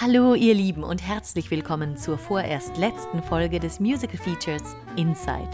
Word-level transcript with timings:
Hallo 0.00 0.34
ihr 0.34 0.54
Lieben 0.54 0.82
und 0.82 1.06
herzlich 1.06 1.50
willkommen 1.50 1.98
zur 1.98 2.16
vorerst 2.16 2.78
letzten 2.78 3.22
Folge 3.22 3.60
des 3.60 3.80
Musical 3.80 4.16
Features 4.16 4.74
Inside. 4.96 5.50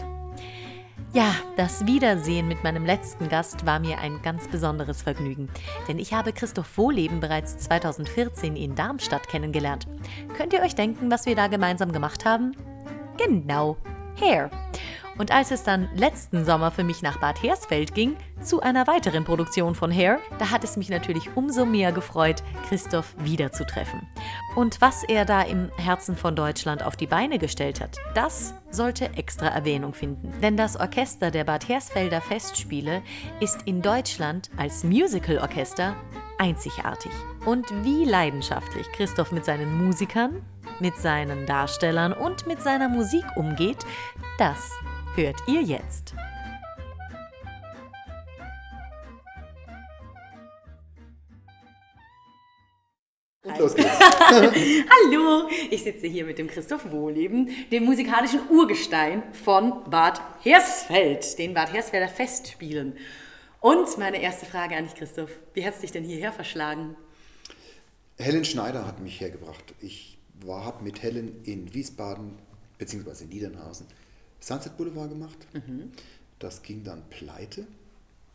Ja, 1.11 1.35
das 1.57 1.85
Wiedersehen 1.85 2.47
mit 2.47 2.63
meinem 2.63 2.85
letzten 2.85 3.27
Gast 3.27 3.65
war 3.65 3.79
mir 3.79 3.99
ein 3.99 4.21
ganz 4.21 4.47
besonderes 4.47 5.01
Vergnügen, 5.01 5.49
denn 5.89 5.99
ich 5.99 6.13
habe 6.13 6.31
Christoph 6.31 6.77
Wohleben 6.77 7.19
bereits 7.19 7.57
2014 7.57 8.55
in 8.55 8.73
Darmstadt 8.73 9.27
kennengelernt. 9.27 9.85
Könnt 10.37 10.53
ihr 10.53 10.61
euch 10.61 10.75
denken, 10.75 11.11
was 11.11 11.25
wir 11.25 11.35
da 11.35 11.47
gemeinsam 11.47 11.91
gemacht 11.91 12.23
haben? 12.23 12.55
Genau, 13.17 13.75
Hair. 14.17 14.49
Und 15.17 15.31
als 15.31 15.51
es 15.51 15.63
dann 15.63 15.89
letzten 15.95 16.45
Sommer 16.45 16.71
für 16.71 16.83
mich 16.83 17.01
nach 17.01 17.19
Bad 17.19 17.41
Hersfeld 17.41 17.93
ging, 17.93 18.15
zu 18.41 18.61
einer 18.61 18.87
weiteren 18.87 19.23
Produktion 19.23 19.75
von 19.75 19.91
Hair, 19.91 20.19
da 20.39 20.51
hat 20.51 20.63
es 20.63 20.77
mich 20.77 20.89
natürlich 20.89 21.35
umso 21.35 21.65
mehr 21.65 21.91
gefreut, 21.91 22.43
Christoph 22.67 23.15
wiederzutreffen. 23.17 24.07
Und 24.55 24.79
was 24.81 25.03
er 25.03 25.25
da 25.25 25.41
im 25.41 25.71
Herzen 25.77 26.15
von 26.15 26.35
Deutschland 26.35 26.83
auf 26.83 26.95
die 26.95 27.07
Beine 27.07 27.39
gestellt 27.39 27.81
hat, 27.81 27.97
das 28.13 28.53
sollte 28.69 29.13
extra 29.15 29.47
Erwähnung 29.47 29.93
finden. 29.93 30.33
Denn 30.41 30.57
das 30.57 30.77
Orchester 30.77 31.31
der 31.31 31.45
Bad 31.45 31.67
Hersfelder 31.67 32.21
Festspiele 32.21 33.01
ist 33.39 33.63
in 33.65 33.81
Deutschland 33.81 34.49
als 34.57 34.83
Musicalorchester 34.83 35.95
einzigartig. 36.37 37.11
Und 37.45 37.65
wie 37.83 38.05
leidenschaftlich 38.05 38.91
Christoph 38.91 39.31
mit 39.31 39.45
seinen 39.45 39.83
Musikern, 39.83 40.43
mit 40.79 40.97
seinen 40.97 41.45
Darstellern 41.45 42.13
und 42.13 42.45
mit 42.45 42.61
seiner 42.61 42.89
Musik 42.89 43.25
umgeht, 43.35 43.85
das 44.37 44.71
hört 45.17 45.37
ihr 45.47 45.63
jetzt. 45.63 46.13
Und 53.43 53.57
los 53.57 53.75
geht's. 53.75 53.89
Hallo, 53.99 55.49
ich 55.71 55.83
sitze 55.83 56.05
hier 56.05 56.25
mit 56.25 56.37
dem 56.37 56.47
Christoph 56.47 56.91
Wohleben, 56.91 57.49
dem 57.71 57.85
musikalischen 57.85 58.41
Urgestein 58.49 59.23
von 59.33 59.89
Bad 59.89 60.21
Hersfeld, 60.43 61.37
den 61.39 61.53
Bad 61.53 61.73
Hersfelder 61.73 62.09
Festspielen. 62.09 62.93
Und 63.59 63.97
meine 63.97 64.21
erste 64.21 64.45
Frage 64.45 64.75
an 64.75 64.83
dich, 64.83 64.93
Christoph. 64.93 65.31
Wie 65.53 65.65
hat 65.65 65.73
es 65.73 65.81
dich 65.81 65.91
denn 65.91 66.03
hierher 66.03 66.31
verschlagen? 66.31 66.95
Helen 68.19 68.45
Schneider 68.45 68.85
hat 68.85 68.99
mich 68.99 69.19
hergebracht. 69.19 69.73
Ich 69.79 70.19
habe 70.47 70.83
mit 70.83 71.01
Helen 71.01 71.43
in 71.43 71.73
Wiesbaden 71.73 72.37
bzw. 72.77 73.23
in 73.23 73.29
Niedernhausen 73.29 73.87
Sunset 74.39 74.77
Boulevard 74.77 75.09
gemacht. 75.09 75.37
Das 76.39 76.61
ging 76.61 76.83
dann 76.83 77.03
pleite 77.09 77.65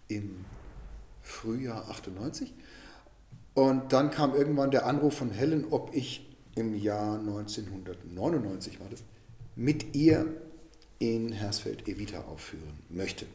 im 0.09 0.45
Frühjahr 1.23 1.89
98. 1.89 2.53
Und 3.55 3.93
dann 3.93 4.11
kam 4.11 4.35
irgendwann 4.35 4.71
der 4.71 4.87
Anruf 4.87 5.15
von 5.17 5.31
Helen, 5.31 5.67
ob 5.71 5.95
ich 5.95 6.27
im 6.57 6.75
Jahr 6.75 7.19
1999 7.19 8.81
war 8.81 8.89
das, 8.91 9.03
mit 9.57 9.95
ihr 9.95 10.27
in 10.99 11.33
Hersfeld 11.33 11.87
Evita 11.89 12.21
aufführen 12.23 12.73
möchte. 12.89 13.27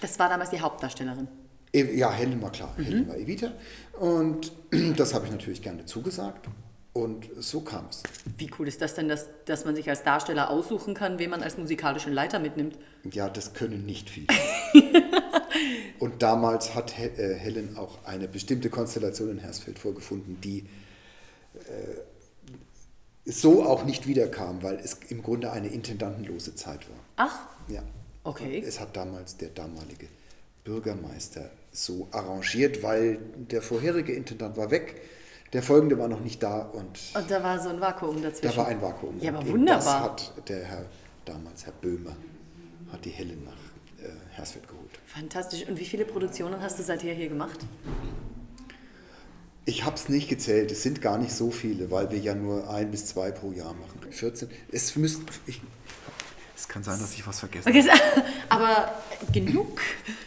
Das 0.00 0.18
war 0.18 0.28
damals 0.28 0.50
die 0.50 0.60
Hauptdarstellerin. 0.60 1.28
E- 1.72 1.96
Ja, 1.96 2.12
Helen 2.12 2.40
war 2.42 2.50
klar, 2.52 2.74
Helen 2.76 3.08
war 3.08 3.16
Evita. 3.16 3.52
Und 3.98 4.52
das 4.96 5.14
habe 5.14 5.26
ich 5.26 5.32
natürlich 5.32 5.62
gerne 5.62 5.84
zugesagt. 5.86 6.48
Und 6.92 7.30
so 7.38 7.62
kam 7.62 7.86
es. 7.88 8.02
Wie 8.36 8.50
cool 8.58 8.68
ist 8.68 8.82
das 8.82 8.94
denn, 8.94 9.08
dass, 9.08 9.26
dass 9.46 9.64
man 9.64 9.74
sich 9.74 9.88
als 9.88 10.02
Darsteller 10.02 10.50
aussuchen 10.50 10.92
kann, 10.92 11.18
wen 11.18 11.30
man 11.30 11.42
als 11.42 11.56
musikalischen 11.56 12.12
Leiter 12.12 12.38
mitnimmt? 12.38 12.76
Ja, 13.10 13.30
das 13.30 13.54
können 13.54 13.86
nicht 13.86 14.10
viele. 14.10 14.26
Und 15.98 16.22
damals 16.22 16.74
hat 16.74 16.98
äh, 16.98 17.34
Helen 17.34 17.78
auch 17.78 18.04
eine 18.04 18.28
bestimmte 18.28 18.68
Konstellation 18.68 19.30
in 19.30 19.38
Hersfeld 19.38 19.78
vorgefunden, 19.78 20.38
die 20.42 20.66
äh, 21.54 22.00
so 23.24 23.64
auch 23.64 23.84
nicht 23.84 24.06
wiederkam, 24.06 24.62
weil 24.62 24.76
es 24.76 24.98
im 25.08 25.22
Grunde 25.22 25.52
eine 25.52 25.68
intendantenlose 25.68 26.54
Zeit 26.54 26.88
war. 26.90 26.98
Ach, 27.16 27.38
Ja. 27.68 27.82
Okay. 28.24 28.58
Und 28.58 28.64
es 28.64 28.78
hat 28.78 28.96
damals 28.96 29.36
der 29.36 29.48
damalige 29.48 30.06
Bürgermeister 30.64 31.50
so 31.72 32.06
arrangiert, 32.12 32.82
weil 32.82 33.18
der 33.34 33.62
vorherige 33.62 34.12
Intendant 34.12 34.56
war 34.56 34.70
weg, 34.70 35.02
der 35.52 35.62
folgende 35.62 35.98
war 35.98 36.08
noch 36.08 36.20
nicht 36.20 36.42
da 36.42 36.60
und 36.60 36.98
und 37.14 37.30
da 37.30 37.42
war 37.42 37.60
so 37.60 37.68
ein 37.68 37.80
Vakuum 37.80 38.22
dazwischen. 38.22 38.54
da 38.54 38.56
war 38.56 38.68
ein 38.68 38.80
Vakuum. 38.80 39.20
Ja, 39.20 39.30
aber 39.30 39.40
Und 39.40 39.50
wunderbar. 39.52 40.14
Das 40.16 40.28
hat 40.36 40.48
der 40.48 40.64
Herr, 40.64 40.84
damals 41.24 41.66
Herr 41.66 41.72
Böhmer, 41.74 42.16
hat 42.90 43.04
die 43.04 43.10
Helen 43.10 43.44
nach 43.44 44.04
äh, 44.04 44.10
Hersfeld 44.30 44.66
geholt. 44.68 44.98
Fantastisch. 45.06 45.66
Und 45.68 45.78
wie 45.78 45.84
viele 45.84 46.04
Produktionen 46.04 46.60
hast 46.60 46.78
du 46.78 46.82
seither 46.82 47.14
hier 47.14 47.28
gemacht? 47.28 47.60
Ich 49.64 49.84
habe 49.84 49.94
es 49.94 50.08
nicht 50.08 50.28
gezählt, 50.28 50.72
es 50.72 50.82
sind 50.82 51.00
gar 51.00 51.18
nicht 51.18 51.32
so 51.32 51.50
viele, 51.50 51.90
weil 51.90 52.10
wir 52.10 52.18
ja 52.18 52.34
nur 52.34 52.68
ein 52.68 52.90
bis 52.90 53.06
zwei 53.06 53.30
pro 53.30 53.52
Jahr 53.52 53.74
machen. 53.74 54.00
14. 54.10 54.48
Es 54.72 54.96
müssten. 54.96 55.24
Ich, 55.46 55.60
es 56.56 56.66
kann 56.66 56.82
sein, 56.82 56.98
dass 56.98 57.12
ich 57.14 57.24
was 57.26 57.38
vergesse. 57.40 57.68
Okay, 57.68 57.84
aber 58.48 58.92
genug. 59.32 59.80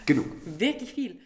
Genug. 0.05 0.27
Wirklich 0.45 0.93
viel. 0.93 1.19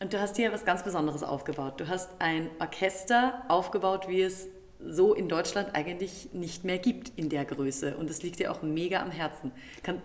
Und 0.00 0.12
du 0.12 0.20
hast 0.20 0.36
hier 0.36 0.52
was 0.52 0.64
ganz 0.64 0.84
Besonderes 0.84 1.22
aufgebaut. 1.22 1.80
Du 1.80 1.88
hast 1.88 2.08
ein 2.20 2.50
Orchester 2.60 3.42
aufgebaut, 3.48 4.08
wie 4.08 4.22
es 4.22 4.46
so 4.84 5.12
in 5.12 5.28
Deutschland 5.28 5.74
eigentlich 5.74 6.28
nicht 6.32 6.64
mehr 6.64 6.78
gibt 6.78 7.10
in 7.16 7.28
der 7.28 7.44
Größe. 7.44 7.96
Und 7.96 8.08
das 8.08 8.22
liegt 8.22 8.38
dir 8.38 8.52
auch 8.52 8.62
mega 8.62 9.02
am 9.02 9.10
Herzen. 9.10 9.50
Kann, 9.82 10.00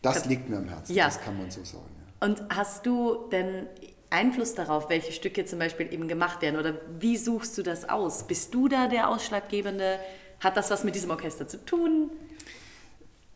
Das 0.00 0.22
kann, 0.22 0.30
liegt 0.30 0.48
mir 0.48 0.56
am 0.56 0.68
Herzen, 0.68 0.94
Ja. 0.94 1.04
das 1.06 1.20
kann 1.20 1.36
man 1.36 1.50
so 1.50 1.62
sagen. 1.62 1.84
Ja. 2.22 2.26
Und 2.26 2.42
hast 2.48 2.86
du 2.86 3.28
denn 3.30 3.66
Einfluss 4.08 4.54
darauf, 4.54 4.88
welche 4.88 5.12
Stücke 5.12 5.44
zum 5.44 5.58
Beispiel 5.58 5.92
eben 5.92 6.08
gemacht 6.08 6.40
werden? 6.40 6.58
Oder 6.58 6.76
wie 6.98 7.18
suchst 7.18 7.58
du 7.58 7.62
das 7.62 7.86
aus? 7.86 8.26
Bist 8.26 8.54
du 8.54 8.68
da 8.68 8.86
der 8.88 9.10
Ausschlaggebende? 9.10 9.98
Hat 10.40 10.56
das 10.56 10.70
was 10.70 10.84
mit 10.84 10.94
diesem 10.94 11.10
Orchester 11.10 11.46
zu 11.46 11.62
tun? 11.66 12.10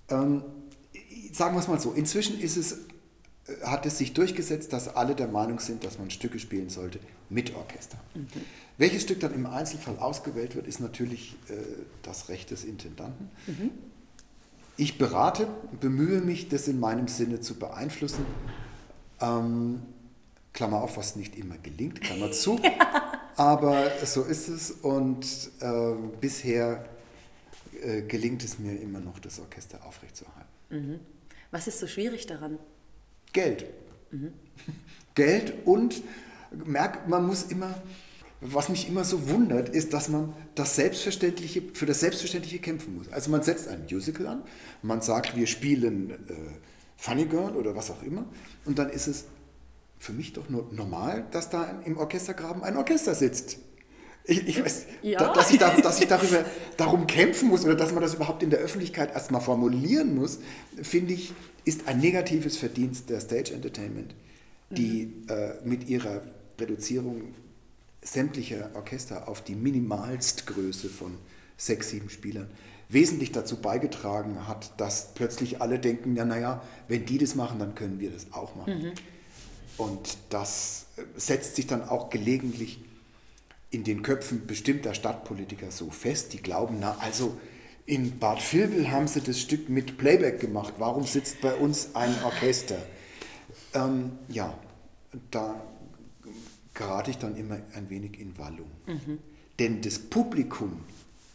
Ähm, 0.09 0.43
sagen 1.33 1.55
wir 1.55 1.61
es 1.61 1.69
mal 1.69 1.79
so, 1.79 1.93
inzwischen 1.93 2.41
ist 2.41 2.57
es, 2.57 2.79
hat 3.65 3.87
es 3.87 3.99
sich 3.99 4.13
durchgesetzt, 4.13 4.73
dass 4.73 4.95
alle 4.95 5.15
der 5.15 5.29
Meinung 5.29 5.59
sind, 5.61 5.85
dass 5.85 5.99
man 5.99 6.11
Stücke 6.11 6.39
spielen 6.39 6.69
sollte 6.69 7.01
mit 7.31 7.55
Orchester. 7.55 7.99
Welches 8.77 9.03
Stück 9.03 9.21
dann 9.21 9.35
im 9.35 9.47
Einzelfall 9.47 9.99
ausgewählt 9.99 10.55
wird, 10.55 10.67
ist 10.67 10.81
natürlich 10.81 11.37
äh, 11.49 11.55
das 12.03 12.29
Recht 12.29 12.51
des 12.51 12.65
Intendanten. 12.65 13.31
Ich 14.77 14.99
berate, 14.99 15.49
bemühe 15.81 16.21
mich, 16.21 16.49
das 16.49 16.69
in 16.69 16.79
meinem 16.79 17.09
Sinne 17.09 17.41
zu 17.41 17.55
beeinflussen. 17.59 18.25
Ähm, 19.21 19.83
Klammer 20.53 20.83
auf, 20.83 20.97
was 20.97 21.17
nicht 21.17 21.37
immer 21.37 21.59
gelingt, 21.59 22.01
Klammer 22.01 22.31
zu. 22.33 22.61
Aber 23.37 23.91
so 24.05 24.23
ist 24.23 24.49
es 24.49 24.71
und 24.71 25.25
äh, 25.61 25.95
bisher 26.21 26.85
äh, 27.83 28.03
gelingt 28.03 28.43
es 28.45 28.59
mir 28.59 28.81
immer 28.81 29.01
noch, 29.01 29.19
das 29.19 29.39
Orchester 29.39 29.85
aufrechtzuerhalten. 29.87 31.01
Was 31.51 31.67
ist 31.67 31.79
so 31.79 31.87
schwierig 31.87 32.27
daran? 32.27 32.59
Geld. 33.33 33.67
Geld 35.15 35.55
und 35.67 36.03
merkt, 36.65 37.09
man 37.09 37.27
muss 37.27 37.45
immer, 37.45 37.75
was 38.41 38.69
mich 38.69 38.89
immer 38.89 39.05
so 39.05 39.29
wundert, 39.29 39.69
ist, 39.69 39.93
dass 39.93 40.09
man 40.09 40.33
das 40.55 40.77
Selbstverständliche, 40.77 41.63
für 41.75 41.87
das 41.87 42.01
Selbstverständliche 42.01 42.59
kämpfen 42.59 42.97
muss. 42.97 43.09
Also 43.13 43.31
man 43.31 43.43
setzt 43.43 43.69
ein 43.69 43.87
Musical 43.91 44.27
an, 44.27 44.43
man 44.83 45.01
sagt, 45.01 45.37
wir 45.37 45.47
spielen 45.47 46.11
äh, 46.11 46.17
Funny 46.97 47.27
Girl 47.27 47.57
oder 47.57 47.75
was 47.77 47.91
auch 47.91 48.03
immer 48.03 48.25
und 48.65 48.79
dann 48.79 48.91
ist 48.91 49.07
es 49.07 49.25
für 49.99 50.13
mich 50.13 50.33
doch 50.33 50.49
nur 50.49 50.69
normal, 50.73 51.27
dass 51.31 51.51
da 51.51 51.81
im 51.85 51.99
Orchestergraben 51.99 52.63
ein 52.63 52.77
Orchester 52.77 53.15
sitzt. 53.15 53.59
Ich, 54.31 54.47
ich 54.47 54.63
weiß, 54.65 54.85
Ja. 55.03 55.19
da, 55.19 55.33
dass 55.33 55.51
ich, 55.51 55.59
da, 55.59 55.75
dass 55.75 56.01
ich 56.01 56.07
darüber, 56.07 56.45
darum 56.77 57.07
kämpfen 57.07 57.49
muss 57.49 57.65
oder 57.65 57.75
dass 57.75 57.93
man 57.93 58.03
das 58.03 58.15
überhaupt 58.15 58.43
in 58.43 58.51
der 58.51 58.59
Öffentlichkeit 58.61 59.13
erstmal 59.15 59.41
formulieren 59.41 60.15
muss, 60.15 60.39
finde 60.83 61.15
ich, 61.15 61.33
ist 61.65 61.89
ein 61.89 61.99
negatives 61.99 62.59
Verdienst 62.59 63.09
der 63.09 63.21
Stage 63.21 63.55
Entertainment, 63.55 64.15
die 64.71 65.15
äh, 65.29 65.55
mit 65.65 65.89
ihrer 65.89 66.21
Reduzierung 66.61 67.35
sämtlicher 68.03 68.71
Orchester 68.75 69.29
auf 69.29 69.43
die 69.43 69.55
Minimalstgröße 69.55 70.89
von 70.91 71.17
sechs, 71.57 71.89
sieben 71.91 72.11
Spielern 72.11 72.49
wesentlich 72.91 73.33
dazu 73.33 73.57
beigetragen 73.57 74.47
hat, 74.47 74.73
dass 74.79 75.15
plötzlich 75.15 75.61
alle 75.63 75.79
denken, 75.79 76.17
ja, 76.17 76.25
naja, 76.25 76.63
wenn 76.87 77.05
die 77.07 77.19
das 77.19 77.35
machen, 77.35 77.59
dann 77.59 77.75
können 77.75 77.99
wir 77.99 78.11
das 78.11 78.27
auch 78.33 78.55
machen. 78.57 78.93
Und 79.79 80.19
das 80.31 80.87
äh, 80.97 81.03
setzt 81.17 81.57
sich 81.57 81.67
dann 81.67 81.89
auch 81.89 82.11
gelegentlich 82.11 82.81
in 83.71 83.85
den 83.85 84.03
Köpfen 84.03 84.47
bestimmter 84.47 84.95
Stadtpolitiker 84.95 85.71
so 85.71 85.91
fest, 85.91 86.33
die 86.33 86.39
glauben, 86.39 86.79
na 86.81 86.97
also 87.01 87.37
in 87.87 88.19
Bad 88.19 88.41
Vilbel 88.53 88.91
haben 88.91 89.09
sie 89.09 89.21
das 89.21 89.41
Stück 89.41 89.69
mit 89.69 89.99
Playback 89.99 90.41
gemacht, 90.41 90.75
warum 90.79 91.05
sitzt 91.05 91.41
bei 91.41 91.55
uns 91.55 91.95
ein 91.95 92.15
Orchester? 92.23 92.79
Ähm, 93.75 94.13
ja, 94.29 94.59
da 95.31 95.63
gerate 96.75 97.11
ich 97.11 97.19
dann 97.19 97.37
immer 97.37 97.59
ein 97.75 97.89
wenig 97.91 98.19
in 98.21 98.37
Wallung. 98.39 98.71
Denn 99.59 99.81
das 99.81 99.99
Publikum 99.99 100.85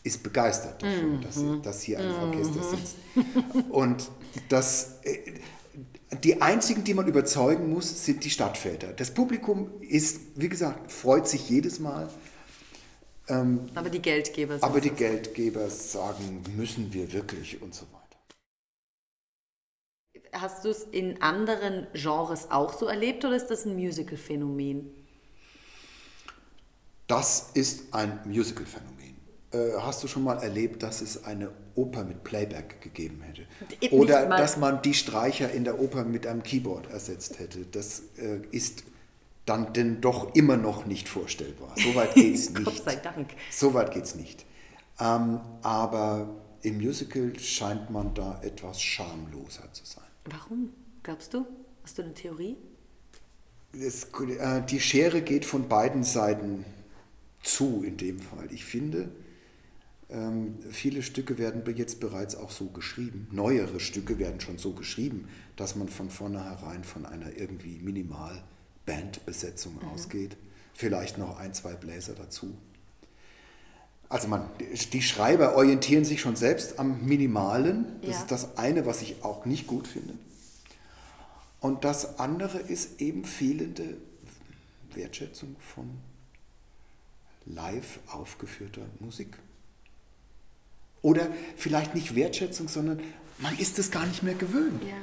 ist 0.03 0.21
begeistert 0.23 0.81
davon, 0.83 1.21
dass, 1.21 1.43
dass 1.61 1.81
hier 1.81 1.99
ein 1.99 2.11
Orchester 2.11 2.63
sitzt. 2.63 2.95
Und 3.69 4.09
das, 4.49 4.99
äh, 5.03 5.17
die 6.23 6.41
einzigen, 6.41 6.83
die 6.83 6.93
man 6.93 7.07
überzeugen 7.07 7.69
muss, 7.69 8.05
sind 8.05 8.23
die 8.23 8.29
Stadtväter. 8.29 8.93
Das 8.93 9.11
Publikum 9.11 9.69
ist, 9.81 10.19
wie 10.35 10.49
gesagt, 10.49 10.91
freut 10.91 11.27
sich 11.27 11.49
jedes 11.49 11.79
Mal. 11.79 12.09
Ähm, 13.29 13.69
aber 13.75 13.89
die 13.89 14.01
Geldgeber 14.01 14.59
sagen. 14.59 14.71
Aber 14.71 14.81
die 14.81 14.89
Geldgeber 14.89 15.69
sagen, 15.69 16.43
müssen 16.55 16.93
wir 16.93 17.13
wirklich 17.13 17.61
und 17.61 17.73
so 17.73 17.85
weiter. 17.85 17.99
Hast 20.33 20.65
du 20.65 20.69
es 20.69 20.83
in 20.83 21.21
anderen 21.21 21.87
Genres 21.93 22.51
auch 22.51 22.73
so 22.73 22.87
erlebt 22.87 23.23
oder 23.23 23.35
ist 23.35 23.47
das 23.47 23.65
ein 23.65 23.75
Musical-Phänomen? 23.75 24.91
Das 27.07 27.51
ist 27.53 27.93
ein 27.93 28.19
Musical-Phänomen. 28.25 29.15
Äh, 29.51 29.79
hast 29.79 30.03
du 30.03 30.07
schon 30.07 30.23
mal 30.23 30.41
erlebt, 30.41 30.81
dass 30.81 31.01
es 31.01 31.23
eine 31.23 31.51
Oper 31.75 32.03
mit 32.03 32.23
Playback 32.23 32.81
gegeben 32.81 33.21
hätte? 33.21 33.45
Oder 33.95 34.25
dass 34.25 34.57
man 34.57 34.81
die 34.81 34.93
Streicher 34.93 35.51
in 35.51 35.63
der 35.63 35.79
Oper 35.79 36.03
mit 36.03 36.25
einem 36.25 36.43
Keyboard 36.43 36.89
ersetzt 36.89 37.39
hätte? 37.39 37.65
Das 37.71 38.01
äh, 38.17 38.39
ist 38.51 38.83
dann 39.45 39.73
denn 39.73 40.01
doch 40.01 40.33
immer 40.35 40.57
noch 40.57 40.85
nicht 40.85 41.09
vorstellbar. 41.09 41.75
Soweit 41.77 42.13
geht 42.15 42.35
es 42.35 42.49
nicht. 42.49 42.65
Gott 42.65 42.83
sei 42.83 42.95
Dank. 42.95 43.31
Soweit 43.51 43.93
geht 43.93 44.03
es 44.05 44.15
nicht. 44.15 44.45
Ähm, 44.99 45.39
aber 45.61 46.29
im 46.61 46.77
Musical 46.77 47.37
scheint 47.39 47.89
man 47.89 48.13
da 48.13 48.41
etwas 48.41 48.81
schamloser 48.81 49.71
zu 49.73 49.85
sein. 49.85 50.03
Warum, 50.25 50.69
glaubst 51.03 51.33
du? 51.33 51.45
Hast 51.83 51.97
du 51.97 52.03
eine 52.03 52.13
Theorie? 52.13 52.57
Es, 53.73 54.05
äh, 54.05 54.61
die 54.61 54.79
Schere 54.79 55.21
geht 55.21 55.45
von 55.45 55.67
beiden 55.67 56.03
Seiten 56.03 56.63
zu 57.41 57.83
in 57.83 57.97
dem 57.97 58.19
Fall. 58.19 58.47
Ich 58.51 58.63
finde, 58.63 59.09
ähm, 60.09 60.59
viele 60.69 61.01
Stücke 61.01 61.37
werden 61.37 61.63
jetzt 61.75 61.99
bereits 61.99 62.35
auch 62.35 62.51
so 62.51 62.67
geschrieben. 62.67 63.27
Neuere 63.31 63.79
Stücke 63.79 64.19
werden 64.19 64.39
schon 64.39 64.57
so 64.57 64.73
geschrieben, 64.73 65.27
dass 65.55 65.75
man 65.75 65.89
von 65.89 66.09
vornherein 66.09 66.83
von 66.83 67.05
einer 67.05 67.35
irgendwie 67.35 67.79
minimal 67.79 68.43
Bandbesetzung 68.85 69.75
mhm. 69.75 69.89
ausgeht. 69.89 70.37
Vielleicht 70.73 71.17
noch 71.17 71.39
ein, 71.39 71.53
zwei 71.53 71.73
Bläser 71.73 72.13
dazu. 72.13 72.55
Also 74.09 74.27
man, 74.27 74.49
die 74.91 75.01
Schreiber 75.01 75.55
orientieren 75.55 76.05
sich 76.05 76.21
schon 76.21 76.35
selbst 76.35 76.79
am 76.79 77.05
Minimalen. 77.05 77.99
Das 78.01 78.11
ja. 78.11 78.19
ist 78.21 78.31
das 78.31 78.57
eine, 78.57 78.85
was 78.85 79.01
ich 79.01 79.23
auch 79.23 79.45
nicht 79.45 79.65
gut 79.65 79.87
finde. 79.87 80.13
Und 81.59 81.83
das 81.83 82.19
andere 82.19 82.59
ist 82.59 83.01
eben 83.01 83.25
fehlende 83.25 83.97
Wertschätzung 84.93 85.55
von 85.73 85.89
live 87.45 87.99
aufgeführter 88.07 88.81
Musik. 88.99 89.37
Oder 91.01 91.27
vielleicht 91.57 91.95
nicht 91.95 92.15
Wertschätzung, 92.15 92.67
sondern 92.67 92.99
man 93.39 93.57
ist 93.57 93.79
es 93.79 93.91
gar 93.91 94.05
nicht 94.05 94.23
mehr 94.23 94.35
gewöhnt. 94.35 94.83
Ja. 94.83 94.95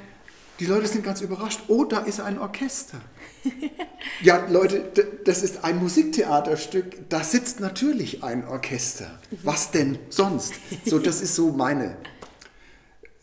Die 0.61 0.67
Leute 0.67 0.87
sind 0.87 1.03
ganz 1.03 1.23
überrascht. 1.23 1.63
Oh, 1.69 1.85
da 1.85 2.01
ist 2.01 2.21
ein 2.21 2.39
Orchester. 2.39 3.01
ja, 4.23 4.47
Leute, 4.47 4.93
das 5.25 5.43
ist 5.43 5.65
ein 5.65 5.79
Musiktheaterstück. 5.79 7.09
Da 7.09 7.25
sitzt 7.25 7.61
natürlich 7.61 8.23
ein 8.23 8.47
Orchester. 8.47 9.19
Was 9.43 9.71
denn 9.71 9.99
sonst? 10.11 10.53
So, 10.85 10.99
das 11.01 11.23
ist 11.23 11.35
so 11.35 11.51
meine 11.51 11.97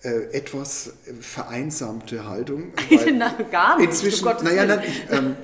äh, 0.02 0.32
etwas 0.32 0.94
vereinsamte 1.22 2.28
Haltung. 2.28 2.74
Na, 3.14 3.30
gar 3.52 3.78
nicht. 3.78 3.90
Inzwischen, 3.90 4.26
naja, 4.42 4.66
nein, 4.66 4.82
ich, 4.88 5.12
ähm, 5.12 5.36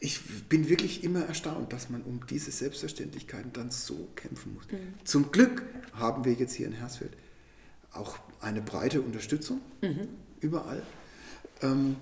ich 0.00 0.48
bin 0.48 0.70
wirklich 0.70 1.04
immer 1.04 1.26
erstaunt, 1.26 1.74
dass 1.74 1.90
man 1.90 2.00
um 2.04 2.22
diese 2.26 2.50
Selbstverständlichkeiten 2.50 3.52
dann 3.52 3.70
so 3.70 4.08
kämpfen 4.16 4.54
muss. 4.54 4.64
Mhm. 4.70 4.94
Zum 5.04 5.30
Glück 5.30 5.62
haben 5.92 6.24
wir 6.24 6.32
jetzt 6.32 6.54
hier 6.54 6.66
in 6.66 6.72
Hersfeld 6.72 7.12
auch 7.92 8.18
eine 8.40 8.62
breite 8.62 9.02
Unterstützung 9.02 9.60
mhm. 9.82 10.08
überall. 10.40 10.82
Ähm, 11.62 11.96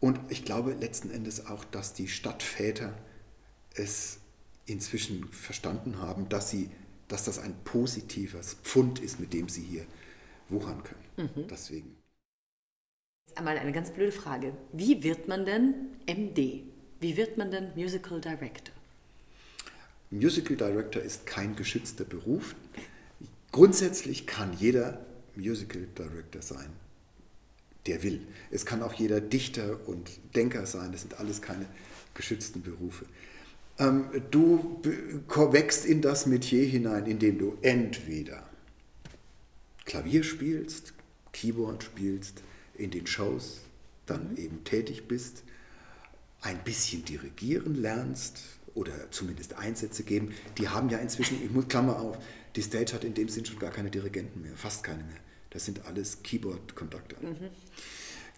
und 0.00 0.18
ich 0.30 0.44
glaube 0.44 0.72
letzten 0.72 1.10
Endes 1.10 1.46
auch, 1.46 1.64
dass 1.64 1.94
die 1.94 2.08
Stadtväter 2.08 2.92
es 3.74 4.18
inzwischen 4.66 5.28
verstanden 5.28 5.98
haben, 5.98 6.28
dass, 6.28 6.50
sie, 6.50 6.70
dass 7.08 7.24
das 7.24 7.38
ein 7.38 7.54
positives 7.64 8.54
Pfund 8.62 8.98
ist, 8.98 9.20
mit 9.20 9.32
dem 9.32 9.48
sie 9.48 9.62
hier 9.62 9.86
wuchern 10.48 10.82
können. 10.82 11.30
Mhm. 11.34 11.48
Deswegen. 11.48 11.96
Jetzt 13.26 13.38
einmal 13.38 13.58
eine 13.58 13.72
ganz 13.72 13.90
blöde 13.90 14.12
Frage. 14.12 14.52
Wie 14.72 15.02
wird 15.02 15.28
man 15.28 15.44
denn 15.44 15.74
MD? 16.06 16.64
Wie 17.00 17.16
wird 17.16 17.38
man 17.38 17.50
denn 17.50 17.72
Musical 17.74 18.20
Director? 18.20 18.74
Musical 20.10 20.56
Director 20.56 21.00
ist 21.02 21.26
kein 21.26 21.56
geschützter 21.56 22.04
Beruf. 22.04 22.54
Grundsätzlich 23.50 24.26
kann 24.26 24.52
jeder 24.58 25.04
Musical 25.36 25.86
Director 25.96 26.42
sein 26.42 26.70
der 27.86 28.02
will. 28.02 28.26
Es 28.50 28.64
kann 28.64 28.82
auch 28.82 28.92
jeder 28.92 29.20
Dichter 29.20 29.80
und 29.86 30.10
Denker 30.34 30.66
sein, 30.66 30.92
das 30.92 31.02
sind 31.02 31.18
alles 31.18 31.42
keine 31.42 31.66
geschützten 32.14 32.62
Berufe. 32.62 33.06
Ähm, 33.78 34.04
du 34.30 34.80
wächst 35.52 35.84
in 35.86 36.02
das 36.02 36.26
Metier 36.26 36.64
hinein, 36.66 37.06
indem 37.06 37.38
du 37.38 37.56
entweder 37.62 38.46
Klavier 39.84 40.22
spielst, 40.22 40.92
Keyboard 41.32 41.82
spielst, 41.82 42.42
in 42.74 42.90
den 42.90 43.06
Shows 43.06 43.60
dann 44.06 44.32
mhm. 44.32 44.36
eben 44.36 44.64
tätig 44.64 45.08
bist, 45.08 45.42
ein 46.42 46.62
bisschen 46.64 47.04
dirigieren 47.04 47.74
lernst 47.74 48.42
oder 48.74 49.10
zumindest 49.10 49.54
Einsätze 49.54 50.02
geben. 50.02 50.34
Die 50.58 50.68
haben 50.68 50.88
ja 50.88 50.98
inzwischen, 50.98 51.42
ich 51.42 51.50
muss 51.50 51.68
Klammer 51.68 52.00
auf, 52.00 52.18
die 52.56 52.62
Stage 52.62 52.92
hat 52.94 53.04
in 53.04 53.14
dem 53.14 53.28
Sinn 53.28 53.44
schon 53.44 53.58
gar 53.58 53.70
keine 53.70 53.90
Dirigenten 53.90 54.42
mehr, 54.42 54.56
fast 54.56 54.82
keine 54.82 55.02
mehr. 55.04 55.16
Das 55.52 55.66
sind 55.66 55.84
alles 55.86 56.22
Keyboard-Conductor. 56.22 57.18
Mhm. 57.20 57.50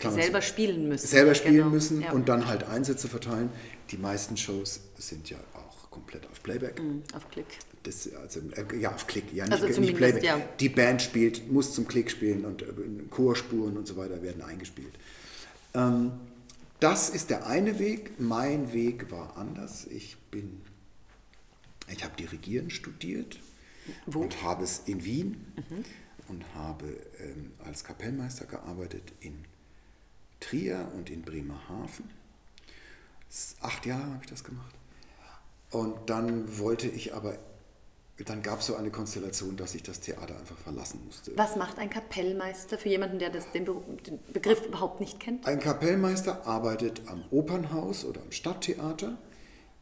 Die 0.02 0.11
selber 0.11 0.43
spielen 0.43 0.88
müssen. 0.88 1.06
Selber 1.06 1.34
spielen 1.34 1.56
genau. 1.56 1.70
müssen 1.70 2.02
ja. 2.02 2.12
und 2.12 2.28
dann 2.28 2.46
halt 2.46 2.64
Einsätze 2.64 3.08
verteilen. 3.08 3.50
Die 3.90 3.96
meisten 3.96 4.37
Shows 4.37 4.81
sind 4.99 5.31
ja 5.31 5.38
auch 5.55 5.90
komplett 5.90 6.26
auf 6.26 6.43
Playback. 6.43 6.82
Mhm, 6.82 7.05
auf 7.14 7.31
Klick. 7.31 7.46
Das, 7.84 8.12
also, 8.14 8.40
äh, 8.40 8.81
ja, 8.81 8.93
auf 8.93 9.06
Klick, 9.06 9.32
ja, 9.32 9.44
nicht, 9.46 9.62
also 9.62 9.81
nicht 9.81 9.96
Playback. 9.96 10.25
Ja. 10.25 10.40
Die 10.58 10.69
Band 10.69 11.00
spielt, 11.00 11.50
muss 11.50 11.72
zum 11.72 11.87
Klick 11.87 12.11
spielen 12.11 12.44
und 12.44 12.62
äh, 12.62 12.66
Chorspuren 13.11 13.76
und 13.76 13.87
so 13.87 13.96
weiter 13.96 14.20
werden 14.20 14.43
eingespielt. 14.43 14.94
Ähm, 15.75 16.12
das 16.81 17.08
ist 17.10 17.31
der 17.31 17.46
eine 17.46 17.78
Weg. 17.78 18.19
Mein 18.19 18.72
Weg 18.72 19.12
war 19.12 19.37
anders. 19.37 19.87
Ich 19.87 20.17
bin, 20.32 20.60
ich 21.93 22.02
habe 22.02 22.17
Dirigieren 22.17 22.70
studiert 22.70 23.38
Wo? 24.06 24.22
und 24.22 24.43
habe 24.43 24.64
es 24.64 24.82
in 24.87 25.05
Wien. 25.05 25.46
Mhm 25.56 25.84
und 26.28 26.44
habe 26.54 26.86
ähm, 27.20 27.52
als 27.64 27.84
Kapellmeister 27.84 28.46
gearbeitet 28.46 29.12
in 29.20 29.44
Trier 30.40 30.90
und 30.94 31.10
in 31.10 31.22
Bremerhaven. 31.22 32.10
Acht 33.60 33.86
Jahre 33.86 34.04
habe 34.04 34.20
ich 34.22 34.30
das 34.30 34.44
gemacht. 34.44 34.74
Und 35.70 36.08
dann 36.08 36.58
wollte 36.58 36.86
ich 36.86 37.14
aber, 37.14 37.36
dann 38.24 38.42
gab 38.42 38.60
es 38.60 38.66
so 38.66 38.76
eine 38.76 38.90
Konstellation, 38.90 39.56
dass 39.56 39.74
ich 39.74 39.82
das 39.82 40.00
Theater 40.00 40.38
einfach 40.38 40.56
verlassen 40.58 41.00
musste. 41.04 41.32
Was 41.36 41.56
macht 41.56 41.78
ein 41.78 41.90
Kapellmeister 41.90 42.78
für 42.78 42.88
jemanden, 42.88 43.19
der 43.19 43.31
das, 43.31 43.50
den, 43.50 43.64
den 43.64 44.20
Begriff 44.32 44.64
überhaupt 44.64 45.00
nicht 45.00 45.19
kennt? 45.19 45.46
Ein 45.46 45.58
Kapellmeister 45.58 46.46
arbeitet 46.46 47.02
am 47.06 47.24
Opernhaus 47.31 48.04
oder 48.04 48.20
am 48.22 48.31
Stadttheater. 48.31 49.19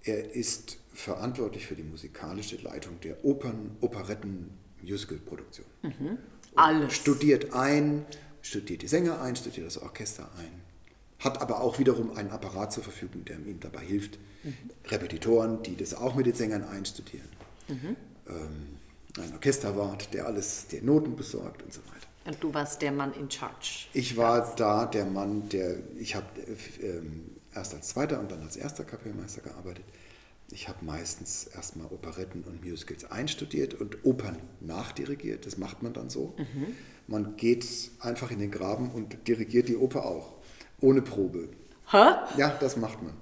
Er 0.04 0.34
ist 0.34 0.78
verantwortlich 0.94 1.66
für 1.66 1.74
die 1.74 1.82
musikalische 1.82 2.56
Leitung 2.56 3.00
der 3.00 3.24
Opern, 3.24 3.76
Operetten, 3.80 4.50
Musical-Produktion. 4.82 5.66
Mhm. 5.82 6.18
Alles. 6.54 6.94
Studiert 6.94 7.54
ein, 7.54 8.04
studiert 8.42 8.82
die 8.82 8.88
Sänger 8.88 9.20
ein, 9.20 9.36
studiert 9.36 9.66
das 9.66 9.78
Orchester 9.78 10.28
ein. 10.38 10.60
Hat 11.18 11.40
aber 11.40 11.60
auch 11.60 11.78
wiederum 11.78 12.16
einen 12.16 12.30
Apparat 12.30 12.72
zur 12.72 12.82
Verfügung, 12.82 13.24
der 13.24 13.36
ihm 13.38 13.60
dabei 13.60 13.80
hilft. 13.80 14.18
Mhm. 14.42 14.54
Repetitoren, 14.86 15.62
die 15.62 15.76
das 15.76 15.94
auch 15.94 16.14
mit 16.14 16.26
den 16.26 16.34
Sängern 16.34 16.64
einstudieren. 16.64 17.28
Mhm. 17.68 17.96
Ähm, 18.28 18.78
ein 19.18 19.32
Orchesterwart, 19.34 20.12
der 20.14 20.26
alles, 20.26 20.66
der 20.68 20.82
Noten 20.82 21.16
besorgt 21.16 21.62
und 21.62 21.72
so 21.72 21.80
weiter. 21.80 22.06
Und 22.24 22.42
du 22.42 22.52
warst 22.54 22.82
der 22.82 22.92
Mann 22.92 23.12
in 23.14 23.30
Charge. 23.30 23.86
Ich 23.92 24.16
war 24.16 24.54
da 24.56 24.86
der 24.86 25.04
Mann, 25.04 25.48
der, 25.48 25.76
ich 25.96 26.14
habe 26.14 26.26
äh, 26.40 27.00
erst 27.54 27.74
als 27.74 27.88
zweiter 27.88 28.20
und 28.20 28.30
dann 28.30 28.42
als 28.42 28.56
erster 28.56 28.84
Kapellmeister 28.84 29.42
gearbeitet 29.42 29.84
ich 30.52 30.68
habe 30.68 30.84
meistens 30.84 31.46
erstmal 31.54 31.86
Operetten 31.86 32.44
und 32.44 32.64
Musicals 32.64 33.10
einstudiert 33.10 33.74
und 33.74 34.04
Opern 34.04 34.36
nachdirigiert. 34.60 35.46
Das 35.46 35.58
macht 35.58 35.82
man 35.82 35.92
dann 35.92 36.10
so. 36.10 36.34
Mhm. 36.36 36.74
Man 37.06 37.36
geht 37.36 37.66
einfach 38.00 38.30
in 38.30 38.38
den 38.38 38.50
Graben 38.50 38.90
und 38.90 39.26
dirigiert 39.26 39.68
die 39.68 39.76
Oper 39.76 40.04
auch. 40.04 40.34
Ohne 40.80 41.02
Probe. 41.02 41.48
Hä? 41.90 42.04
Ja, 42.36 42.56
das 42.60 42.76
macht 42.76 43.02
man. 43.02 43.14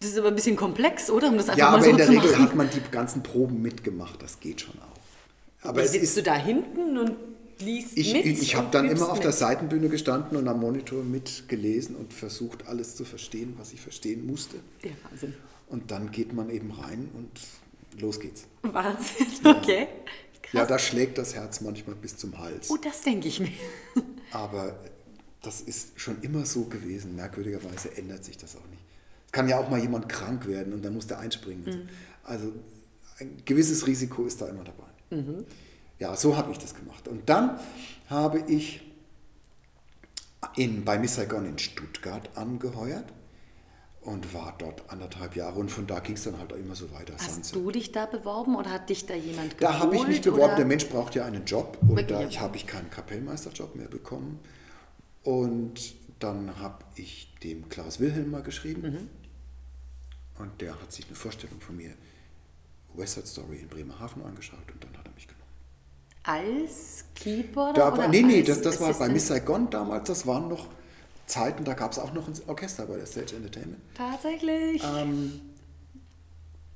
Das 0.00 0.10
ist 0.10 0.18
aber 0.18 0.28
ein 0.28 0.34
bisschen 0.34 0.56
komplex, 0.56 1.10
oder? 1.10 1.28
Um 1.28 1.36
das 1.36 1.48
einfach 1.48 1.58
ja, 1.58 1.70
mal 1.70 1.76
aber 1.76 1.84
so 1.84 1.90
in 1.90 1.96
der 1.96 2.08
Regel 2.08 2.30
machen. 2.30 2.42
hat 2.42 2.54
man 2.54 2.70
die 2.70 2.80
ganzen 2.90 3.22
Proben 3.22 3.62
mitgemacht. 3.62 4.22
Das 4.22 4.40
geht 4.40 4.60
schon 4.60 4.74
auch. 4.78 5.66
Aber 5.68 5.82
sitzt 5.86 6.04
ist, 6.04 6.16
du 6.18 6.22
da 6.22 6.36
hinten 6.36 6.98
und 6.98 7.16
liest 7.60 7.96
ich, 7.96 8.12
mit? 8.12 8.26
Ich, 8.26 8.42
ich 8.42 8.56
habe 8.56 8.68
dann 8.70 8.88
immer 8.88 9.08
auf 9.08 9.14
mit. 9.14 9.24
der 9.24 9.32
Seitenbühne 9.32 9.88
gestanden 9.88 10.36
und 10.36 10.46
am 10.46 10.60
Monitor 10.60 11.02
mitgelesen 11.02 11.96
und 11.96 12.12
versucht, 12.12 12.68
alles 12.68 12.94
zu 12.94 13.04
verstehen, 13.04 13.54
was 13.58 13.72
ich 13.72 13.80
verstehen 13.80 14.26
musste. 14.26 14.56
Ja, 14.82 14.90
Wahnsinn. 15.10 15.34
Und 15.68 15.90
dann 15.90 16.10
geht 16.10 16.32
man 16.32 16.50
eben 16.50 16.70
rein 16.70 17.10
und 17.14 18.00
los 18.00 18.20
geht's. 18.20 18.46
Wahnsinn, 18.62 19.26
okay. 19.44 19.88
Krass. 20.42 20.52
Ja, 20.52 20.66
da 20.66 20.78
schlägt 20.78 21.18
das 21.18 21.34
Herz 21.34 21.60
manchmal 21.60 21.96
bis 21.96 22.16
zum 22.16 22.38
Hals. 22.38 22.70
Oh, 22.70 22.76
das 22.76 23.02
denke 23.02 23.26
ich 23.26 23.40
mir. 23.40 23.50
Aber 24.30 24.78
das 25.42 25.60
ist 25.60 26.00
schon 26.00 26.20
immer 26.22 26.46
so 26.46 26.64
gewesen. 26.64 27.16
Merkwürdigerweise 27.16 27.96
ändert 27.96 28.24
sich 28.24 28.36
das 28.36 28.54
auch 28.54 28.66
nicht. 28.70 28.82
Es 29.26 29.32
kann 29.32 29.48
ja 29.48 29.58
auch 29.58 29.68
mal 29.68 29.80
jemand 29.80 30.08
krank 30.08 30.46
werden 30.46 30.72
und 30.72 30.84
dann 30.84 30.94
muss 30.94 31.08
der 31.08 31.18
einspringen. 31.18 31.64
Mhm. 31.64 31.88
Also 32.22 32.52
ein 33.18 33.42
gewisses 33.44 33.86
Risiko 33.86 34.24
ist 34.24 34.40
da 34.40 34.48
immer 34.48 34.64
dabei. 34.64 34.86
Ja, 35.98 36.16
so 36.16 36.36
habe 36.36 36.52
ich 36.52 36.58
das 36.58 36.74
gemacht. 36.74 37.08
Und 37.08 37.28
dann 37.28 37.58
habe 38.08 38.44
ich 38.48 38.82
in, 40.56 40.84
bei 40.84 40.98
Miss 40.98 41.14
Saigon 41.14 41.46
in 41.46 41.58
Stuttgart 41.58 42.30
angeheuert 42.36 43.12
und 44.06 44.32
war 44.32 44.54
dort 44.58 44.82
anderthalb 44.88 45.36
Jahre 45.36 45.58
und 45.58 45.70
von 45.70 45.86
da 45.86 45.98
ging 46.00 46.14
es 46.16 46.24
dann 46.24 46.38
halt 46.38 46.52
immer 46.52 46.74
so 46.74 46.90
weiter. 46.92 47.14
Hast 47.14 47.34
Sunset. 47.34 47.54
du 47.56 47.70
dich 47.70 47.92
da 47.92 48.06
beworben 48.06 48.56
oder 48.56 48.70
hat 48.70 48.88
dich 48.88 49.04
da 49.06 49.14
jemand 49.14 49.58
geholt? 49.58 49.62
Da 49.74 49.78
habe 49.80 49.96
ich 49.96 50.06
mich 50.06 50.20
beworben. 50.22 50.44
oder? 50.44 50.56
Der 50.56 50.64
Mensch 50.64 50.88
braucht 50.88 51.14
ja 51.14 51.24
einen 51.24 51.44
Job 51.44 51.76
und 51.82 51.90
Wirklich, 51.96 52.06
da 52.08 52.22
ja. 52.22 52.40
habe 52.40 52.56
ich 52.56 52.66
keinen 52.66 52.88
Kapellmeisterjob 52.90 53.74
mehr 53.76 53.88
bekommen. 53.88 54.40
Und 55.24 55.94
dann 56.20 56.58
habe 56.60 56.84
ich 56.94 57.34
dem 57.42 57.68
Klaus 57.68 58.00
Wilhelm 58.00 58.30
mal 58.30 58.42
geschrieben 58.42 58.82
Mhm. 58.82 59.08
und 60.42 60.60
der 60.60 60.80
hat 60.80 60.92
sich 60.92 61.06
eine 61.06 61.16
Vorstellung 61.16 61.60
von 61.60 61.76
mir, 61.76 61.90
West 62.94 63.14
Side 63.14 63.26
Story 63.26 63.56
in 63.56 63.68
Bremerhaven 63.68 64.24
angeschaut 64.24 64.60
und 64.72 64.82
dann 64.82 64.96
hat 64.96 65.06
er 65.06 65.12
mich 65.14 65.26
genommen. 65.26 65.42
Als 66.22 67.04
Keyboarder? 67.14 67.80
Da 67.90 67.92
oder 67.92 68.08
nee, 68.08 68.22
nee, 68.22 68.38
als 68.38 68.46
das, 68.48 68.60
das 68.62 68.80
war 68.80 68.94
bei? 68.94 69.08
Miss 69.08 69.26
Saigon 69.26 69.68
damals, 69.70 70.08
das 70.08 70.26
waren 70.26 70.48
noch 70.48 70.68
Zeiten, 71.26 71.64
da 71.64 71.74
gab 71.74 71.92
es 71.92 71.98
auch 71.98 72.12
noch 72.12 72.28
ein 72.28 72.34
Orchester 72.46 72.86
bei 72.86 72.96
der 72.96 73.06
Stage 73.06 73.36
Entertainment. 73.36 73.80
Tatsächlich. 73.94 74.82
Ähm, 74.84 75.40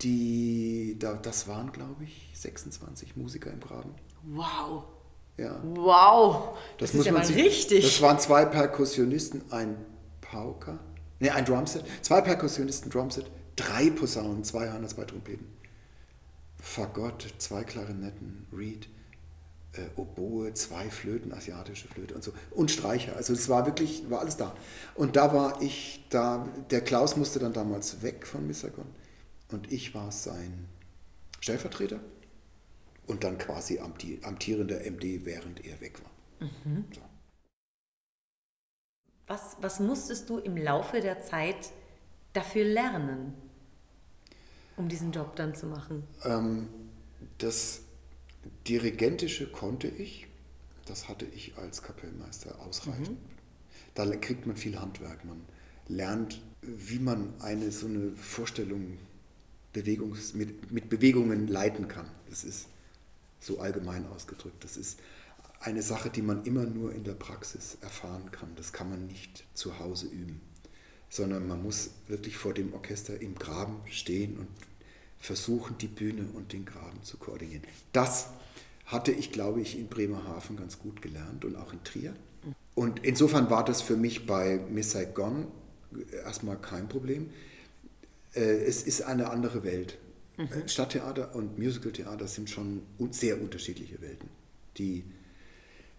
die, 0.02 0.96
da, 0.98 1.14
das 1.14 1.46
waren, 1.46 1.72
glaube 1.72 2.04
ich, 2.04 2.30
26 2.34 3.16
Musiker 3.16 3.50
im 3.50 3.60
Graben. 3.60 3.94
wow. 4.24 4.84
Ja. 5.36 5.58
Wow. 5.62 6.58
Das, 6.78 6.78
Das, 6.78 6.90
ist 6.90 6.96
muss 6.96 7.06
ja 7.06 7.12
man 7.12 7.22
mal 7.22 7.26
sich, 7.26 7.36
richtig. 7.36 7.84
Das 7.84 8.02
waren 8.02 8.18
zwei 8.18 8.44
Perkussionisten, 8.44 9.40
ein 9.50 9.76
Pauker, 10.20 10.78
ne, 11.18 11.32
ein 11.34 11.44
Drumset, 11.46 11.82
zwei 12.02 12.20
Perkussionisten, 12.20 12.90
Drumset, 12.90 13.30
drei 13.56 13.88
Posaunen, 13.90 14.44
zwei 14.44 14.68
Hörner, 14.70 14.88
zwei 14.88 15.04
Trompeten, 15.04 15.46
Fagott, 16.60 17.26
zwei 17.38 17.64
Klarinetten, 17.64 18.46
Reed, 18.54 18.88
äh, 19.74 19.82
Oboe, 19.96 20.52
zwei 20.54 20.90
Flöten, 20.90 21.32
asiatische 21.32 21.88
Flöte 21.88 22.14
und 22.14 22.24
so 22.24 22.32
und 22.50 22.70
Streicher. 22.70 23.16
Also 23.16 23.32
es 23.32 23.48
war 23.48 23.66
wirklich, 23.66 24.08
war 24.10 24.20
alles 24.20 24.36
da. 24.36 24.54
Und 24.94 25.16
da 25.16 25.32
war 25.34 25.62
ich, 25.62 26.04
da 26.10 26.48
der 26.70 26.80
Klaus 26.82 27.16
musste 27.16 27.38
dann 27.38 27.52
damals 27.52 28.02
weg 28.02 28.26
von 28.26 28.46
Missagon 28.46 28.86
und 29.50 29.72
ich 29.72 29.94
war 29.94 30.12
sein 30.12 30.66
Stellvertreter 31.40 32.00
und 33.06 33.24
dann 33.24 33.38
quasi 33.38 33.78
amti- 33.80 34.22
amtierender 34.24 34.84
MD, 34.84 35.24
während 35.24 35.64
er 35.64 35.80
weg 35.80 36.02
war. 36.02 36.10
So. 36.92 37.00
was, 39.26 39.56
was 39.62 39.80
musstest 39.80 40.28
du 40.28 40.36
im 40.38 40.58
Laufe 40.58 41.00
der 41.00 41.22
Zeit 41.22 41.72
dafür 42.34 42.64
lernen, 42.64 43.34
um 44.76 44.88
diesen 44.88 45.12
Job 45.12 45.36
dann 45.36 45.54
zu 45.54 45.66
machen? 45.66 46.04
Ähm, 46.24 46.68
das 47.38 47.82
Dirigentische 48.66 49.46
konnte 49.50 49.88
ich, 49.88 50.26
das 50.86 51.08
hatte 51.08 51.26
ich 51.26 51.56
als 51.56 51.82
Kapellmeister 51.82 52.60
ausreichend. 52.60 53.18
Da 53.94 54.06
kriegt 54.16 54.46
man 54.46 54.56
viel 54.56 54.78
Handwerk, 54.78 55.24
man 55.24 55.42
lernt, 55.88 56.40
wie 56.62 56.98
man 56.98 57.34
eine 57.40 57.70
so 57.70 57.86
eine 57.86 58.12
Vorstellung 58.12 58.98
Bewegungs, 59.72 60.34
mit, 60.34 60.72
mit 60.72 60.88
Bewegungen 60.88 61.46
leiten 61.46 61.88
kann. 61.88 62.06
Das 62.28 62.44
ist 62.44 62.66
so 63.40 63.60
allgemein 63.60 64.06
ausgedrückt. 64.06 64.64
Das 64.64 64.76
ist 64.76 64.98
eine 65.60 65.82
Sache, 65.82 66.10
die 66.10 66.22
man 66.22 66.44
immer 66.44 66.64
nur 66.64 66.92
in 66.92 67.04
der 67.04 67.14
Praxis 67.14 67.76
erfahren 67.80 68.30
kann. 68.30 68.50
Das 68.56 68.72
kann 68.72 68.90
man 68.90 69.06
nicht 69.06 69.44
zu 69.54 69.78
Hause 69.78 70.06
üben, 70.06 70.40
sondern 71.08 71.46
man 71.46 71.62
muss 71.62 71.90
wirklich 72.08 72.36
vor 72.36 72.54
dem 72.54 72.72
Orchester 72.72 73.20
im 73.20 73.34
Graben 73.34 73.80
stehen 73.86 74.38
und 74.38 74.48
versuchen, 75.20 75.76
die 75.78 75.86
Bühne 75.86 76.26
und 76.34 76.52
den 76.52 76.64
Graben 76.64 77.02
zu 77.02 77.18
koordinieren. 77.18 77.62
Das 77.92 78.28
hatte 78.86 79.12
ich, 79.12 79.30
glaube 79.30 79.60
ich, 79.60 79.78
in 79.78 79.86
Bremerhaven 79.86 80.56
ganz 80.56 80.78
gut 80.78 81.00
gelernt 81.02 81.44
und 81.44 81.56
auch 81.56 81.72
in 81.72 81.84
Trier. 81.84 82.14
Und 82.74 83.04
insofern 83.04 83.50
war 83.50 83.64
das 83.64 83.82
für 83.82 83.96
mich 83.96 84.26
bei 84.26 84.58
Miss 84.70 84.92
Saigon 84.92 85.46
erstmal 86.24 86.56
kein 86.56 86.88
Problem. 86.88 87.30
Äh, 88.34 88.64
Es 88.64 88.82
ist 88.82 89.02
eine 89.02 89.30
andere 89.30 89.62
Welt. 89.62 89.98
Äh, 90.38 90.66
Stadttheater 90.66 91.34
und 91.34 91.58
Musicaltheater 91.58 92.26
sind 92.26 92.48
schon 92.48 92.82
sehr 93.10 93.40
unterschiedliche 93.40 94.00
Welten. 94.00 94.28
Die, 94.78 95.04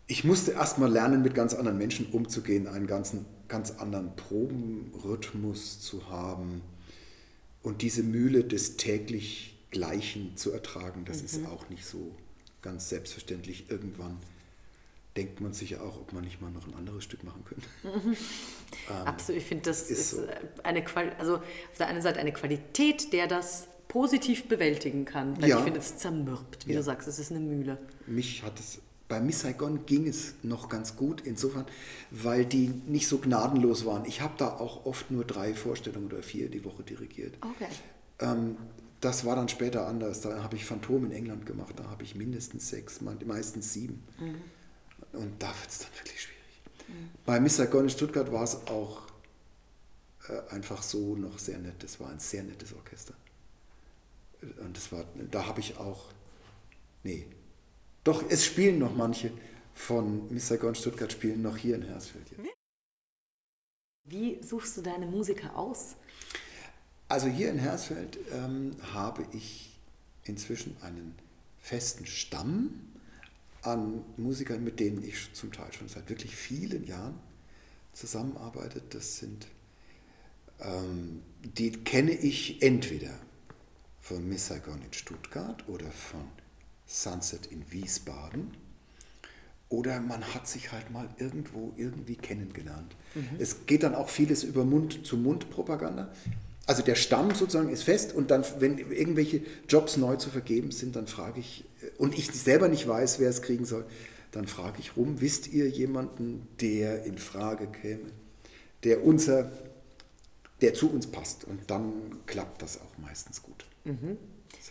ich 0.07 0.23
musste 0.23 0.51
erstmal 0.51 0.91
lernen, 0.91 1.21
mit 1.21 1.35
ganz 1.35 1.53
anderen 1.53 1.77
Menschen 1.77 2.07
umzugehen, 2.07 2.67
einen 2.67 2.87
ganzen, 2.87 3.25
ganz 3.47 3.71
anderen 3.71 4.15
Probenrhythmus 4.15 5.79
zu 5.81 6.09
haben 6.09 6.61
und 7.63 7.81
diese 7.81 8.03
Mühle 8.03 8.43
des 8.43 8.77
täglich 8.77 9.55
Gleichen 9.71 10.35
zu 10.35 10.51
ertragen. 10.51 11.05
Das 11.05 11.21
ist 11.21 11.45
auch 11.45 11.69
nicht 11.69 11.85
so 11.85 12.15
ganz 12.61 12.89
selbstverständlich. 12.89 13.69
Irgendwann 13.69 14.17
denkt 15.17 15.41
man 15.41 15.53
sich 15.53 15.71
ja 15.71 15.81
auch, 15.81 15.97
ob 15.99 16.13
man 16.13 16.23
nicht 16.23 16.41
mal 16.41 16.51
noch 16.51 16.67
ein 16.67 16.73
anderes 16.73 17.03
Stück 17.03 17.23
machen 17.23 17.43
könnte. 17.45 17.67
Absolut, 19.05 19.41
ich 19.41 19.47
finde, 19.47 19.63
das 19.65 19.83
ist 19.89 19.99
ist, 19.99 20.09
so. 20.11 20.23
äh, 20.23 20.35
eine 20.63 20.83
Qual 20.83 21.11
also 21.19 21.37
auf 21.37 21.77
der 21.77 21.87
einen 21.87 22.01
Seite 22.01 22.19
eine 22.19 22.33
Qualität, 22.33 23.11
der 23.13 23.27
das 23.27 23.67
positiv 23.87 24.47
bewältigen 24.47 25.03
kann. 25.05 25.41
Weil 25.41 25.49
Ja. 25.49 25.57
ich 25.57 25.63
finde, 25.63 25.79
es 25.79 25.97
zermürbt, 25.97 26.65
wie 26.67 26.71
Ja. 26.73 26.77
du 26.79 26.83
sagst, 26.83 27.07
es 27.07 27.19
ist 27.19 27.31
eine 27.31 27.41
Mühle. 27.41 27.77
Mich 28.07 28.41
hat 28.43 28.57
es, 28.59 28.79
bei 29.11 29.19
Miss 29.19 29.41
Saigon 29.41 29.85
ging 29.85 30.07
es 30.07 30.35
noch 30.41 30.69
ganz 30.69 30.95
gut, 30.95 31.19
insofern, 31.21 31.65
weil 32.11 32.45
die 32.45 32.69
nicht 32.69 33.09
so 33.09 33.17
gnadenlos 33.17 33.85
waren. 33.85 34.05
Ich 34.05 34.21
habe 34.21 34.35
da 34.37 34.47
auch 34.47 34.85
oft 34.85 35.11
nur 35.11 35.25
drei 35.25 35.53
Vorstellungen 35.53 36.05
oder 36.05 36.23
vier 36.23 36.47
die 36.49 36.63
Woche 36.63 36.81
dirigiert. 36.83 37.37
Okay. 37.41 37.67
Ähm, 38.19 38.55
das 39.01 39.25
war 39.25 39.35
dann 39.35 39.49
später 39.49 39.85
anders. 39.85 40.21
Da 40.21 40.41
habe 40.41 40.55
ich 40.55 40.63
Phantom 40.63 41.03
in 41.05 41.11
England 41.11 41.45
gemacht, 41.45 41.73
da 41.75 41.89
habe 41.89 42.03
ich 42.03 42.15
mindestens 42.15 42.69
sechs, 42.69 43.01
me- 43.01 43.17
meistens 43.25 43.73
sieben. 43.73 44.01
Und 45.11 45.43
da 45.43 45.47
wird 45.47 45.69
es 45.69 45.79
dann 45.79 45.89
wirklich 45.99 46.21
schwierig. 46.21 46.39
Bei 47.25 47.41
Miss 47.41 47.57
Saigon 47.57 47.83
in 47.83 47.89
Stuttgart 47.89 48.31
war 48.31 48.43
es 48.43 48.55
auch 48.67 49.01
äh, 50.29 50.53
einfach 50.55 50.81
so 50.83 51.17
noch 51.17 51.37
sehr 51.37 51.57
nett. 51.57 51.83
Das 51.83 51.99
war 51.99 52.09
ein 52.11 52.19
sehr 52.19 52.43
nettes 52.43 52.73
Orchester. 52.73 53.13
Und 54.63 54.77
das 54.77 54.89
war, 54.93 55.03
da 55.29 55.47
habe 55.47 55.59
ich 55.59 55.75
auch, 55.77 56.05
nee, 57.03 57.25
doch, 58.03 58.23
es 58.29 58.45
spielen 58.45 58.79
noch 58.79 58.95
manche 58.95 59.31
von 59.73 60.31
Miss 60.31 60.47
Saigon 60.47 60.75
Stuttgart 60.75 61.11
spielen 61.11 61.41
noch 61.41 61.57
hier 61.57 61.75
in 61.75 61.83
Hersfeld. 61.83 62.29
Jetzt. 62.31 62.49
Wie 64.03 64.41
suchst 64.43 64.77
du 64.77 64.81
deine 64.81 65.05
Musiker 65.05 65.55
aus? 65.55 65.95
Also 67.07 67.27
hier 67.27 67.49
in 67.51 67.59
Hersfeld 67.59 68.17
ähm, 68.31 68.75
habe 68.93 69.25
ich 69.33 69.77
inzwischen 70.23 70.75
einen 70.81 71.15
festen 71.59 72.05
Stamm 72.05 72.91
an 73.61 74.03
Musikern, 74.17 74.63
mit 74.63 74.79
denen 74.79 75.03
ich 75.03 75.33
zum 75.33 75.51
Teil 75.51 75.71
schon 75.71 75.87
seit 75.87 76.09
wirklich 76.09 76.35
vielen 76.35 76.85
Jahren 76.85 77.19
zusammenarbeite. 77.93 78.81
Das 78.89 79.17
sind, 79.17 79.47
ähm, 80.59 81.21
die 81.43 81.71
kenne 81.71 82.11
ich 82.11 82.61
entweder 82.61 83.13
von 83.99 84.27
Miss 84.27 84.47
Saigon 84.47 84.81
in 84.81 84.93
Stuttgart 84.93 85.67
oder 85.67 85.91
von 85.91 86.27
Sunset 86.91 87.47
in 87.47 87.63
Wiesbaden. 87.71 88.51
Oder 89.69 90.01
man 90.01 90.21
hat 90.33 90.47
sich 90.47 90.73
halt 90.73 90.91
mal 90.91 91.09
irgendwo 91.17 91.71
irgendwie 91.77 92.15
kennengelernt. 92.15 92.95
Es 93.39 93.65
geht 93.65 93.83
dann 93.83 93.95
auch 93.95 94.09
vieles 94.09 94.43
über 94.43 94.65
Mund-zu-Mund-Propaganda. 94.65 96.11
Also 96.67 96.83
der 96.83 96.95
Stamm 96.95 97.33
sozusagen 97.33 97.69
ist 97.69 97.83
fest 97.83 98.13
und 98.13 98.31
dann, 98.31 98.45
wenn 98.59 98.77
irgendwelche 98.77 99.41
Jobs 99.69 99.97
neu 99.97 100.17
zu 100.17 100.29
vergeben 100.29 100.71
sind, 100.71 100.95
dann 100.95 101.07
frage 101.07 101.39
ich, 101.39 101.63
und 101.97 102.17
ich 102.17 102.31
selber 102.31 102.67
nicht 102.67 102.87
weiß, 102.87 103.19
wer 103.19 103.29
es 103.29 103.41
kriegen 103.41 103.65
soll, 103.65 103.85
dann 104.31 104.47
frage 104.47 104.77
ich 104.79 104.95
rum, 104.97 105.21
wisst 105.21 105.47
ihr 105.47 105.69
jemanden, 105.69 106.47
der 106.59 107.05
in 107.05 107.17
Frage 107.17 107.67
käme, 107.67 108.09
der 108.83 109.03
unser, 109.05 109.51
der 110.61 110.73
zu 110.73 110.91
uns 110.91 111.07
passt? 111.07 111.45
Und 111.45 111.59
dann 111.71 111.93
klappt 112.25 112.61
das 112.61 112.79
auch 112.79 112.97
meistens 112.97 113.41
gut. 113.41 113.65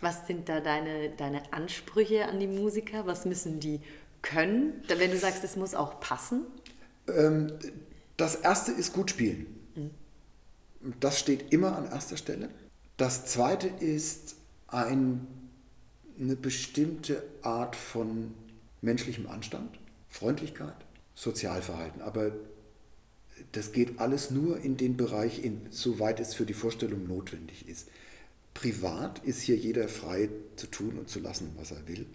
Was 0.00 0.26
sind 0.26 0.49
da 0.49 0.61
deine, 0.61 1.11
deine 1.11 1.52
Ansprüche 1.52 2.26
an 2.26 2.40
die 2.40 2.47
Musiker? 2.47 3.07
Was 3.07 3.25
müssen 3.25 3.61
die 3.61 3.80
können? 4.23 4.83
Wenn 4.88 5.11
du 5.11 5.19
sagst, 5.19 5.45
es 5.45 5.57
muss 5.57 5.75
auch 5.75 6.00
passen. 6.00 6.47
Ähm, 7.09 7.52
das 8.16 8.37
erste 8.37 8.73
ist 8.73 8.92
gut 8.92 9.11
spielen. 9.11 9.47
Das 10.99 11.19
steht 11.19 11.52
immer 11.52 11.76
an 11.76 11.87
erster 11.90 12.16
Stelle. 12.16 12.49
Das 12.97 13.26
zweite 13.26 13.66
ist 13.66 14.37
ein, 14.69 15.26
eine 16.19 16.37
bestimmte 16.37 17.23
Art 17.42 17.76
von 17.76 18.35
menschlichem 18.80 19.26
Anstand, 19.26 19.78
Freundlichkeit, 20.09 20.76
Sozialverhalten. 21.14 22.00
Aber 22.00 22.33
das 23.52 23.73
geht 23.73 24.00
alles 24.00 24.30
nur 24.30 24.59
in 24.61 24.76
den 24.76 24.97
Bereich, 24.97 25.45
in, 25.45 25.61
soweit 25.71 26.21
es 26.21 26.35
für 26.35 26.47
die 26.47 26.54
Vorstellung 26.54 27.07
notwendig 27.07 27.69
ist. 27.69 27.88
Privat 28.54 29.21
ist 29.25 29.42
hier 29.42 29.57
jeder 29.57 29.88
frei 29.88 30.28
zu 30.57 30.66
tun 30.66 30.99
und 30.99 31.09
zu 31.09 31.21
lassen, 31.21 31.52
was 31.57 31.71
er 31.71 31.87
will. 31.88 32.07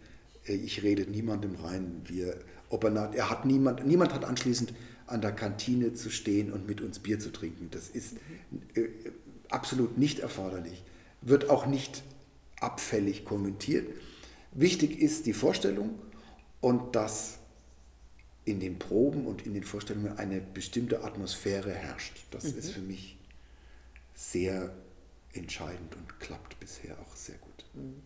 Äh, 0.45 0.55
Ich 0.55 0.83
rede 0.83 1.03
niemandem 1.03 1.55
rein, 1.55 2.01
wir, 2.05 2.39
ob 2.69 2.83
er, 2.83 3.13
er 3.13 3.29
hat 3.29 3.45
niemand, 3.45 3.85
niemand 3.85 4.13
hat 4.13 4.25
anschließend 4.25 4.73
an 5.07 5.21
der 5.21 5.31
Kantine 5.31 5.93
zu 5.93 6.09
stehen 6.09 6.51
und 6.51 6.67
mit 6.67 6.81
uns 6.81 6.99
Bier 6.99 7.19
zu 7.19 7.31
trinken. 7.31 7.69
Das 7.71 7.89
ist 7.89 8.17
äh, 8.73 8.87
absolut 9.49 9.97
nicht 9.97 10.19
erforderlich, 10.19 10.83
wird 11.21 11.49
auch 11.49 11.65
nicht 11.65 12.03
abfällig 12.59 13.25
kommentiert. 13.25 13.87
Wichtig 14.51 14.99
ist 14.99 15.25
die 15.25 15.33
Vorstellung 15.33 15.99
und 16.61 16.95
dass 16.95 17.37
in 18.45 18.59
den 18.59 18.79
Proben 18.79 19.25
und 19.25 19.45
in 19.45 19.53
den 19.53 19.63
Vorstellungen 19.63 20.17
eine 20.17 20.39
bestimmte 20.39 21.03
Atmosphäre 21.03 21.71
herrscht. 21.71 22.25
Das 22.31 22.43
mhm. 22.43 22.59
ist 22.59 22.71
für 22.71 22.81
mich 22.81 23.17
sehr 24.13 24.73
entscheidend 25.35 25.95
und 25.95 26.19
klappt 26.19 26.59
bisher 26.59 26.97
auch 26.99 27.15
sehr 27.15 27.37
gut. 27.37 27.65
Mhm. 27.73 28.01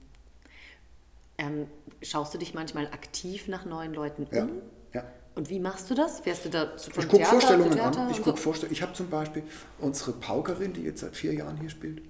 Ähm, 1.37 1.67
schaust 2.01 2.33
du 2.33 2.37
dich 2.37 2.53
manchmal 2.53 2.87
aktiv 2.87 3.47
nach 3.47 3.65
neuen 3.65 3.93
Leuten 3.93 4.25
um? 4.25 4.61
Ja. 4.93 5.03
Und 5.35 5.49
wie 5.49 5.59
machst 5.59 5.89
du 5.89 5.95
das? 5.95 6.19
Fährst 6.19 6.45
du 6.45 6.49
da 6.49 6.75
zu 6.75 6.89
Ich 6.89 7.07
gucke 7.07 7.23
Vorstellungen 7.23 7.79
an. 7.79 8.11
Ich, 8.11 8.21
guck 8.21 8.37
so? 8.37 8.53
ich 8.69 8.81
habe 8.81 8.91
zum 8.93 9.09
Beispiel 9.09 9.43
unsere 9.77 10.11
Paukerin, 10.11 10.73
die 10.73 10.81
jetzt 10.81 10.99
seit 10.99 11.15
vier 11.15 11.33
Jahren 11.33 11.57
hier 11.57 11.69
spielt, 11.69 12.01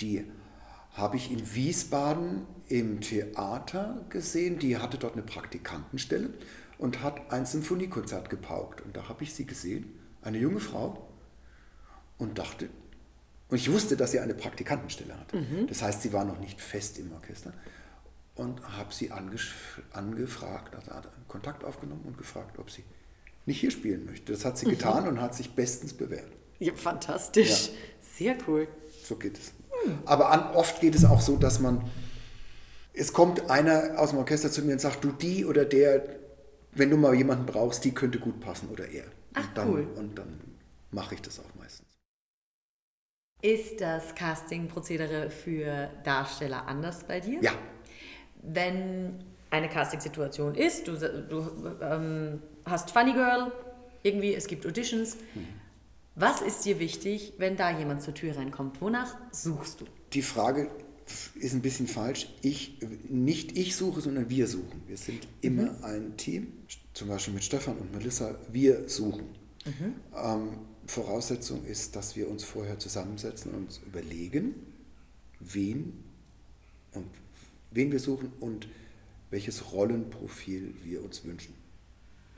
die 0.00 0.24
habe 0.92 1.16
ich 1.16 1.32
in 1.32 1.54
Wiesbaden 1.54 2.46
im 2.68 3.00
Theater 3.00 4.04
gesehen. 4.10 4.60
Die 4.60 4.76
hatte 4.76 4.98
dort 4.98 5.14
eine 5.14 5.22
Praktikantenstelle 5.22 6.30
und 6.78 7.02
hat 7.02 7.32
ein 7.32 7.46
Symphoniekonzert 7.46 8.30
gepaukt. 8.30 8.82
Und 8.82 8.96
da 8.96 9.08
habe 9.08 9.24
ich 9.24 9.34
sie 9.34 9.46
gesehen, 9.46 9.98
eine 10.22 10.38
junge 10.38 10.60
Frau, 10.60 11.08
und 12.18 12.38
dachte, 12.38 12.68
und 13.52 13.58
ich 13.58 13.70
wusste, 13.70 13.98
dass 13.98 14.12
sie 14.12 14.20
eine 14.20 14.32
Praktikantenstelle 14.32 15.12
hat. 15.12 15.34
Mhm. 15.34 15.66
Das 15.66 15.82
heißt, 15.82 16.00
sie 16.00 16.14
war 16.14 16.24
noch 16.24 16.38
nicht 16.38 16.58
fest 16.58 16.98
im 16.98 17.12
Orchester. 17.12 17.52
Und 18.34 18.66
habe 18.78 18.94
sie 18.94 19.10
angefragt, 19.10 20.74
also 20.74 20.90
hat 20.90 21.06
Kontakt 21.28 21.62
aufgenommen 21.62 22.00
und 22.06 22.16
gefragt, 22.16 22.58
ob 22.58 22.70
sie 22.70 22.82
nicht 23.44 23.60
hier 23.60 23.70
spielen 23.70 24.06
möchte. 24.06 24.32
Das 24.32 24.46
hat 24.46 24.56
sie 24.56 24.64
mhm. 24.64 24.70
getan 24.70 25.06
und 25.06 25.20
hat 25.20 25.34
sich 25.34 25.54
bestens 25.54 25.92
bewährt. 25.92 26.32
Ja, 26.60 26.72
fantastisch. 26.74 27.68
Ja. 27.68 27.72
Sehr 28.00 28.36
cool. 28.48 28.68
So 29.04 29.16
geht 29.16 29.36
es. 29.36 29.52
Mhm. 29.84 29.98
Aber 30.06 30.30
an, 30.30 30.54
oft 30.54 30.80
geht 30.80 30.94
es 30.94 31.04
auch 31.04 31.20
so, 31.20 31.36
dass 31.36 31.60
man, 31.60 31.90
es 32.94 33.12
kommt 33.12 33.50
einer 33.50 33.98
aus 33.98 34.10
dem 34.10 34.18
Orchester 34.18 34.50
zu 34.50 34.62
mir 34.62 34.72
und 34.72 34.80
sagt, 34.80 35.04
du 35.04 35.12
die 35.12 35.44
oder 35.44 35.66
der, 35.66 36.02
wenn 36.72 36.88
du 36.88 36.96
mal 36.96 37.14
jemanden 37.14 37.44
brauchst, 37.44 37.84
die 37.84 37.92
könnte 37.92 38.18
gut 38.18 38.40
passen 38.40 38.70
oder 38.70 38.88
er. 38.88 39.04
Ach, 39.34 39.46
und 39.46 39.58
dann, 39.58 39.68
cool. 39.68 39.86
Und 39.96 40.18
dann 40.18 40.40
mache 40.90 41.16
ich 41.16 41.20
das 41.20 41.38
auch 41.38 41.54
meistens. 41.58 41.81
Ist 43.42 43.80
das 43.80 44.14
Casting-Prozedere 44.14 45.28
für 45.28 45.90
Darsteller 46.04 46.66
anders 46.66 47.04
bei 47.04 47.18
dir? 47.18 47.40
Ja. 47.42 47.52
Wenn 48.40 49.24
eine 49.50 49.68
Casting-Situation 49.68 50.54
ist, 50.54 50.86
du, 50.86 50.96
du 50.96 51.76
ähm, 51.82 52.40
hast 52.64 52.92
Funny 52.92 53.12
Girl, 53.12 53.52
irgendwie, 54.04 54.34
es 54.34 54.46
gibt 54.46 54.64
Auditions. 54.64 55.16
Hm. 55.34 55.46
Was 56.14 56.40
ist 56.40 56.64
dir 56.64 56.78
wichtig, 56.78 57.34
wenn 57.38 57.56
da 57.56 57.76
jemand 57.76 58.02
zur 58.02 58.14
Tür 58.14 58.36
reinkommt? 58.36 58.80
Wonach 58.80 59.16
suchst 59.32 59.80
du? 59.80 59.86
Die 60.12 60.22
Frage 60.22 60.70
ist 61.34 61.54
ein 61.54 61.62
bisschen 61.62 61.88
falsch. 61.88 62.28
Ich, 62.42 62.78
nicht 63.08 63.56
ich 63.58 63.76
suche, 63.76 64.00
sondern 64.00 64.30
wir 64.30 64.46
suchen. 64.46 64.82
Wir 64.86 64.96
sind 64.96 65.26
immer 65.40 65.72
mhm. 65.72 65.84
ein 65.84 66.16
Team, 66.16 66.52
zum 66.92 67.08
Beispiel 67.08 67.34
mit 67.34 67.44
Stefan 67.44 67.76
und 67.78 67.92
Melissa. 67.92 68.36
Wir 68.50 68.88
suchen. 68.88 69.24
Mhm. 69.64 69.94
Ähm, 70.16 70.58
Voraussetzung 70.86 71.64
ist, 71.64 71.96
dass 71.96 72.16
wir 72.16 72.28
uns 72.28 72.44
vorher 72.44 72.78
zusammensetzen 72.78 73.52
und 73.52 73.64
uns 73.66 73.80
überlegen, 73.86 74.54
wen 75.40 76.04
und 76.92 77.06
wen 77.70 77.92
wir 77.92 78.00
suchen 78.00 78.32
und 78.40 78.68
welches 79.30 79.72
Rollenprofil 79.72 80.74
wir 80.84 81.02
uns 81.02 81.24
wünschen. 81.24 81.54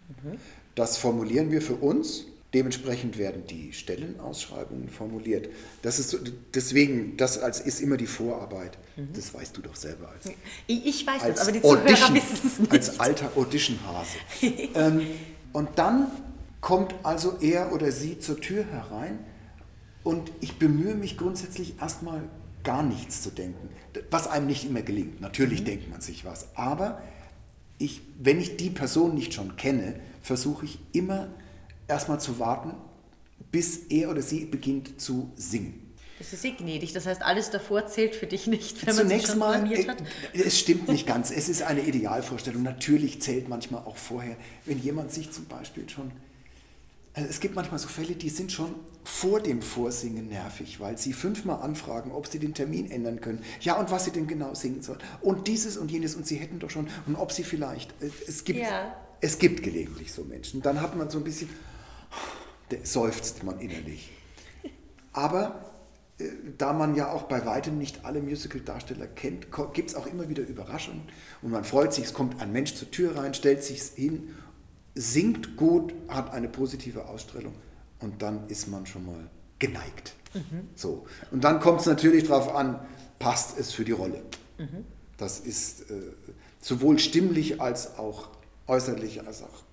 Mhm. 0.08 0.38
Das 0.74 0.96
formulieren 0.96 1.50
wir 1.50 1.62
für 1.62 1.74
uns. 1.74 2.26
Dementsprechend 2.52 3.18
werden 3.18 3.48
die 3.48 3.72
Stellenausschreibungen 3.72 4.88
formuliert. 4.88 5.48
Das 5.82 5.98
ist 5.98 6.10
so, 6.10 6.18
deswegen, 6.54 7.16
das 7.16 7.38
als, 7.38 7.58
ist 7.58 7.80
immer 7.80 7.96
die 7.96 8.06
Vorarbeit. 8.06 8.78
Mhm. 8.96 9.08
Das 9.12 9.34
weißt 9.34 9.56
du 9.56 9.62
doch 9.62 9.74
selber 9.74 10.08
als. 10.10 10.32
Ich, 10.68 11.04
weiß 11.04 11.22
als 11.22 11.34
das, 11.34 11.42
aber 11.42 11.52
die 11.52 11.62
Zuhörer 11.62 12.14
wissen 12.14 12.46
es 12.46 12.58
nicht. 12.60 12.72
Als 12.72 13.00
alter 13.00 13.32
Audition-Hase. 13.36 14.18
ähm, 14.74 15.00
und 15.52 15.70
dann 15.76 16.12
kommt 16.64 16.94
also 17.02 17.36
er 17.42 17.74
oder 17.74 17.92
sie 17.92 18.18
zur 18.18 18.40
Tür 18.40 18.64
herein 18.64 19.18
und 20.02 20.32
ich 20.40 20.58
bemühe 20.58 20.94
mich 20.94 21.18
grundsätzlich 21.18 21.78
erstmal 21.78 22.22
gar 22.62 22.82
nichts 22.82 23.20
zu 23.20 23.28
denken, 23.28 23.68
was 24.10 24.26
einem 24.28 24.46
nicht 24.46 24.64
immer 24.64 24.80
gelingt. 24.80 25.20
Natürlich 25.20 25.60
mhm. 25.60 25.64
denkt 25.66 25.90
man 25.90 26.00
sich 26.00 26.24
was, 26.24 26.56
aber 26.56 27.02
ich, 27.76 28.00
wenn 28.18 28.40
ich 28.40 28.56
die 28.56 28.70
Person 28.70 29.14
nicht 29.14 29.34
schon 29.34 29.56
kenne, 29.56 30.00
versuche 30.22 30.64
ich 30.64 30.78
immer 30.92 31.28
erstmal 31.86 32.18
zu 32.18 32.38
warten, 32.38 32.70
bis 33.52 33.76
er 33.90 34.08
oder 34.08 34.22
sie 34.22 34.46
beginnt 34.46 34.98
zu 34.98 35.30
singen. 35.36 35.94
Das 36.18 36.32
ist 36.32 36.40
sehr 36.40 36.52
gnädig. 36.52 36.94
Das 36.94 37.04
heißt, 37.04 37.20
alles 37.20 37.50
davor 37.50 37.88
zählt 37.88 38.14
für 38.14 38.26
dich 38.26 38.46
nicht, 38.46 38.86
wenn 38.86 38.96
man 38.96 39.04
Zunächst 39.04 39.26
sich 39.26 39.30
schon 39.32 39.38
mal, 39.38 39.70
äh, 39.70 39.86
hat. 39.86 40.02
Es 40.32 40.58
stimmt 40.58 40.88
nicht 40.88 41.06
ganz. 41.06 41.30
Es 41.30 41.50
ist 41.50 41.60
eine 41.60 41.82
Idealvorstellung. 41.82 42.62
Natürlich 42.62 43.20
zählt 43.20 43.50
manchmal 43.50 43.82
auch 43.82 43.98
vorher, 43.98 44.38
wenn 44.64 44.78
jemand 44.78 45.12
sich 45.12 45.30
zum 45.30 45.44
Beispiel 45.44 45.90
schon 45.90 46.10
also 47.14 47.28
es 47.28 47.38
gibt 47.38 47.54
manchmal 47.54 47.78
so 47.78 47.86
Fälle, 47.86 48.16
die 48.16 48.28
sind 48.28 48.50
schon 48.50 48.74
vor 49.04 49.38
dem 49.40 49.62
Vorsingen 49.62 50.28
nervig, 50.28 50.80
weil 50.80 50.98
sie 50.98 51.12
fünfmal 51.12 51.62
anfragen, 51.62 52.10
ob 52.10 52.26
sie 52.26 52.40
den 52.40 52.54
Termin 52.54 52.90
ändern 52.90 53.20
können. 53.20 53.38
Ja, 53.60 53.78
und 53.78 53.92
was 53.92 54.04
sie 54.04 54.10
denn 54.10 54.26
genau 54.26 54.54
singen 54.54 54.82
sollen. 54.82 54.98
Und 55.20 55.46
dieses 55.46 55.76
und 55.76 55.92
jenes 55.92 56.16
und 56.16 56.26
sie 56.26 56.36
hätten 56.36 56.58
doch 56.58 56.70
schon. 56.70 56.88
Und 57.06 57.14
ob 57.14 57.30
sie 57.30 57.44
vielleicht. 57.44 57.92
Äh, 58.02 58.10
es 58.26 58.42
gibt, 58.42 58.58
ja. 58.58 58.96
es 59.20 59.38
gibt 59.38 59.62
gelegentlich 59.62 60.12
so 60.12 60.24
Menschen. 60.24 60.60
Dann 60.60 60.80
hat 60.80 60.96
man 60.96 61.08
so 61.08 61.18
ein 61.18 61.24
bisschen. 61.24 61.48
seufzt 62.82 63.44
man 63.44 63.60
innerlich. 63.60 64.10
Aber 65.12 65.70
äh, 66.18 66.24
da 66.58 66.72
man 66.72 66.96
ja 66.96 67.12
auch 67.12 67.24
bei 67.24 67.46
weitem 67.46 67.78
nicht 67.78 68.04
alle 68.04 68.22
Musical-Darsteller 68.22 69.06
kennt, 69.06 69.46
gibt 69.72 69.90
es 69.90 69.94
auch 69.94 70.08
immer 70.08 70.28
wieder 70.28 70.42
Überraschungen. 70.42 71.02
Und 71.42 71.52
man 71.52 71.62
freut 71.62 71.94
sich, 71.94 72.06
es 72.06 72.12
kommt 72.12 72.42
ein 72.42 72.50
Mensch 72.50 72.74
zur 72.74 72.90
Tür 72.90 73.16
rein, 73.16 73.34
stellt 73.34 73.62
sich 73.62 73.82
hin 73.82 74.34
singt 74.94 75.56
gut, 75.56 75.92
hat 76.08 76.32
eine 76.32 76.48
positive 76.48 77.06
Ausstrahlung 77.06 77.54
und 78.00 78.22
dann 78.22 78.48
ist 78.48 78.68
man 78.68 78.86
schon 78.86 79.06
mal 79.06 79.30
geneigt. 79.58 80.14
Mhm. 80.34 80.68
So. 80.74 81.06
Und 81.30 81.44
dann 81.44 81.60
kommt 81.60 81.80
es 81.80 81.86
natürlich 81.86 82.24
darauf 82.24 82.54
an, 82.54 82.80
passt 83.18 83.58
es 83.58 83.72
für 83.72 83.84
die 83.84 83.92
Rolle. 83.92 84.22
Mhm. 84.58 84.84
Das 85.16 85.40
ist 85.40 85.90
äh, 85.90 85.94
sowohl 86.60 86.98
stimmlich 86.98 87.60
als 87.60 87.98
auch 87.98 88.28
äußerlich 88.66 89.26
als 89.26 89.42
auch 89.42 89.64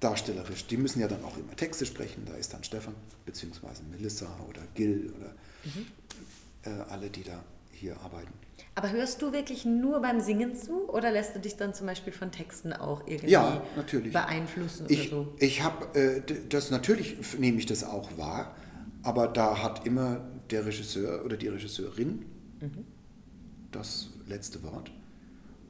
darstellerisch. 0.00 0.66
Die 0.66 0.76
müssen 0.76 1.00
ja 1.00 1.08
dann 1.08 1.24
auch 1.24 1.36
immer 1.36 1.54
Texte 1.56 1.84
sprechen. 1.84 2.24
Da 2.26 2.34
ist 2.34 2.54
dann 2.54 2.64
Stefan 2.64 2.94
beziehungsweise 3.26 3.82
Melissa 3.84 4.26
oder 4.48 4.62
Gil 4.74 5.12
oder 5.18 5.34
mhm. 5.64 5.86
äh, 6.64 6.82
alle, 6.90 7.10
die 7.10 7.22
da 7.22 7.42
hier 7.72 7.98
arbeiten. 8.00 8.32
Aber 8.80 8.92
hörst 8.92 9.20
du 9.20 9.30
wirklich 9.34 9.66
nur 9.66 10.00
beim 10.00 10.20
Singen 10.20 10.56
zu 10.56 10.88
oder 10.88 11.12
lässt 11.12 11.36
du 11.36 11.38
dich 11.38 11.58
dann 11.58 11.74
zum 11.74 11.86
Beispiel 11.86 12.14
von 12.14 12.32
Texten 12.32 12.72
auch 12.72 13.06
irgendwie 13.06 13.32
ja, 13.32 13.62
natürlich. 13.76 14.10
beeinflussen 14.10 14.86
ich, 14.88 15.12
oder 15.12 15.24
so? 15.24 15.34
Ich 15.38 15.62
habe 15.62 15.98
äh, 15.98 16.22
das 16.48 16.70
natürlich 16.70 17.18
nehme 17.38 17.58
ich 17.58 17.66
das 17.66 17.84
auch 17.84 18.16
wahr, 18.16 18.56
aber 19.02 19.28
da 19.28 19.62
hat 19.62 19.86
immer 19.86 20.24
der 20.48 20.64
Regisseur 20.64 21.26
oder 21.26 21.36
die 21.36 21.48
Regisseurin 21.48 22.24
mhm. 22.62 22.86
das 23.70 24.08
letzte 24.26 24.62
Wort. 24.62 24.90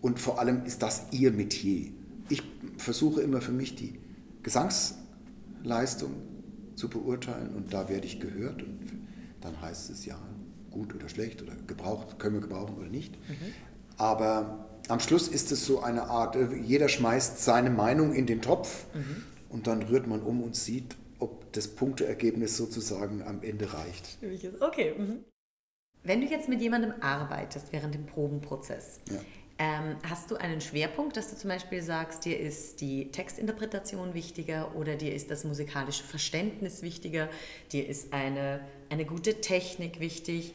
Und 0.01 0.21
vor 0.21 0.39
allem 0.39 0.65
ist 0.65 0.81
das 0.81 1.07
ihr 1.11 1.33
Metier. 1.33 1.91
Ich 2.29 2.45
versuche 2.79 3.23
immer 3.23 3.41
für 3.41 3.51
mich 3.51 3.75
die 3.75 3.99
Gesangsleistung 4.45 6.13
zu 6.77 6.89
beurteilen 6.89 7.57
und 7.57 7.75
da 7.75 7.89
werde 7.89 8.07
ich 8.07 8.21
gehört 8.21 8.63
und 8.63 8.79
dann 9.41 9.61
heißt 9.61 9.91
es 9.91 10.07
ja, 10.07 10.17
gut 10.71 10.95
oder 10.95 11.09
schlecht 11.09 11.43
oder 11.43 11.53
gebraucht, 11.67 12.19
können 12.19 12.35
wir 12.35 12.41
gebrauchen 12.41 12.77
oder 12.77 12.89
nicht. 12.89 13.15
Mhm. 13.29 13.55
Aber 13.97 14.69
am 14.89 15.01
Schluss 15.01 15.29
ist 15.29 15.53
es 15.53 15.65
so 15.67 15.81
eine 15.81 16.05
Art, 16.05 16.37
äh, 16.37 16.55
jeder 16.57 16.89
schmeißt 16.89 17.43
seine 17.43 17.71
Meinung 17.71 18.15
in 18.15 18.27
den 18.27 18.43
Topf 18.43 18.87
mhm. 18.95 19.25
und 19.49 19.67
dann 19.67 19.83
rührt 19.83 20.07
man 20.07 20.23
um 20.23 20.43
und 20.43 20.57
sieht, 20.57 20.97
ob 21.19 21.53
das 21.53 21.69
Punkteergebnis 21.69 22.57
sozusagen 22.57 23.23
am 23.23 23.43
Ende 23.43 23.73
reicht. 23.73 24.19
Okay. 24.61 24.95
Mhm. 24.97 25.25
Wenn 26.03 26.23
du 26.23 26.27
jetzt 26.27 26.49
mit 26.49 26.63
jemandem 26.63 26.95
arbeitest 27.01 27.73
während 27.73 27.95
dem 27.95 28.07
Probenprozess, 28.07 29.01
ja. 29.11 29.21
Ähm, 29.61 29.99
hast 30.09 30.31
du 30.31 30.37
einen 30.37 30.63
Schwerpunkt, 30.63 31.19
dass 31.19 31.29
du 31.29 31.37
zum 31.37 31.51
Beispiel 31.51 31.83
sagst, 31.83 32.25
dir 32.25 32.41
ist 32.41 32.81
die 32.81 33.13
Textinterpretation 33.13 34.15
wichtiger 34.15 34.75
oder 34.75 34.97
dir 34.97 35.15
ist 35.15 35.31
das 35.31 35.45
musikalische 35.45 36.03
Verständnis 36.03 36.81
wichtiger, 36.81 37.29
dir 37.71 37.87
ist 37.87 38.15
eine, 38.15 38.61
eine 38.89 39.05
gute 39.05 39.43
Technik 39.43 40.01
wichtig? 40.01 40.55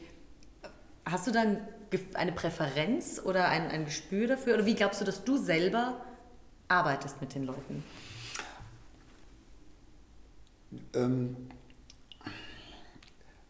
Hast 1.06 1.28
du 1.28 1.32
dann 1.32 1.60
eine 2.16 2.32
Präferenz 2.32 3.22
oder 3.24 3.48
ein, 3.48 3.68
ein 3.68 3.86
Gespür 3.86 4.26
dafür? 4.26 4.56
Oder 4.56 4.66
wie 4.66 4.74
glaubst 4.74 5.02
du, 5.02 5.06
dass 5.06 5.24
du 5.24 5.38
selber 5.38 6.04
arbeitest 6.68 7.22
mit 7.22 7.36
den 7.36 7.46
Leuten? 7.46 7.84
Ähm, 10.96 11.36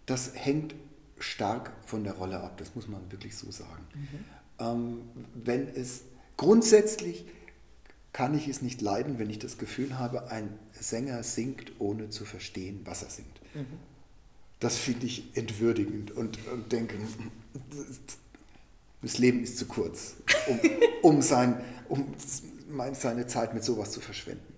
das 0.05 0.35
hängt 0.35 0.75
stark 1.17 1.71
von 1.85 2.03
der 2.03 2.15
Rolle 2.15 2.41
ab, 2.41 2.57
das 2.57 2.75
muss 2.75 2.89
man 2.89 3.09
wirklich 3.09 3.37
so 3.37 3.49
sagen. 3.51 3.87
Mhm. 3.93 4.34
Ähm, 4.59 5.01
wenn 5.33 5.67
es 5.67 6.01
grundsätzlich 6.37 7.25
kann 8.13 8.33
ich 8.33 8.47
es 8.47 8.61
nicht 8.61 8.81
leiden, 8.81 9.19
wenn 9.19 9.29
ich 9.29 9.39
das 9.39 9.57
Gefühl 9.57 9.99
habe, 9.99 10.31
ein 10.31 10.57
Sänger 10.71 11.21
singt, 11.23 11.73
ohne 11.79 12.09
zu 12.09 12.23
verstehen, 12.23 12.79
was 12.85 13.03
er 13.03 13.09
singt. 13.09 13.41
Mhm. 13.53 13.65
Das 14.61 14.77
finde 14.77 15.05
ich 15.05 15.35
entwürdigend 15.35 16.11
und, 16.11 16.39
und 16.47 16.71
denke, 16.71 16.95
Das 19.01 19.17
Leben 19.17 19.43
ist 19.43 19.57
zu 19.57 19.65
kurz, 19.65 20.15
um, 20.47 20.59
um, 21.01 21.21
sein, 21.21 21.61
um 21.89 22.13
seine 22.93 23.27
Zeit 23.27 23.53
mit 23.53 23.65
sowas 23.65 23.91
zu 23.91 23.99
verschwenden. 23.99 24.53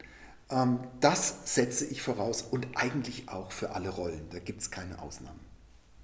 Ähm, 0.51 0.79
das 0.99 1.55
setze 1.55 1.85
ich 1.85 2.03
voraus 2.03 2.43
und 2.43 2.67
eigentlich 2.75 3.27
auch 3.27 3.51
für 3.51 3.71
alle 3.71 3.89
Rollen. 3.89 4.21
Da 4.29 4.37
gibt 4.37 4.61
es 4.61 4.69
keine 4.69 5.01
Ausnahmen. 5.01 5.39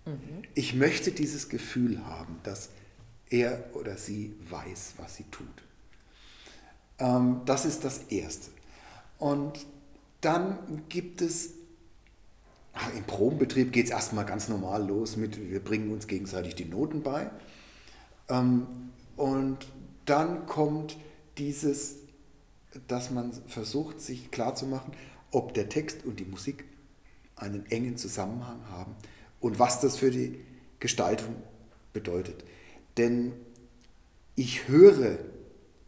Mhm. 0.05 0.41
Ich 0.55 0.73
möchte 0.73 1.11
dieses 1.11 1.49
Gefühl 1.49 2.03
haben, 2.05 2.39
dass 2.43 2.69
er 3.33 3.63
oder 3.73 3.97
sie 3.97 4.35
weiß, 4.49 4.93
was 4.97 5.15
sie 5.15 5.25
tut. 5.31 5.47
Ähm, 6.99 7.41
das 7.45 7.65
ist 7.65 7.83
das 7.83 8.03
Erste. 8.09 8.49
Und 9.17 9.65
dann 10.21 10.83
gibt 10.87 11.21
es, 11.21 11.49
im 12.95 13.03
Probenbetrieb 13.05 13.73
geht 13.73 13.85
es 13.85 13.91
erstmal 13.91 14.25
ganz 14.25 14.47
normal 14.49 14.87
los 14.87 15.17
mit, 15.17 15.49
wir 15.49 15.63
bringen 15.63 15.91
uns 15.91 16.07
gegenseitig 16.07 16.55
die 16.55 16.65
Noten 16.65 17.01
bei. 17.01 17.29
Ähm, 18.29 18.67
und 19.17 19.57
dann 20.05 20.45
kommt 20.45 20.97
dieses, 21.37 21.95
dass 22.87 23.09
man 23.09 23.33
versucht, 23.47 23.99
sich 23.99 24.29
klarzumachen, 24.29 24.93
ob 25.31 25.55
der 25.55 25.69
Text 25.69 26.05
und 26.05 26.19
die 26.19 26.25
Musik 26.25 26.65
einen 27.35 27.65
engen 27.65 27.97
Zusammenhang 27.97 28.59
haben 28.69 28.95
und 29.39 29.57
was 29.57 29.81
das 29.81 29.97
für 29.97 30.11
die 30.11 30.39
Gestaltung 30.79 31.35
bedeutet. 31.93 32.43
Denn 32.97 33.33
ich 34.35 34.67
höre, 34.67 35.19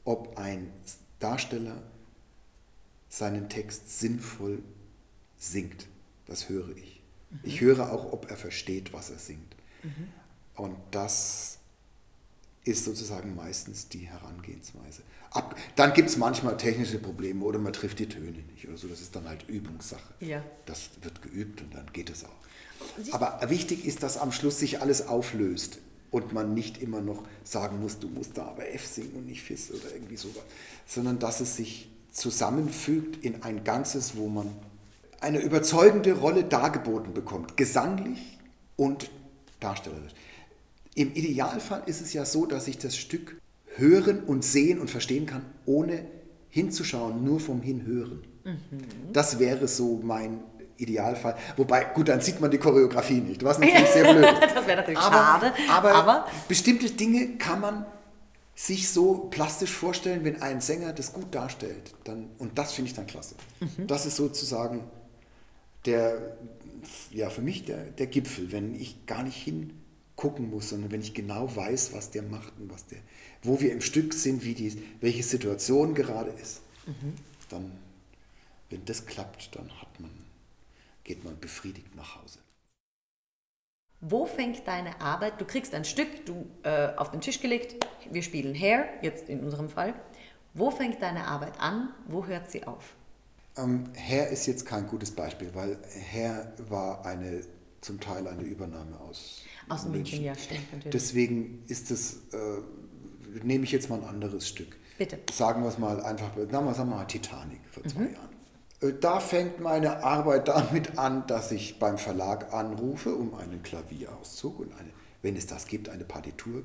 ob 0.03 0.37
ein 0.37 0.71
Darsteller 1.19 1.81
seinen 3.09 3.49
Text 3.49 3.99
sinnvoll 3.99 4.61
singt. 5.37 5.87
Das 6.25 6.49
höre 6.49 6.75
ich. 6.75 7.01
Mhm. 7.29 7.39
Ich 7.43 7.61
höre 7.61 7.91
auch, 7.91 8.11
ob 8.11 8.29
er 8.29 8.37
versteht, 8.37 8.93
was 8.93 9.09
er 9.09 9.19
singt. 9.19 9.55
Mhm. 9.83 10.09
Und 10.55 10.77
das 10.91 11.59
ist 12.63 12.85
sozusagen 12.85 13.35
meistens 13.35 13.87
die 13.89 14.07
Herangehensweise. 14.07 15.03
Ab, 15.31 15.55
dann 15.75 15.93
gibt 15.93 16.09
es 16.09 16.17
manchmal 16.17 16.57
technische 16.57 16.97
Probleme 16.97 17.43
oder 17.43 17.59
man 17.59 17.73
trifft 17.73 17.99
die 17.99 18.07
Töne 18.07 18.31
nicht 18.31 18.67
oder 18.67 18.77
so. 18.77 18.87
Das 18.87 19.01
ist 19.01 19.15
dann 19.15 19.27
halt 19.27 19.47
Übungssache. 19.47 20.13
Ja. 20.19 20.43
Das 20.65 20.89
wird 21.01 21.21
geübt 21.21 21.61
und 21.61 21.75
dann 21.75 21.91
geht 21.93 22.09
es 22.09 22.23
auch. 22.23 22.29
Aber 23.11 23.39
wichtig 23.49 23.85
ist, 23.85 24.03
dass 24.03 24.17
am 24.17 24.31
Schluss 24.31 24.59
sich 24.59 24.81
alles 24.81 25.07
auflöst 25.07 25.79
und 26.11 26.33
man 26.33 26.53
nicht 26.53 26.81
immer 26.81 27.01
noch 27.01 27.23
sagen 27.43 27.79
muss, 27.81 27.99
du 27.99 28.07
musst 28.07 28.37
da 28.37 28.45
aber 28.45 28.67
F 28.73 28.85
singen 28.85 29.13
und 29.15 29.27
nicht 29.27 29.41
Fis 29.41 29.71
oder 29.71 29.93
irgendwie 29.93 30.17
sowas, 30.17 30.43
sondern 30.85 31.19
dass 31.19 31.41
es 31.41 31.55
sich 31.55 31.89
zusammenfügt 32.11 33.23
in 33.23 33.43
ein 33.43 33.63
Ganzes, 33.63 34.15
wo 34.15 34.27
man 34.27 34.47
eine 35.19 35.39
überzeugende 35.39 36.13
Rolle 36.13 36.43
dargeboten 36.43 37.13
bekommt, 37.13 37.57
gesanglich 37.57 38.37
und 38.75 39.09
darstellerisch. 39.59 40.13
Im 40.93 41.13
Idealfall 41.13 41.83
ist 41.87 42.01
es 42.01 42.13
ja 42.13 42.25
so, 42.25 42.45
dass 42.45 42.67
ich 42.67 42.77
das 42.77 42.95
Stück 42.95 43.39
hören 43.75 44.23
und 44.23 44.45
sehen 44.45 44.79
und 44.79 44.89
verstehen 44.89 45.25
kann, 45.25 45.45
ohne 45.65 46.05
hinzuschauen, 46.49 47.23
nur 47.23 47.41
vom 47.41 47.61
Hinhören. 47.61 48.23
Mhm. 48.45 49.11
Das 49.11 49.39
wäre 49.39 49.67
so 49.67 49.99
mein 50.01 50.39
Idealfall. 50.77 51.35
Wobei, 51.57 51.85
gut, 51.85 52.09
dann 52.09 52.21
sieht 52.21 52.39
man 52.41 52.51
die 52.51 52.57
Choreografie 52.57 53.21
nicht, 53.21 53.43
was 53.43 53.59
natürlich 53.59 53.89
sehr 53.93 54.13
blöd 54.13 54.25
ist. 54.25 54.55
das 54.55 54.67
wäre 54.67 54.77
natürlich 54.77 54.99
aber, 54.99 55.15
schade. 55.15 55.53
Aber, 55.69 55.93
aber, 55.93 56.27
bestimmte 56.47 56.89
Dinge 56.89 57.37
kann 57.37 57.61
man 57.61 57.85
sich 58.55 58.89
so 58.89 59.27
plastisch 59.29 59.71
vorstellen, 59.71 60.23
wenn 60.23 60.41
ein 60.41 60.61
Sänger 60.61 60.93
das 60.93 61.11
gut 61.11 61.35
darstellt. 61.35 61.93
Dann, 62.05 62.29
und 62.37 62.57
das 62.57 62.73
finde 62.73 62.89
ich 62.89 62.95
dann 62.95 63.05
klasse. 63.05 63.35
Mhm. 63.59 63.87
Das 63.87 64.05
ist 64.05 64.15
sozusagen 64.15 64.81
der, 65.85 66.37
ja, 67.11 67.29
für 67.29 67.41
mich 67.41 67.65
der, 67.65 67.83
der 67.83 68.07
Gipfel, 68.07 68.51
wenn 68.51 68.73
ich 68.75 69.05
gar 69.05 69.23
nicht 69.23 69.35
hingucken 69.35 70.49
muss, 70.49 70.69
sondern 70.69 70.91
wenn 70.91 71.01
ich 71.01 71.13
genau 71.13 71.53
weiß, 71.53 71.93
was 71.93 72.11
der 72.11 72.23
macht 72.23 72.53
und 72.59 72.71
was 72.71 72.85
der, 72.87 72.99
wo 73.43 73.59
wir 73.59 73.71
im 73.71 73.81
Stück 73.81 74.13
sind, 74.13 74.43
wie 74.45 74.53
die, 74.53 74.81
welche 75.01 75.23
Situation 75.23 75.93
gerade 75.93 76.31
ist. 76.41 76.61
Mhm. 76.87 77.13
Dann, 77.49 77.71
wenn 78.69 78.85
das 78.85 79.05
klappt, 79.05 79.55
dann 79.55 79.69
hat 79.81 79.99
man, 79.99 80.11
geht 81.05 81.23
man 81.23 81.39
befriedigt 81.39 81.95
nach 81.95 82.21
Hause. 82.21 82.39
Wo 84.01 84.25
fängt 84.25 84.67
deine 84.67 84.99
Arbeit? 84.99 85.39
Du 85.39 85.45
kriegst 85.45 85.73
ein 85.73 85.85
Stück 85.85 86.25
du, 86.25 86.45
äh, 86.63 86.89
auf 86.97 87.11
den 87.11 87.21
Tisch 87.21 87.39
gelegt, 87.39 87.87
wir 88.11 88.21
spielen 88.21 88.53
Hair, 88.53 88.85
jetzt 89.01 89.29
in 89.29 89.39
unserem 89.39 89.69
Fall. 89.69 89.93
Wo 90.53 90.69
fängt 90.69 91.01
deine 91.01 91.25
Arbeit 91.27 91.59
an? 91.59 91.89
Wo 92.07 92.25
hört 92.25 92.51
sie 92.51 92.65
auf? 92.65 92.95
Ähm, 93.57 93.85
Hair 93.95 94.29
ist 94.29 94.45
jetzt 94.47 94.65
kein 94.65 94.87
gutes 94.87 95.11
Beispiel, 95.11 95.49
weil 95.53 95.77
Hair 96.11 96.53
war 96.69 97.05
eine, 97.05 97.41
zum 97.81 97.99
Teil 97.99 98.27
eine 98.27 98.43
Übernahme 98.43 98.99
aus, 98.99 99.43
aus 99.69 99.85
München. 99.85 100.23
Ja, 100.23 100.35
stimmt, 100.35 100.71
natürlich. 100.73 100.91
Deswegen 100.91 101.63
ist 101.67 101.89
es, 101.89 102.17
äh, 102.33 103.43
nehme 103.43 103.63
ich 103.63 103.71
jetzt 103.71 103.89
mal 103.89 103.99
ein 103.99 104.07
anderes 104.07 104.47
Stück. 104.47 104.77
Bitte. 104.97 105.19
Sagen 105.31 105.63
wir 105.63 105.69
es 105.69 105.77
mal 105.77 106.01
einfach, 106.01 106.35
sagen 106.35 106.51
wir 106.51 106.85
mal 106.85 107.05
Titanic 107.05 107.59
vor 107.71 107.83
zwei 107.83 108.01
mhm. 108.01 108.13
Jahren. 108.13 108.34
Äh, 108.81 108.93
da 108.99 109.19
fängt 109.19 109.59
meine 109.59 110.03
Arbeit 110.03 110.47
damit 110.47 110.97
an, 110.97 111.25
dass 111.27 111.51
ich 111.51 111.79
beim 111.79 111.97
Verlag 111.97 112.53
anrufe, 112.53 113.15
um 113.15 113.35
einen 113.35 113.63
Klavierauszug 113.63 114.59
und 114.59 114.73
eine, 114.73 114.89
wenn 115.21 115.35
es 115.35 115.47
das 115.47 115.67
gibt, 115.67 115.89
eine 115.89 116.03
Partitur 116.03 116.63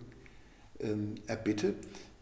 ähm, 0.81 1.17
erbitte. 1.27 1.75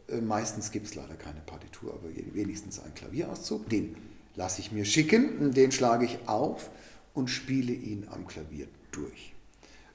Äh, 0.08 0.20
meistens 0.20 0.70
gibt 0.70 0.86
es 0.86 0.94
leider 0.94 1.14
keine 1.14 1.40
Partitur, 1.40 1.94
aber 1.94 2.08
wenigstens 2.32 2.80
einen 2.80 2.94
Klavierauszug. 2.94 3.68
Den 3.68 3.96
lasse 4.34 4.60
ich 4.60 4.72
mir 4.72 4.84
schicken, 4.84 5.52
den 5.52 5.72
schlage 5.72 6.04
ich 6.04 6.18
auf 6.26 6.70
und 7.14 7.28
spiele 7.28 7.72
ihn 7.72 8.06
am 8.10 8.26
Klavier 8.26 8.68
durch. 8.92 9.34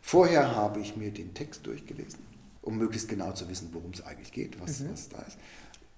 Vorher 0.02 0.54
habe 0.56 0.82
ich 0.82 0.98
mir 0.98 1.12
den 1.12 1.34
Text 1.34 1.66
durchgelesen, 1.66 2.20
um 2.62 2.78
möglichst 2.78 3.08
genau 3.08 3.32
zu 3.32 3.48
wissen, 3.48 3.70
worum 3.72 3.92
es 3.92 4.06
eigentlich 4.06 4.34
geht, 4.34 4.60
was, 4.60 4.82
mhm. 4.82 4.92
was 4.92 5.08
da 5.08 5.20
ist. 5.20 5.38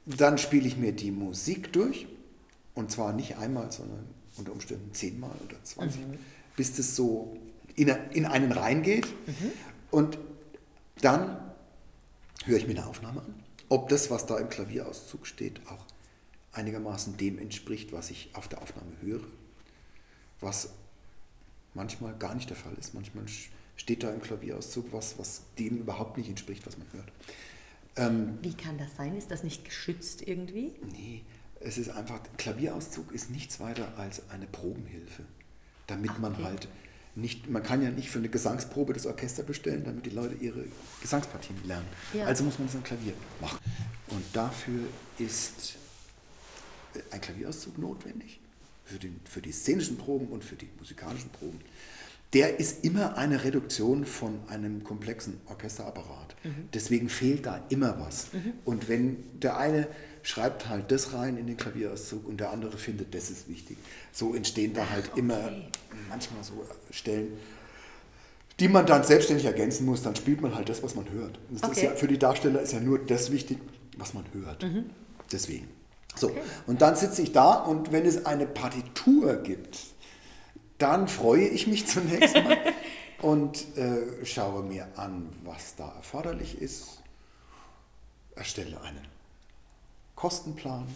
Dann 0.06 0.38
spiele 0.38 0.68
ich 0.68 0.78
mir 0.78 0.92
die 0.92 1.10
Musik 1.10 1.74
durch 1.74 2.08
und 2.76 2.92
zwar 2.92 3.14
nicht 3.14 3.38
einmal, 3.38 3.72
sondern 3.72 4.06
unter 4.38 4.52
Umständen 4.52 4.94
zehnmal 4.94 5.36
oder 5.46 5.64
zwanzig, 5.64 6.02
mhm. 6.02 6.20
bis 6.56 6.76
das 6.76 6.96
so 6.96 7.38
in, 7.76 7.88
in 8.12 8.26
einen 8.26 8.52
reingeht. 8.52 9.08
Mhm. 9.26 9.52
Und 9.92 10.18
dann 11.02 11.40
höre 12.46 12.58
ich 12.58 12.68
mir 12.68 12.78
eine 12.78 12.86
Aufnahme 12.86 13.22
an, 13.22 13.44
ob 13.70 13.90
das, 13.90 14.12
was 14.12 14.26
da 14.26 14.38
im 14.38 14.50
Klavierauszug 14.50 15.26
steht, 15.26 15.62
auch 15.68 15.86
einigermaßen 16.52 17.18
dem 17.18 17.40
entspricht, 17.40 17.92
was 17.92 18.12
ich 18.12 18.30
auf 18.34 18.48
der 18.48 18.62
Aufnahme 18.62 18.92
höre. 19.02 19.24
Was 20.42 20.70
manchmal 21.74 22.14
gar 22.18 22.36
nicht 22.36 22.50
der 22.50 22.58
Fall 22.58 22.74
ist. 22.80 22.94
Manchmal 22.94 23.26
steht 23.76 24.04
da 24.04 24.12
im 24.12 24.22
Klavierauszug 24.22 24.92
was, 24.92 25.18
was 25.18 25.42
dem 25.58 25.78
überhaupt 25.78 26.18
nicht 26.18 26.30
entspricht, 26.30 26.66
was 26.68 26.78
man 26.78 26.88
hört. 26.94 27.12
Ähm, 27.98 28.38
Wie 28.42 28.54
kann 28.54 28.78
das 28.78 28.96
sein? 28.96 29.16
Ist 29.16 29.32
das 29.32 29.44
nicht 29.44 29.66
geschützt 29.66 30.22
irgendwie? 30.26 30.74
Nee, 30.92 31.24
es 31.60 31.78
ist 31.78 31.90
einfach, 31.90 32.20
Klavierauszug 32.38 33.12
ist 33.14 33.30
nichts 33.32 33.60
weiter 33.60 33.94
als 33.98 34.30
eine 34.30 34.46
Probenhilfe, 34.48 35.24
damit 35.88 36.12
Ach, 36.14 36.20
man 36.20 36.44
halt 36.44 36.68
nicht, 37.16 37.50
man 37.50 37.64
kann 37.64 37.82
ja 37.82 37.90
nicht 37.90 38.10
für 38.10 38.20
eine 38.20 38.30
Gesangsprobe 38.30 38.94
das 38.94 39.06
Orchester 39.06 39.44
bestellen, 39.44 39.84
damit 39.86 40.06
die 40.06 40.10
Leute 40.10 40.36
ihre 40.36 40.66
Gesangspartien 41.02 41.56
lernen. 41.66 41.88
Ja. 42.14 42.26
Also 42.26 42.44
muss 42.44 42.60
man 42.60 42.68
es 42.68 42.76
am 42.76 42.84
Klavier 42.84 43.14
machen. 43.40 43.58
Und 44.08 44.24
dafür 44.34 44.82
ist 45.18 45.76
ein 47.12 47.22
Klavierauszug 47.22 47.78
notwendig, 47.78 48.40
für, 48.84 49.00
den, 49.00 49.20
für 49.24 49.42
die 49.42 49.52
szenischen 49.52 49.98
Proben 49.98 50.28
und 50.28 50.44
für 50.44 50.56
die 50.56 50.68
musikalischen 50.78 51.30
Proben. 51.30 51.60
Der 52.34 52.60
ist 52.60 52.84
immer 52.84 53.18
eine 53.18 53.44
Reduktion 53.44 54.06
von 54.06 54.40
einem 54.50 54.84
komplexen 54.84 55.40
Orchesterapparat. 55.46 56.36
Mhm. 56.44 56.70
Deswegen 56.74 57.08
fehlt 57.08 57.46
da 57.46 57.64
immer 57.70 58.00
was. 58.00 58.34
Mhm. 58.34 58.54
Und 58.66 58.90
wenn 58.90 59.40
der 59.40 59.58
eine 59.58 59.88
schreibt 60.26 60.68
halt 60.70 60.92
das 60.92 61.14
rein 61.14 61.38
in 61.38 61.46
den 61.46 61.56
Klavierauszug 61.56 62.28
und 62.28 62.40
der 62.40 62.50
andere 62.50 62.78
findet, 62.78 63.14
das 63.14 63.30
ist 63.30 63.48
wichtig. 63.48 63.78
So 64.12 64.34
entstehen 64.34 64.74
da 64.74 64.90
halt 64.90 65.12
okay. 65.12 65.20
immer 65.20 65.52
manchmal 66.10 66.44
so 66.44 66.66
Stellen, 66.90 67.38
die 68.60 68.68
man 68.68 68.88
dann 68.88 69.04
selbstständig 69.04 69.46
ergänzen 69.46 69.86
muss. 69.86 70.02
Dann 70.02 70.16
spielt 70.16 70.42
man 70.42 70.56
halt 70.56 70.68
das, 70.68 70.82
was 70.82 70.96
man 70.96 71.10
hört. 71.12 71.38
Okay. 71.62 71.86
Ja, 71.86 71.92
für 71.92 72.08
die 72.08 72.18
Darsteller 72.18 72.62
ist 72.62 72.74
ja 72.74 72.80
nur 72.80 72.98
das 72.98 73.32
wichtig, 73.32 73.60
was 73.98 74.16
man 74.16 74.26
hört. 74.34 74.64
Mhm. 74.64 74.90
Deswegen. 75.32 75.70
So, 76.16 76.30
okay. 76.30 76.42
und 76.66 76.82
dann 76.82 76.96
sitze 76.96 77.22
ich 77.22 77.32
da 77.32 77.54
und 77.54 77.92
wenn 77.92 78.06
es 78.06 78.26
eine 78.26 78.48
Partitur 78.48 79.36
gibt, 79.36 79.78
dann 80.80 81.08
freue 81.08 81.48
ich 81.48 81.68
mich 81.68 81.86
zunächst 81.88 82.34
mal 82.34 82.58
und 83.22 83.78
äh, 83.78 84.26
schaue 84.26 84.64
mir 84.64 84.88
an, 84.96 85.30
was 85.44 85.76
da 85.76 85.94
erforderlich 85.98 86.60
ist, 86.60 87.04
erstelle 88.36 88.82
einen 88.82 89.15
Kostenplan, 90.16 90.88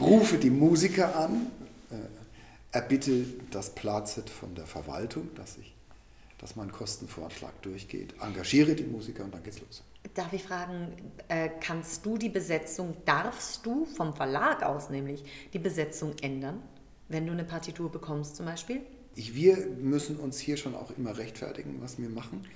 rufe 0.00 0.38
die 0.38 0.50
Musiker 0.50 1.16
an, 1.16 1.46
äh, 1.90 2.76
erbitte 2.76 3.24
das 3.50 3.70
Plazet 3.70 4.28
von 4.28 4.54
der 4.54 4.66
Verwaltung, 4.66 5.34
dass, 5.34 5.56
ich, 5.58 5.74
dass 6.38 6.56
mein 6.56 6.72
Kostenvorschlag 6.72 7.62
durchgeht, 7.62 8.14
engagiere 8.20 8.74
die 8.74 8.84
Musiker 8.84 9.24
und 9.24 9.34
dann 9.34 9.42
geht's 9.42 9.60
los. 9.60 9.82
Darf 10.14 10.32
ich 10.32 10.42
fragen, 10.42 10.92
äh, 11.28 11.50
kannst 11.60 12.04
du 12.06 12.16
die 12.16 12.30
Besetzung, 12.30 12.96
darfst 13.04 13.64
du 13.66 13.84
vom 13.84 14.14
Verlag 14.14 14.62
aus 14.62 14.90
nämlich 14.90 15.22
die 15.52 15.58
Besetzung 15.58 16.14
ändern, 16.22 16.62
wenn 17.08 17.26
du 17.26 17.32
eine 17.32 17.44
Partitur 17.44 17.90
bekommst 17.90 18.36
zum 18.36 18.46
Beispiel? 18.46 18.80
Ich, 19.14 19.34
wir 19.34 19.56
müssen 19.78 20.16
uns 20.16 20.38
hier 20.38 20.56
schon 20.56 20.74
auch 20.74 20.90
immer 20.96 21.18
rechtfertigen, 21.18 21.80
was 21.80 21.98
wir 21.98 22.08
machen. 22.08 22.46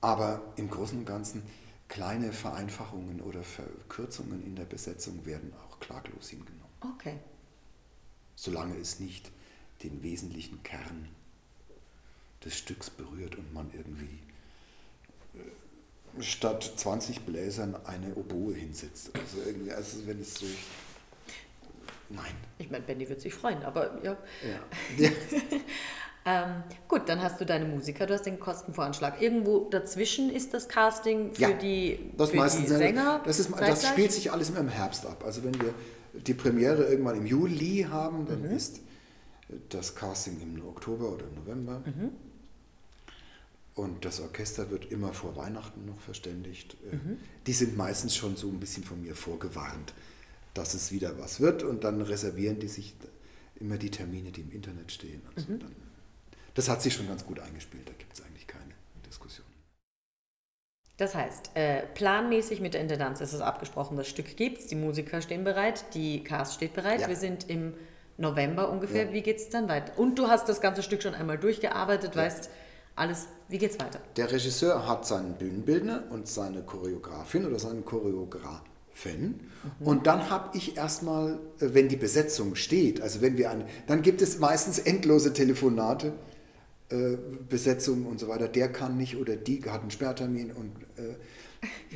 Aber 0.00 0.40
im 0.56 0.70
Großen 0.70 0.98
und 0.98 1.04
Ganzen 1.04 1.42
kleine 1.90 2.32
Vereinfachungen 2.32 3.20
oder 3.20 3.42
Verkürzungen 3.42 4.42
in 4.46 4.54
der 4.54 4.64
Besetzung 4.64 5.26
werden 5.26 5.52
auch 5.64 5.80
klaglos 5.80 6.30
hingenommen. 6.30 6.60
Okay. 6.80 7.18
Solange 8.36 8.76
es 8.76 9.00
nicht 9.00 9.30
den 9.82 10.02
wesentlichen 10.02 10.62
Kern 10.62 11.08
des 12.44 12.56
Stücks 12.56 12.88
berührt 12.88 13.36
und 13.36 13.52
man 13.52 13.70
irgendwie 13.74 14.20
äh, 15.34 16.22
statt 16.22 16.72
20 16.76 17.22
Bläsern 17.22 17.74
eine 17.84 18.14
Oboe 18.14 18.54
hinsetzt. 18.54 19.10
Also 19.18 19.38
irgendwie, 19.44 19.72
also 19.72 20.06
wenn 20.06 20.20
es 20.20 20.36
so. 20.36 20.46
Nein. 22.08 22.34
Ich 22.58 22.70
meine, 22.70 22.84
Benny 22.84 23.08
wird 23.08 23.20
sich 23.20 23.34
freuen, 23.34 23.62
aber 23.64 24.02
ja. 24.02 24.16
Ja. 24.42 24.60
ja. 24.96 25.10
ähm, 26.26 26.62
gut, 26.88 27.08
dann 27.08 27.22
hast 27.22 27.40
du 27.40 27.46
deine 27.46 27.64
Musiker, 27.64 28.06
du 28.06 28.14
hast 28.14 28.26
den 28.26 28.38
Kostenvoranschlag. 28.38 29.20
Irgendwo 29.22 29.68
dazwischen 29.70 30.30
ist 30.30 30.52
das 30.54 30.68
Casting 30.68 31.32
für 31.34 31.40
Ja, 31.42 31.52
die, 31.52 31.98
Das, 32.16 32.30
für 32.30 32.36
die 32.36 32.66
Sänger. 32.66 33.20
das, 33.24 33.38
ist, 33.40 33.50
das 33.58 33.86
spielt 33.88 34.12
sich 34.12 34.30
alles 34.30 34.50
immer 34.50 34.60
im 34.60 34.68
Herbst 34.68 35.06
ab. 35.06 35.22
Also 35.24 35.42
wenn 35.44 35.54
wir 35.60 35.72
die 36.12 36.34
Premiere 36.34 36.84
irgendwann 36.84 37.16
im 37.16 37.26
Juli 37.26 37.86
haben, 37.88 38.26
dann 38.26 38.42
Mhm. 38.42 38.56
ist 38.56 38.80
das 39.70 39.94
Casting 39.94 40.40
im 40.42 40.64
Oktober 40.66 41.10
oder 41.12 41.24
im 41.26 41.34
November. 41.36 41.82
Mhm. 41.86 42.10
Und 43.74 44.04
das 44.04 44.20
Orchester 44.20 44.70
wird 44.70 44.90
immer 44.92 45.12
vor 45.12 45.36
Weihnachten 45.36 45.86
noch 45.86 46.00
verständigt. 46.00 46.76
Äh, 46.92 46.96
Mhm. 46.96 47.16
Die 47.46 47.52
sind 47.52 47.76
meistens 47.76 48.14
schon 48.14 48.36
so 48.36 48.48
ein 48.48 48.60
bisschen 48.60 48.84
von 48.84 49.00
mir 49.02 49.14
vorgewarnt, 49.14 49.94
dass 50.54 50.74
es 50.74 50.92
wieder 50.92 51.18
was 51.18 51.40
wird. 51.40 51.62
Und 51.62 51.84
dann 51.84 52.02
reservieren 52.02 52.58
die 52.58 52.68
sich 52.68 52.94
immer 53.58 53.76
die 53.78 53.90
Termine, 53.90 54.30
die 54.32 54.42
im 54.42 54.50
Internet 54.52 54.92
stehen. 54.92 55.22
Also 55.34 55.52
Mhm. 55.52 55.58
dann, 55.60 55.72
das 56.54 56.68
hat 56.68 56.82
sich 56.82 56.94
schon 56.94 57.08
ganz 57.08 57.24
gut 57.24 57.40
eingespielt. 57.40 57.88
Da 57.88 57.92
gibt 57.98 58.12
es 58.14 58.22
eigentlich 58.24 58.46
keine 58.46 58.74
Diskussion. 59.06 59.46
Das 60.96 61.14
heißt, 61.14 61.52
äh, 61.54 61.82
planmäßig 61.94 62.60
mit 62.60 62.74
der 62.74 62.82
Intendanz 62.82 63.20
ist 63.20 63.32
es 63.32 63.40
abgesprochen, 63.40 63.96
das 63.96 64.06
Stück 64.08 64.36
gibt's, 64.36 64.66
die 64.66 64.74
Musiker 64.74 65.22
stehen 65.22 65.44
bereit, 65.44 65.84
die 65.94 66.22
Cast 66.22 66.54
steht 66.54 66.74
bereit. 66.74 67.00
Ja. 67.00 67.08
Wir 67.08 67.16
sind 67.16 67.48
im 67.48 67.72
November 68.18 68.70
ungefähr. 68.70 69.06
Ja. 69.06 69.12
Wie 69.12 69.22
geht's 69.22 69.48
dann 69.48 69.68
weiter? 69.68 69.98
Und 69.98 70.18
du 70.18 70.28
hast 70.28 70.48
das 70.48 70.60
ganze 70.60 70.82
Stück 70.82 71.02
schon 71.02 71.14
einmal 71.14 71.38
durchgearbeitet, 71.38 72.14
Ja. 72.14 72.22
weißt 72.22 72.50
alles. 72.96 73.28
Wie 73.48 73.56
geht's 73.56 73.80
weiter? 73.80 73.98
Der 74.16 74.30
Regisseur 74.30 74.86
hat 74.86 75.06
seinen 75.06 75.34
Bühnenbildner 75.34 76.04
und 76.10 76.28
seine 76.28 76.62
Choreografin 76.62 77.46
oder 77.46 77.58
seinen 77.58 77.84
Choreografen. 77.86 78.60
Und 79.78 80.06
dann 80.06 80.28
habe 80.28 80.54
ich 80.58 80.76
erstmal, 80.76 81.38
äh, 81.60 81.68
wenn 81.72 81.88
die 81.88 81.96
Besetzung 81.96 82.56
steht, 82.56 83.00
also 83.00 83.22
wenn 83.22 83.38
wir 83.38 83.50
eine, 83.50 83.64
dann 83.86 84.02
gibt 84.02 84.20
es 84.20 84.38
meistens 84.38 84.78
endlose 84.78 85.32
Telefonate, 85.32 86.12
Besetzung 87.48 88.06
und 88.06 88.18
so 88.18 88.28
weiter. 88.28 88.48
Der 88.48 88.70
kann 88.70 88.96
nicht 88.96 89.16
oder 89.16 89.36
die 89.36 89.62
hat 89.62 89.82
einen 89.82 89.90
Sperrtermin 89.90 90.50
und 90.50 90.72
äh, 90.96 91.14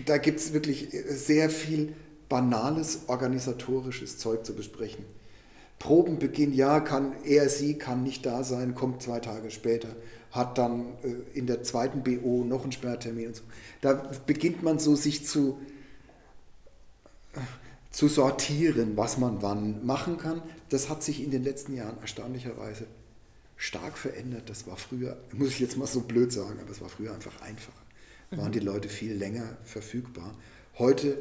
da 0.06 0.18
gibt 0.18 0.38
es 0.38 0.52
wirklich 0.52 0.88
sehr 1.08 1.50
viel 1.50 1.94
banales 2.28 3.00
organisatorisches 3.08 4.18
Zeug 4.18 4.46
zu 4.46 4.54
besprechen. 4.54 5.04
Probenbeginn, 5.78 6.52
ja, 6.54 6.80
kann 6.80 7.14
er, 7.24 7.48
sie 7.48 7.74
kann 7.74 8.04
nicht 8.04 8.24
da 8.24 8.44
sein, 8.44 8.74
kommt 8.74 9.02
zwei 9.02 9.20
Tage 9.20 9.50
später, 9.50 9.88
hat 10.30 10.58
dann 10.58 10.94
äh, 11.02 11.36
in 11.38 11.46
der 11.46 11.62
zweiten 11.62 12.02
BO 12.02 12.44
noch 12.44 12.62
einen 12.62 12.72
Sperrtermin 12.72 13.28
und 13.28 13.36
so. 13.36 13.42
Da 13.80 13.94
beginnt 14.26 14.62
man 14.62 14.78
so 14.78 14.94
sich 14.94 15.26
zu, 15.26 15.58
zu 17.90 18.08
sortieren, 18.08 18.96
was 18.96 19.18
man 19.18 19.42
wann 19.42 19.84
machen 19.84 20.18
kann. 20.18 20.40
Das 20.68 20.88
hat 20.88 21.02
sich 21.02 21.22
in 21.22 21.30
den 21.30 21.42
letzten 21.42 21.74
Jahren 21.74 21.98
erstaunlicherweise 22.00 22.86
stark 23.64 23.96
verändert. 23.96 24.50
Das 24.50 24.66
war 24.66 24.76
früher, 24.76 25.16
muss 25.32 25.50
ich 25.50 25.60
jetzt 25.60 25.76
mal 25.76 25.86
so 25.86 26.00
blöd 26.00 26.32
sagen, 26.32 26.58
aber 26.60 26.70
es 26.70 26.80
war 26.82 26.88
früher 26.88 27.14
einfach 27.14 27.40
einfacher. 27.40 27.72
Waren 28.30 28.52
die 28.52 28.60
Leute 28.60 28.88
viel 28.88 29.14
länger 29.14 29.56
verfügbar. 29.64 30.34
Heute 30.76 31.16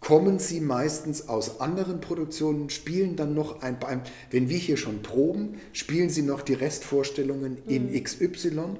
kommen 0.00 0.38
sie 0.38 0.60
meistens 0.60 1.28
aus 1.28 1.60
anderen 1.60 2.00
Produktionen, 2.00 2.70
spielen 2.70 3.16
dann 3.16 3.34
noch 3.34 3.62
ein, 3.62 3.80
beim, 3.80 4.02
wenn 4.30 4.48
wir 4.48 4.56
hier 4.56 4.76
schon 4.76 5.02
proben, 5.02 5.60
spielen 5.72 6.08
sie 6.08 6.22
noch 6.22 6.42
die 6.42 6.54
Restvorstellungen 6.54 7.58
in 7.66 7.92
XY, 8.02 8.76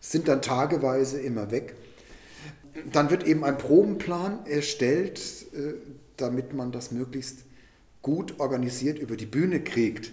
sind 0.00 0.28
dann 0.28 0.40
tageweise 0.40 1.20
immer 1.20 1.50
weg. 1.50 1.74
Dann 2.92 3.10
wird 3.10 3.26
eben 3.26 3.44
ein 3.44 3.58
Probenplan 3.58 4.46
erstellt, 4.46 5.18
äh, 5.52 5.74
damit 6.16 6.54
man 6.54 6.70
das 6.70 6.92
möglichst 6.92 7.40
gut 8.02 8.38
organisiert 8.38 8.98
über 8.98 9.16
die 9.16 9.26
Bühne 9.26 9.60
kriegt. 9.60 10.12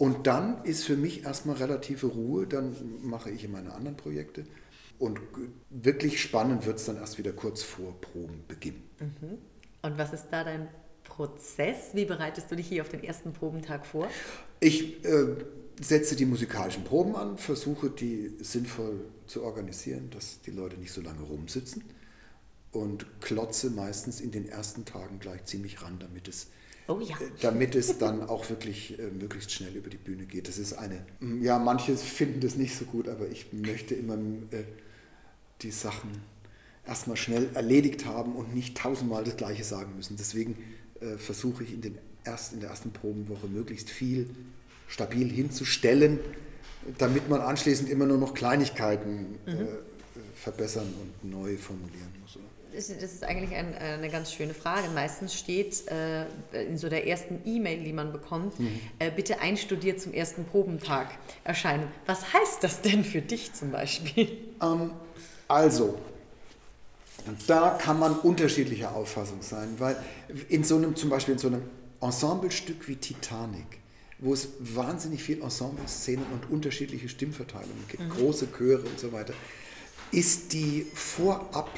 Und 0.00 0.26
dann 0.26 0.64
ist 0.64 0.84
für 0.84 0.96
mich 0.96 1.24
erstmal 1.24 1.56
relative 1.56 2.06
Ruhe, 2.06 2.46
dann 2.46 2.74
mache 3.02 3.30
ich 3.30 3.46
meine 3.50 3.74
anderen 3.74 3.98
Projekte. 3.98 4.46
Und 4.98 5.20
wirklich 5.68 6.22
spannend 6.22 6.64
wird 6.64 6.78
es 6.78 6.86
dann 6.86 6.96
erst 6.96 7.18
wieder 7.18 7.32
kurz 7.32 7.62
vor 7.62 8.00
Probenbeginn. 8.00 8.82
Und 9.82 9.98
was 9.98 10.14
ist 10.14 10.28
da 10.30 10.42
dein 10.42 10.68
Prozess? 11.04 11.90
Wie 11.92 12.06
bereitest 12.06 12.50
du 12.50 12.56
dich 12.56 12.66
hier 12.66 12.80
auf 12.80 12.88
den 12.88 13.04
ersten 13.04 13.34
Probentag 13.34 13.84
vor? 13.84 14.08
Ich 14.60 15.04
äh, 15.04 15.36
setze 15.82 16.16
die 16.16 16.24
musikalischen 16.24 16.84
Proben 16.84 17.14
an, 17.14 17.36
versuche 17.36 17.90
die 17.90 18.32
sinnvoll 18.40 19.04
zu 19.26 19.42
organisieren, 19.42 20.08
dass 20.08 20.40
die 20.40 20.50
Leute 20.50 20.78
nicht 20.78 20.92
so 20.92 21.02
lange 21.02 21.20
rumsitzen 21.20 21.84
und 22.72 23.04
klotze 23.20 23.68
meistens 23.68 24.22
in 24.22 24.30
den 24.30 24.48
ersten 24.48 24.86
Tagen 24.86 25.18
gleich 25.18 25.44
ziemlich 25.44 25.82
ran, 25.82 25.98
damit 25.98 26.26
es, 26.26 26.46
Oh 26.90 27.00
ja. 27.00 27.14
äh, 27.16 27.30
damit 27.40 27.74
es 27.74 27.98
dann 27.98 28.28
auch 28.28 28.50
wirklich 28.50 28.98
äh, 28.98 29.10
möglichst 29.10 29.52
schnell 29.52 29.74
über 29.76 29.88
die 29.88 29.96
Bühne 29.96 30.24
geht. 30.24 30.48
Das 30.48 30.58
ist 30.58 30.72
eine, 30.72 31.04
ja, 31.40 31.58
manche 31.58 31.96
finden 31.96 32.40
das 32.40 32.56
nicht 32.56 32.76
so 32.76 32.84
gut, 32.84 33.08
aber 33.08 33.28
ich 33.28 33.52
möchte 33.52 33.94
immer 33.94 34.14
äh, 34.14 34.64
die 35.62 35.70
Sachen 35.70 36.10
erstmal 36.86 37.16
schnell 37.16 37.50
erledigt 37.54 38.06
haben 38.06 38.34
und 38.34 38.54
nicht 38.54 38.76
tausendmal 38.76 39.22
das 39.22 39.36
Gleiche 39.36 39.62
sagen 39.62 39.94
müssen. 39.96 40.16
Deswegen 40.16 40.56
äh, 41.00 41.16
versuche 41.16 41.62
ich 41.62 41.74
in, 41.74 41.82
den 41.82 41.98
erst, 42.24 42.52
in 42.52 42.60
der 42.60 42.70
ersten 42.70 42.90
Probenwoche 42.90 43.46
möglichst 43.46 43.88
viel 43.88 44.28
stabil 44.88 45.30
hinzustellen, 45.30 46.18
damit 46.98 47.28
man 47.28 47.40
anschließend 47.40 47.88
immer 47.88 48.06
nur 48.06 48.18
noch 48.18 48.34
Kleinigkeiten 48.34 49.38
äh, 49.46 49.66
verbessern 50.34 50.92
und 51.00 51.30
neu 51.30 51.56
formulieren 51.56 52.10
muss. 52.20 52.36
oder? 52.36 52.49
Das 52.72 52.88
ist, 52.88 53.24
eigentlich 53.24 53.54
ein, 53.54 53.74
eine 53.76 54.08
ganz 54.08 54.32
schöne 54.32 54.54
Frage. 54.54 54.88
Meistens 54.94 55.34
steht 55.34 55.88
äh, 55.88 56.24
in 56.66 56.78
so 56.78 56.88
der 56.88 57.06
ersten 57.06 57.40
E-Mail, 57.44 57.82
die 57.82 57.92
man 57.92 58.12
bekommt, 58.12 58.54
äh, 58.98 59.10
bitte 59.10 59.40
einstudiert 59.40 60.00
zum 60.00 60.12
ersten 60.12 60.44
Probentag 60.44 61.08
erscheinen. 61.44 61.88
Was 62.06 62.32
heißt 62.32 62.62
das 62.62 62.80
denn 62.80 63.04
für 63.04 63.22
dich 63.22 63.52
zum 63.52 63.72
Beispiel? 63.72 64.28
Ähm, 64.62 64.92
also, 65.48 65.98
da 67.46 67.78
kann 67.80 67.98
man 67.98 68.18
unterschiedlicher 68.18 68.94
Auffassung 68.94 69.42
sein, 69.42 69.74
weil 69.78 69.96
in 70.48 70.64
so 70.64 70.76
einem, 70.76 70.96
zum 70.96 71.10
Beispiel 71.10 71.34
in 71.34 71.38
so 71.38 71.48
einem 71.48 71.62
Ensemblestück 72.00 72.88
wie 72.88 72.96
Titanic, 72.96 73.78
wo 74.18 74.32
es 74.32 74.48
wahnsinnig 74.58 75.22
viel 75.22 75.42
Ensemble-Szenen 75.42 76.26
und 76.32 76.50
unterschiedliche 76.50 77.08
Stimmverteilungen 77.08 77.84
gibt, 77.88 78.08
große 78.10 78.48
Chöre 78.56 78.82
und 78.82 78.98
so 78.98 79.12
weiter, 79.12 79.34
ist 80.12 80.52
die 80.52 80.86
vorab 80.94 81.70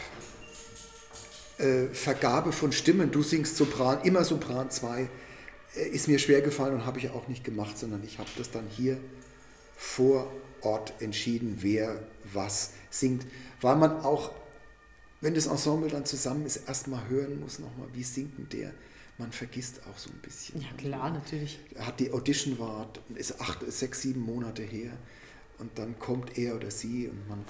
äh, 1.63 1.87
Vergabe 1.95 2.53
von 2.53 2.73
Stimmen, 2.73 3.11
du 3.11 3.23
singst 3.23 3.57
Sopran, 3.57 4.03
immer 4.03 4.25
Sopran 4.25 4.71
2, 4.71 5.09
äh, 5.77 5.89
ist 5.89 6.09
mir 6.09 6.19
schwer 6.19 6.43
gefallen 6.43 6.75
und 6.75 6.87
habe 6.87 6.99
ich 6.99 7.11
auch 7.11 7.29
nicht 7.29 7.45
gemacht, 7.45 7.79
sondern 7.79 8.03
ich 8.05 8.19
habe 8.19 8.29
das 8.37 8.51
dann 8.51 8.67
hier 8.69 8.99
vor 9.77 10.31
Ort 10.61 10.93
entschieden, 11.01 11.59
wer 11.61 12.03
was 12.33 12.73
singt, 12.91 13.27
weil 13.61 13.77
man 13.77 14.01
auch, 14.01 14.33
wenn 15.21 15.35
das 15.35 15.47
Ensemble 15.47 15.89
dann 15.89 16.05
zusammen 16.05 16.47
ist, 16.47 16.69
erstmal 16.69 17.09
hören 17.09 17.41
muss 17.41 17.59
nochmal, 17.59 17.89
wie 17.93 18.05
singt 18.05 18.39
denn 18.39 18.49
der? 18.49 18.73
Man 19.19 19.31
vergisst 19.31 19.81
auch 19.87 19.99
so 19.99 20.11
ein 20.11 20.19
bisschen. 20.19 20.61
Ja 20.61 20.69
klar, 20.77 21.11
natürlich. 21.11 21.61
Hat 21.79 22.01
die 22.01 22.13
Audition 22.13 22.59
war, 22.59 22.89
ist 23.15 23.41
acht, 23.41 23.61
sechs, 23.71 24.03
sieben 24.03 24.21
Monate 24.21 24.63
her 24.63 24.93
und 25.59 25.79
dann 25.79 25.99
kommt 25.99 26.39
er 26.39 26.57
oder 26.57 26.71
sie 26.71 27.09
und 27.09 27.29
man 27.29 27.45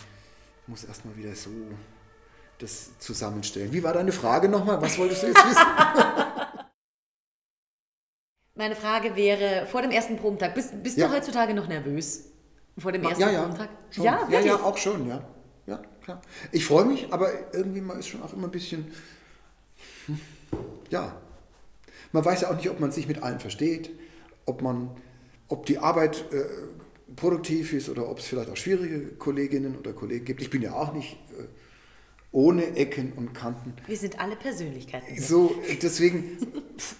muss 0.66 0.84
erstmal 0.84 1.16
wieder 1.16 1.34
so 1.34 1.50
das 2.62 2.98
zusammenstellen. 2.98 3.72
Wie 3.72 3.82
war 3.82 3.92
deine 3.92 4.12
Frage 4.12 4.48
nochmal? 4.48 4.80
Was 4.80 4.96
wolltest 4.98 5.22
du 5.22 5.26
jetzt 5.28 5.44
wissen? 5.44 5.66
Meine 8.54 8.76
Frage 8.76 9.16
wäre, 9.16 9.66
vor 9.66 9.82
dem 9.82 9.90
ersten 9.90 10.16
Probentag, 10.16 10.54
bist, 10.54 10.82
bist 10.82 10.96
Ja. 10.98 11.08
du 11.08 11.14
heutzutage 11.14 11.54
noch 11.54 11.66
nervös? 11.66 12.26
Vor 12.78 12.92
dem 12.92 13.02
ersten 13.02 13.20
ja, 13.20 13.30
ja, 13.30 13.40
Probentag? 13.42 13.68
schon. 13.90 14.04
Ja, 14.04 14.12
ja, 14.12 14.28
wirklich? 14.30 14.46
ja, 14.46 14.56
auch 14.56 14.76
schon, 14.76 15.08
ja. 15.08 15.24
Ja, 15.66 15.80
klar. 16.02 16.20
Ich 16.50 16.64
freue 16.66 16.84
mich, 16.84 17.12
aber 17.12 17.30
irgendwie 17.54 17.80
mal 17.80 17.98
ist 17.98 18.08
schon 18.08 18.22
auch 18.22 18.32
immer 18.32 18.48
ein 18.48 18.50
bisschen, 18.50 18.92
hm, 20.06 20.20
ja. 20.90 21.16
Man 22.12 22.24
weiß 22.24 22.42
ja 22.42 22.50
auch 22.50 22.56
nicht, 22.56 22.68
ob 22.68 22.78
man 22.78 22.92
sich 22.92 23.08
mit 23.08 23.22
allen 23.22 23.40
versteht, 23.40 23.90
ob 24.44 24.60
man, 24.60 24.90
ob 25.48 25.64
die 25.66 25.78
Arbeit 25.78 26.24
äh, 26.32 26.44
produktiv 27.16 27.72
ist 27.72 27.88
oder 27.88 28.08
ob 28.08 28.18
es 28.18 28.26
vielleicht 28.26 28.50
auch 28.50 28.56
schwierige 28.56 29.06
Kolleginnen 29.16 29.78
oder 29.78 29.92
Kollegen 29.94 30.24
gibt. 30.24 30.42
Ich 30.42 30.50
bin 30.50 30.60
ja 30.62 30.74
auch 30.74 30.92
nicht 30.92 31.14
äh, 31.38 31.44
ohne 32.32 32.76
Ecken 32.76 33.12
und 33.12 33.34
Kanten. 33.34 33.74
Wir 33.86 33.96
sind 33.96 34.18
alle 34.18 34.36
Persönlichkeiten. 34.36 35.20
So, 35.20 35.54
deswegen 35.82 36.38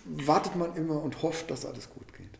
wartet 0.05 0.57
man 0.57 0.77
immer 0.77 1.03
und 1.03 1.23
hofft, 1.23 1.51
dass 1.51 1.64
alles 1.64 1.88
gut 1.90 2.07
geht. 2.12 2.38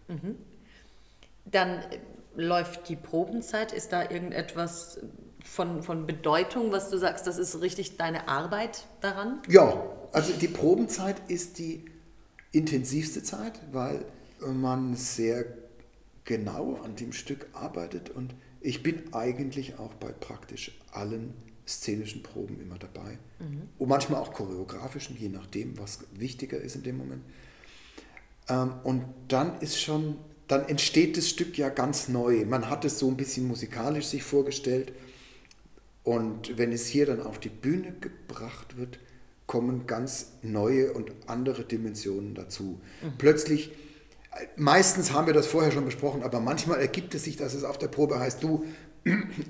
Dann 1.46 1.78
äh, 1.78 1.98
läuft 2.37 2.88
die 2.88 2.96
Probenzeit. 2.96 3.72
Ist 3.72 3.92
da 3.92 4.02
irgendetwas 4.11 5.00
von, 5.44 5.83
von 5.83 6.07
Bedeutung, 6.07 6.70
was 6.70 6.90
du 6.90 6.98
sagst, 6.98 7.26
das 7.26 7.38
ist 7.38 7.61
richtig 7.61 7.96
deine 7.96 8.28
Arbeit 8.28 8.87
daran? 9.00 9.40
Ja, 9.48 9.83
also 10.12 10.33
die 10.35 10.48
Probenzeit 10.48 11.16
ist 11.28 11.59
die 11.59 11.87
intensivste 12.52 13.22
Zeit, 13.22 13.61
weil 13.72 14.05
man 14.46 14.94
sehr 14.96 15.46
genau 16.24 16.78
an 16.85 16.94
dem 16.96 17.12
Stück 17.12 17.48
arbeitet 17.52 18.11
und 18.11 18.35
ich 18.61 18.83
bin 18.83 19.12
eigentlich 19.12 19.78
auch 19.78 19.94
bei 19.94 20.12
praktisch 20.12 20.78
allen 20.92 21.35
szenischen 21.66 22.22
Proben 22.22 22.61
immer 22.61 22.79
dabei. 22.79 23.18
Mhm. 23.38 23.68
Und 23.79 23.88
manchmal 23.88 24.20
auch 24.20 24.33
choreografischen, 24.33 25.16
je 25.16 25.29
nachdem, 25.29 25.79
was 25.79 26.01
wichtiger 26.12 26.61
ist 26.61 26.77
in 26.77 26.83
dem 26.83 26.98
Moment. 26.98 27.22
Ähm, 28.48 28.75
und 28.83 29.05
dann 29.29 29.61
ist 29.61 29.81
schon, 29.81 30.16
dann 30.48 30.68
entsteht 30.68 31.16
das 31.16 31.29
Stück 31.29 31.57
ja 31.59 31.68
ganz 31.68 32.09
neu. 32.09 32.44
Man 32.44 32.68
hat 32.68 32.85
es 32.85 32.98
so 32.98 33.09
ein 33.09 33.16
bisschen 33.16 33.46
musikalisch 33.46 34.07
sich 34.07 34.22
vorgestellt. 34.22 34.92
Und 36.05 36.59
wenn 36.59 36.72
es 36.72 36.87
hier 36.87 37.07
dann 37.07 37.20
auf 37.20 37.38
die 37.38 37.48
Bühne 37.48 37.94
gebracht 38.01 38.77
wird, 38.77 38.98
kommen 39.46 39.87
ganz 39.87 40.33
neue 40.42 40.92
und 40.92 41.12
andere 41.27 41.64
Dimensionen 41.64 42.35
dazu. 42.35 42.81
Mhm. 43.03 43.18
Plötzlich, 43.18 43.70
meistens 44.57 45.12
haben 45.12 45.27
wir 45.27 45.35
das 45.35 45.46
vorher 45.46 45.70
schon 45.70 45.85
besprochen, 45.85 46.22
aber 46.22 46.40
manchmal 46.40 46.81
ergibt 46.81 47.14
es 47.14 47.25
sich, 47.25 47.37
dass 47.37 47.55
es 47.55 47.62
auf 47.62 47.79
der 47.79 47.88
Probe 47.88 48.18
heißt, 48.18 48.42
du, 48.42 48.64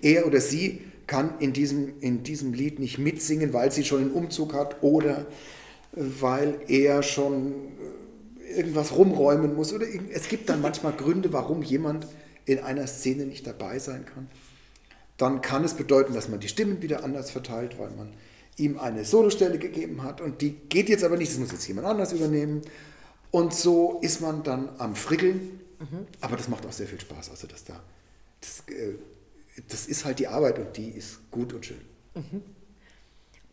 er 0.03 0.27
oder 0.27 0.41
sie 0.41 0.83
kann 1.07 1.39
in 1.41 1.53
diesem, 1.53 2.01
in 2.01 2.23
diesem 2.23 2.55
Lied 2.55 2.79
nicht 2.79 2.99
mitsingen, 2.99 3.53
weil 3.53 3.71
sie 3.73 3.85
schon 3.85 4.03
einen 4.03 4.11
Umzug 4.13 4.55
hat 4.55 4.83
oder 4.83 5.27
weil 5.93 6.61
er 6.69 7.03
schon 7.03 7.53
äh, 7.53 8.57
irgendwas 8.57 8.97
rumräumen 8.97 9.55
muss. 9.55 9.73
Oder 9.73 9.87
es 10.13 10.29
gibt 10.29 10.49
dann 10.49 10.61
manchmal 10.61 10.93
Gründe, 10.93 11.33
warum 11.33 11.63
jemand 11.63 12.07
in 12.47 12.59
einer 12.59 12.87
Szene 12.87 13.27
nicht 13.27 13.47
dabei 13.47 13.79
sein 13.79 14.07
kann. 14.07 14.29
Dann 15.17 15.43
kann 15.43 15.65
es 15.65 15.75
bedeuten, 15.75 16.15
dass 16.15 16.29
man 16.29 16.41
die 16.41 16.49
Stimmen 16.49 16.83
wieder 16.83 17.05
anders 17.05 17.31
verteilt, 17.31 17.79
weil 17.79 17.91
man 17.91 18.13
ihm 18.57 18.79
eine 18.79 19.05
Solostelle 19.05 19.59
gegeben 19.59 20.03
hat 20.03 20.21
und 20.21 20.43
die 20.43 20.51
geht 20.51 20.89
jetzt 20.89 21.05
aber 21.05 21.17
nicht, 21.17 21.31
das 21.31 21.39
muss 21.39 21.53
jetzt 21.53 21.67
jemand 21.69 21.87
anders 21.87 22.13
übernehmen. 22.13 22.63
Und 23.31 23.55
so 23.55 23.99
ist 24.03 24.21
man 24.21 24.43
dann 24.43 24.69
am 24.79 24.95
Frickeln, 24.95 25.61
mhm. 25.79 26.07
aber 26.21 26.37
das 26.37 26.49
macht 26.49 26.67
auch 26.67 26.73
sehr 26.73 26.87
viel 26.87 27.01
Spaß. 27.01 27.31
Also 27.31 27.47
das 27.47 27.65
da, 27.65 27.81
das, 28.41 28.63
äh, 28.69 28.95
das 29.69 29.87
ist 29.87 30.05
halt 30.05 30.19
die 30.19 30.29
Arbeit 30.29 30.59
und 30.59 30.77
die 30.77 30.91
ist 30.91 31.31
gut 31.31 31.53
und 31.53 31.67
schön. 31.67 31.81
Mhm. 32.15 32.43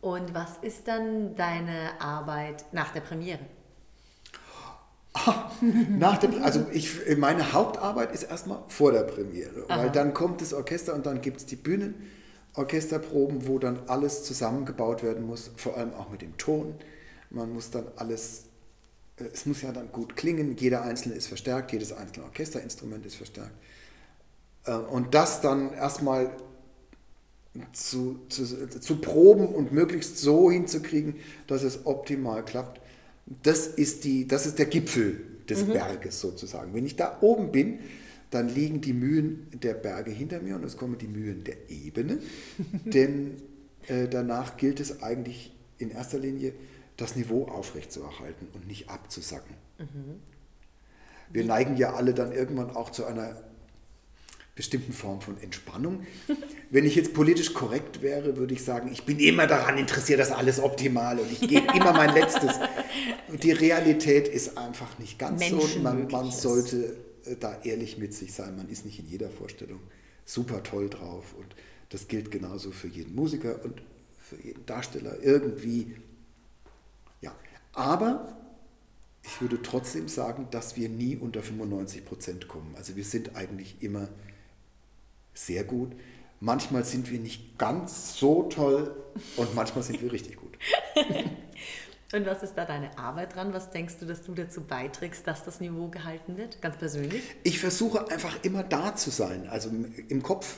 Und 0.00 0.34
was 0.34 0.56
ist 0.62 0.88
dann 0.88 1.36
deine 1.36 2.00
Arbeit 2.00 2.64
nach 2.72 2.92
der 2.92 3.00
Premiere? 3.00 3.40
Ah, 5.12 5.50
nach 5.88 6.18
der, 6.18 6.42
also 6.44 6.66
ich, 6.72 7.16
meine 7.18 7.52
Hauptarbeit 7.52 8.12
ist 8.12 8.22
erstmal 8.22 8.62
vor 8.68 8.92
der 8.92 9.02
Premiere, 9.02 9.64
Aha. 9.68 9.78
weil 9.78 9.90
dann 9.90 10.14
kommt 10.14 10.40
das 10.40 10.54
Orchester 10.54 10.94
und 10.94 11.04
dann 11.04 11.20
gibt 11.20 11.38
es 11.38 11.46
die 11.46 11.56
Bühnenorchesterproben, 11.56 13.48
wo 13.48 13.58
dann 13.58 13.80
alles 13.88 14.22
zusammengebaut 14.22 15.02
werden 15.02 15.26
muss, 15.26 15.50
vor 15.56 15.76
allem 15.76 15.92
auch 15.94 16.10
mit 16.10 16.22
dem 16.22 16.38
Ton. 16.38 16.76
Man 17.28 17.52
muss 17.52 17.70
dann 17.70 17.88
alles, 17.96 18.44
äh, 19.18 19.24
es 19.24 19.46
muss 19.46 19.62
ja 19.62 19.72
dann 19.72 19.90
gut 19.90 20.16
klingen, 20.16 20.56
jeder 20.56 20.82
einzelne 20.82 21.16
ist 21.16 21.26
verstärkt, 21.26 21.72
jedes 21.72 21.92
einzelne 21.92 22.26
Orchesterinstrument 22.26 23.04
ist 23.04 23.16
verstärkt. 23.16 23.52
Äh, 24.64 24.74
und 24.74 25.14
das 25.14 25.40
dann 25.40 25.72
erstmal 25.72 26.30
zu, 27.72 28.20
zu, 28.28 28.68
zu 28.68 28.96
proben 29.00 29.48
und 29.48 29.72
möglichst 29.72 30.18
so 30.18 30.50
hinzukriegen, 30.50 31.16
dass 31.46 31.62
es 31.62 31.84
optimal 31.84 32.44
klappt, 32.44 32.80
das 33.42 33.66
ist, 33.66 34.04
die, 34.04 34.26
das 34.26 34.46
ist 34.46 34.58
der 34.58 34.66
Gipfel 34.66 35.20
des 35.48 35.66
mhm. 35.66 35.72
Berges 35.72 36.20
sozusagen. 36.20 36.74
Wenn 36.74 36.86
ich 36.86 36.96
da 36.96 37.18
oben 37.20 37.50
bin, 37.50 37.80
dann 38.30 38.48
liegen 38.48 38.80
die 38.80 38.92
Mühen 38.92 39.48
der 39.52 39.74
Berge 39.74 40.12
hinter 40.12 40.40
mir 40.40 40.54
und 40.54 40.64
es 40.64 40.76
kommen 40.76 40.98
die 40.98 41.08
Mühen 41.08 41.42
der 41.42 41.70
Ebene, 41.70 42.18
denn 42.84 43.36
äh, 43.88 44.06
danach 44.08 44.56
gilt 44.56 44.78
es 44.78 45.02
eigentlich 45.02 45.52
in 45.78 45.90
erster 45.90 46.18
Linie, 46.18 46.52
das 46.96 47.16
Niveau 47.16 47.46
aufrechtzuerhalten 47.46 48.46
und 48.52 48.68
nicht 48.68 48.90
abzusacken. 48.90 49.56
Mhm. 49.78 50.20
Wir 51.32 51.44
neigen 51.44 51.76
ja 51.76 51.94
alle 51.94 52.12
dann 52.12 52.32
irgendwann 52.32 52.70
auch 52.70 52.90
zu 52.90 53.06
einer 53.06 53.36
bestimmten 54.60 54.92
Form 54.92 55.22
von 55.22 55.40
Entspannung. 55.40 56.06
Wenn 56.70 56.84
ich 56.84 56.94
jetzt 56.94 57.14
politisch 57.14 57.54
korrekt 57.54 58.02
wäre, 58.02 58.36
würde 58.36 58.52
ich 58.52 58.62
sagen, 58.62 58.90
ich 58.92 59.04
bin 59.04 59.18
immer 59.18 59.46
daran 59.46 59.78
interessiert, 59.78 60.20
dass 60.20 60.30
alles 60.30 60.60
optimal 60.60 61.18
und 61.18 61.32
ich 61.32 61.40
gebe 61.40 61.74
immer 61.74 61.94
mein 61.94 62.12
Letztes. 62.12 62.56
Und 63.28 63.42
die 63.42 63.52
Realität 63.52 64.28
ist 64.28 64.58
einfach 64.58 64.98
nicht 64.98 65.18
ganz 65.18 65.48
so. 65.48 65.66
Man, 65.82 66.08
man 66.08 66.30
sollte 66.30 66.94
äh, 67.24 67.36
da 67.40 67.56
ehrlich 67.64 67.96
mit 67.96 68.12
sich 68.12 68.34
sein. 68.34 68.54
Man 68.54 68.68
ist 68.68 68.84
nicht 68.84 68.98
in 68.98 69.08
jeder 69.08 69.30
Vorstellung 69.30 69.80
super 70.26 70.62
toll 70.62 70.90
drauf 70.90 71.34
und 71.38 71.56
das 71.88 72.06
gilt 72.06 72.30
genauso 72.30 72.70
für 72.70 72.88
jeden 72.88 73.14
Musiker 73.14 73.64
und 73.64 73.80
für 74.18 74.36
jeden 74.42 74.66
Darsteller 74.66 75.22
irgendwie. 75.22 75.96
Ja, 77.22 77.34
aber 77.72 78.36
ich 79.22 79.40
würde 79.40 79.62
trotzdem 79.62 80.06
sagen, 80.06 80.48
dass 80.50 80.76
wir 80.76 80.90
nie 80.90 81.16
unter 81.16 81.42
95 81.42 82.04
Prozent 82.04 82.46
kommen. 82.46 82.74
Also 82.76 82.94
wir 82.96 83.04
sind 83.04 83.36
eigentlich 83.36 83.76
immer 83.80 84.10
sehr 85.46 85.64
gut. 85.64 85.92
Manchmal 86.40 86.84
sind 86.84 87.10
wir 87.10 87.18
nicht 87.18 87.58
ganz 87.58 88.16
so 88.16 88.44
toll 88.44 88.94
und 89.36 89.54
manchmal 89.54 89.84
sind 89.84 90.00
wir 90.00 90.10
richtig 90.10 90.36
gut. 90.36 90.56
und 92.12 92.26
was 92.26 92.42
ist 92.42 92.54
da 92.54 92.64
deine 92.64 92.96
Arbeit 92.98 93.34
dran? 93.34 93.52
Was 93.52 93.70
denkst 93.70 93.96
du, 94.00 94.06
dass 94.06 94.22
du 94.22 94.34
dazu 94.34 94.62
beiträgst, 94.62 95.26
dass 95.26 95.44
das 95.44 95.60
Niveau 95.60 95.88
gehalten 95.88 96.36
wird, 96.36 96.62
ganz 96.62 96.76
persönlich? 96.78 97.22
Ich 97.42 97.58
versuche 97.58 98.10
einfach 98.10 98.42
immer 98.42 98.62
da 98.62 98.94
zu 98.96 99.10
sein, 99.10 99.48
also 99.48 99.70
im 100.08 100.22
Kopf, 100.22 100.56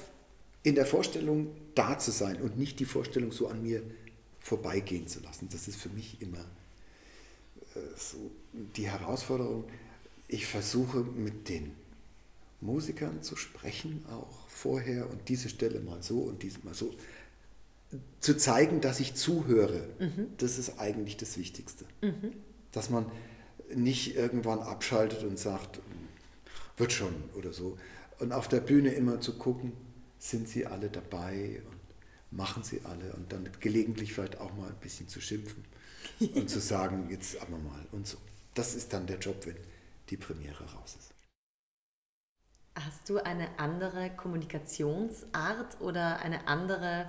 in 0.62 0.76
der 0.76 0.86
Vorstellung 0.86 1.48
da 1.74 1.98
zu 1.98 2.12
sein 2.12 2.40
und 2.40 2.56
nicht 2.56 2.78
die 2.78 2.84
Vorstellung 2.84 3.32
so 3.32 3.48
an 3.48 3.62
mir 3.62 3.82
vorbeigehen 4.38 5.08
zu 5.08 5.20
lassen. 5.20 5.48
Das 5.50 5.66
ist 5.66 5.76
für 5.76 5.88
mich 5.88 6.22
immer 6.22 6.44
äh, 7.74 7.80
so 7.96 8.30
die 8.52 8.88
Herausforderung. 8.88 9.64
Ich 10.28 10.46
versuche 10.46 10.98
mit 10.98 11.48
den 11.48 11.72
Musikern 12.60 13.22
zu 13.22 13.34
sprechen, 13.34 14.04
auch 14.08 14.41
vorher 14.62 15.10
und 15.10 15.28
diese 15.28 15.48
Stelle 15.48 15.80
mal 15.80 16.02
so 16.02 16.20
und 16.20 16.42
diese 16.42 16.60
mal 16.64 16.74
so. 16.74 16.94
Zu 18.20 18.36
zeigen, 18.36 18.80
dass 18.80 19.00
ich 19.00 19.14
zuhöre, 19.14 19.88
mhm. 19.98 20.28
das 20.38 20.58
ist 20.58 20.78
eigentlich 20.78 21.16
das 21.16 21.36
Wichtigste. 21.36 21.84
Mhm. 22.00 22.32
Dass 22.70 22.88
man 22.88 23.06
nicht 23.74 24.16
irgendwann 24.16 24.60
abschaltet 24.60 25.24
und 25.24 25.38
sagt, 25.38 25.80
wird 26.76 26.92
schon 26.92 27.14
oder 27.36 27.52
so. 27.52 27.76
Und 28.18 28.32
auf 28.32 28.48
der 28.48 28.60
Bühne 28.60 28.90
immer 28.90 29.20
zu 29.20 29.36
gucken, 29.36 29.72
sind 30.18 30.48
sie 30.48 30.66
alle 30.66 30.88
dabei 30.88 31.60
und 31.68 32.38
machen 32.38 32.62
sie 32.62 32.80
alle 32.84 33.12
und 33.14 33.32
dann 33.32 33.48
gelegentlich 33.60 34.14
vielleicht 34.14 34.38
auch 34.38 34.54
mal 34.54 34.68
ein 34.68 34.80
bisschen 34.80 35.08
zu 35.08 35.20
schimpfen 35.20 35.64
und 36.20 36.48
zu 36.48 36.60
sagen, 36.72 37.08
jetzt 37.10 37.40
aber 37.42 37.58
mal 37.58 37.84
und 37.90 38.06
so. 38.06 38.16
Das 38.54 38.74
ist 38.74 38.92
dann 38.92 39.06
der 39.06 39.18
Job, 39.18 39.44
wenn 39.44 39.56
die 40.08 40.16
Premiere 40.16 40.64
raus 40.72 40.96
ist. 40.98 41.11
Hast 42.74 43.08
du 43.08 43.18
eine 43.18 43.48
andere 43.58 44.10
Kommunikationsart 44.16 45.80
oder 45.80 46.20
eine 46.20 46.48
andere 46.48 47.06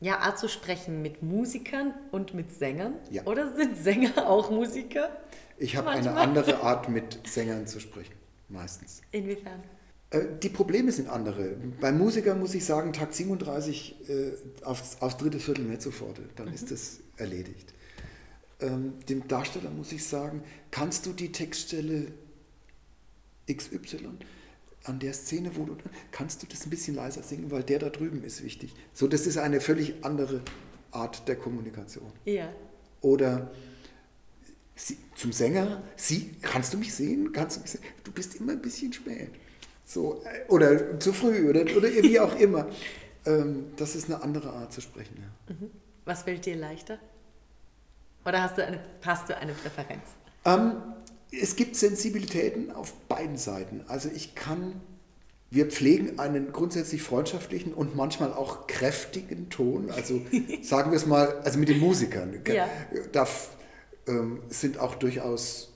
ja, 0.00 0.18
Art 0.18 0.38
zu 0.38 0.48
sprechen 0.48 1.02
mit 1.02 1.22
Musikern 1.22 1.92
und 2.12 2.34
mit 2.34 2.52
Sängern? 2.52 2.94
Ja. 3.10 3.24
Oder 3.24 3.54
sind 3.54 3.76
Sänger 3.76 4.28
auch 4.28 4.50
Musiker? 4.50 5.10
Ich 5.58 5.76
habe 5.76 5.90
eine 5.90 6.14
andere 6.14 6.62
Art, 6.62 6.88
mit 6.88 7.26
Sängern 7.26 7.66
zu 7.66 7.80
sprechen, 7.80 8.14
meistens. 8.48 9.02
Inwiefern? 9.10 9.62
Äh, 10.10 10.22
die 10.42 10.48
Probleme 10.48 10.92
sind 10.92 11.08
andere. 11.08 11.56
Beim 11.80 11.98
Musiker 11.98 12.34
muss 12.34 12.54
ich 12.54 12.64
sagen, 12.64 12.92
Tag 12.92 13.12
37 13.12 14.08
äh, 14.08 14.64
aufs, 14.64 14.98
aufs 15.00 15.16
dritte 15.16 15.38
Viertel 15.38 15.64
Mezzoforte, 15.64 16.22
dann 16.36 16.48
mhm. 16.48 16.54
ist 16.54 16.70
das 16.70 17.00
erledigt. 17.16 17.74
Ähm, 18.60 18.94
dem 19.08 19.26
Darsteller 19.26 19.70
muss 19.70 19.92
ich 19.92 20.06
sagen, 20.06 20.42
kannst 20.70 21.06
du 21.06 21.12
die 21.12 21.32
Textstelle 21.32 22.12
XY 23.50 24.18
an 24.84 24.98
der 24.98 25.12
Szene, 25.12 25.50
wo 25.56 25.64
du, 25.64 25.76
kannst 26.10 26.42
du 26.42 26.46
das 26.46 26.64
ein 26.64 26.70
bisschen 26.70 26.94
leiser 26.94 27.22
singen, 27.22 27.50
weil 27.50 27.62
der 27.62 27.78
da 27.78 27.90
drüben 27.90 28.22
ist 28.24 28.42
wichtig. 28.42 28.74
So, 28.94 29.08
das 29.08 29.26
ist 29.26 29.36
eine 29.36 29.60
völlig 29.60 29.94
andere 30.02 30.40
Art 30.90 31.26
der 31.28 31.36
Kommunikation. 31.36 32.10
Ja. 32.24 32.52
Oder 33.00 33.50
sie, 34.74 34.96
zum 35.14 35.32
Sänger, 35.32 35.82
sie, 35.96 36.34
kannst 36.42 36.72
du 36.72 36.78
mich 36.78 36.94
sehen? 36.94 37.32
Kannst 37.32 37.56
du 37.56 37.60
mich 37.60 37.70
sehen? 37.70 37.82
Du 38.04 38.12
bist 38.12 38.36
immer 38.36 38.52
ein 38.52 38.62
bisschen 38.62 38.92
spät. 38.92 39.30
So, 39.84 40.22
äh, 40.24 40.48
oder 40.48 40.98
zu 40.98 41.12
früh 41.12 41.48
oder, 41.48 41.62
oder 41.76 41.88
wie 41.88 42.18
auch 42.20 42.38
immer. 42.38 42.68
Ähm, 43.26 43.66
das 43.76 43.96
ist 43.96 44.06
eine 44.06 44.22
andere 44.22 44.50
Art 44.50 44.72
zu 44.72 44.80
sprechen. 44.80 45.14
Ja. 45.18 45.54
Mhm. 45.54 45.70
Was 46.06 46.22
fällt 46.22 46.46
dir 46.46 46.56
leichter? 46.56 46.98
Oder 48.24 48.42
hast 48.42 48.56
du 48.56 48.64
eine, 48.64 48.80
hast 49.04 49.28
du 49.28 49.36
eine 49.36 49.52
Präferenz? 49.52 50.14
Ähm, 50.46 50.76
es 51.32 51.56
gibt 51.56 51.76
Sensibilitäten 51.76 52.70
auf 52.70 52.92
beiden 53.08 53.36
Seiten. 53.36 53.82
Also 53.86 54.08
ich 54.14 54.34
kann, 54.34 54.80
wir 55.50 55.66
pflegen 55.66 56.18
einen 56.18 56.52
grundsätzlich 56.52 57.02
freundschaftlichen 57.02 57.72
und 57.72 57.96
manchmal 57.96 58.32
auch 58.32 58.66
kräftigen 58.66 59.48
Ton. 59.48 59.90
Also 59.90 60.20
sagen 60.62 60.90
wir 60.90 60.96
es 60.96 61.06
mal, 61.06 61.40
also 61.44 61.58
mit 61.58 61.68
den 61.68 61.78
Musikern. 61.78 62.40
Ja. 62.46 62.68
Da 63.12 63.28
ähm, 64.06 64.40
sind 64.48 64.78
auch 64.78 64.94
durchaus 64.96 65.72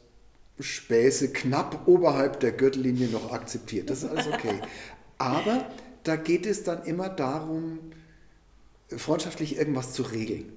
Späße 0.60 1.32
knapp 1.32 1.86
oberhalb 1.86 2.40
der 2.40 2.52
Gürtellinie 2.52 3.08
noch 3.08 3.32
akzeptiert. 3.32 3.90
Das 3.90 4.02
ist 4.02 4.10
alles 4.10 4.28
okay. 4.28 4.60
Aber 5.18 5.68
da 6.04 6.16
geht 6.16 6.46
es 6.46 6.64
dann 6.64 6.84
immer 6.84 7.08
darum, 7.08 7.78
freundschaftlich 8.90 9.56
irgendwas 9.56 9.92
zu 9.92 10.02
regeln. 10.02 10.52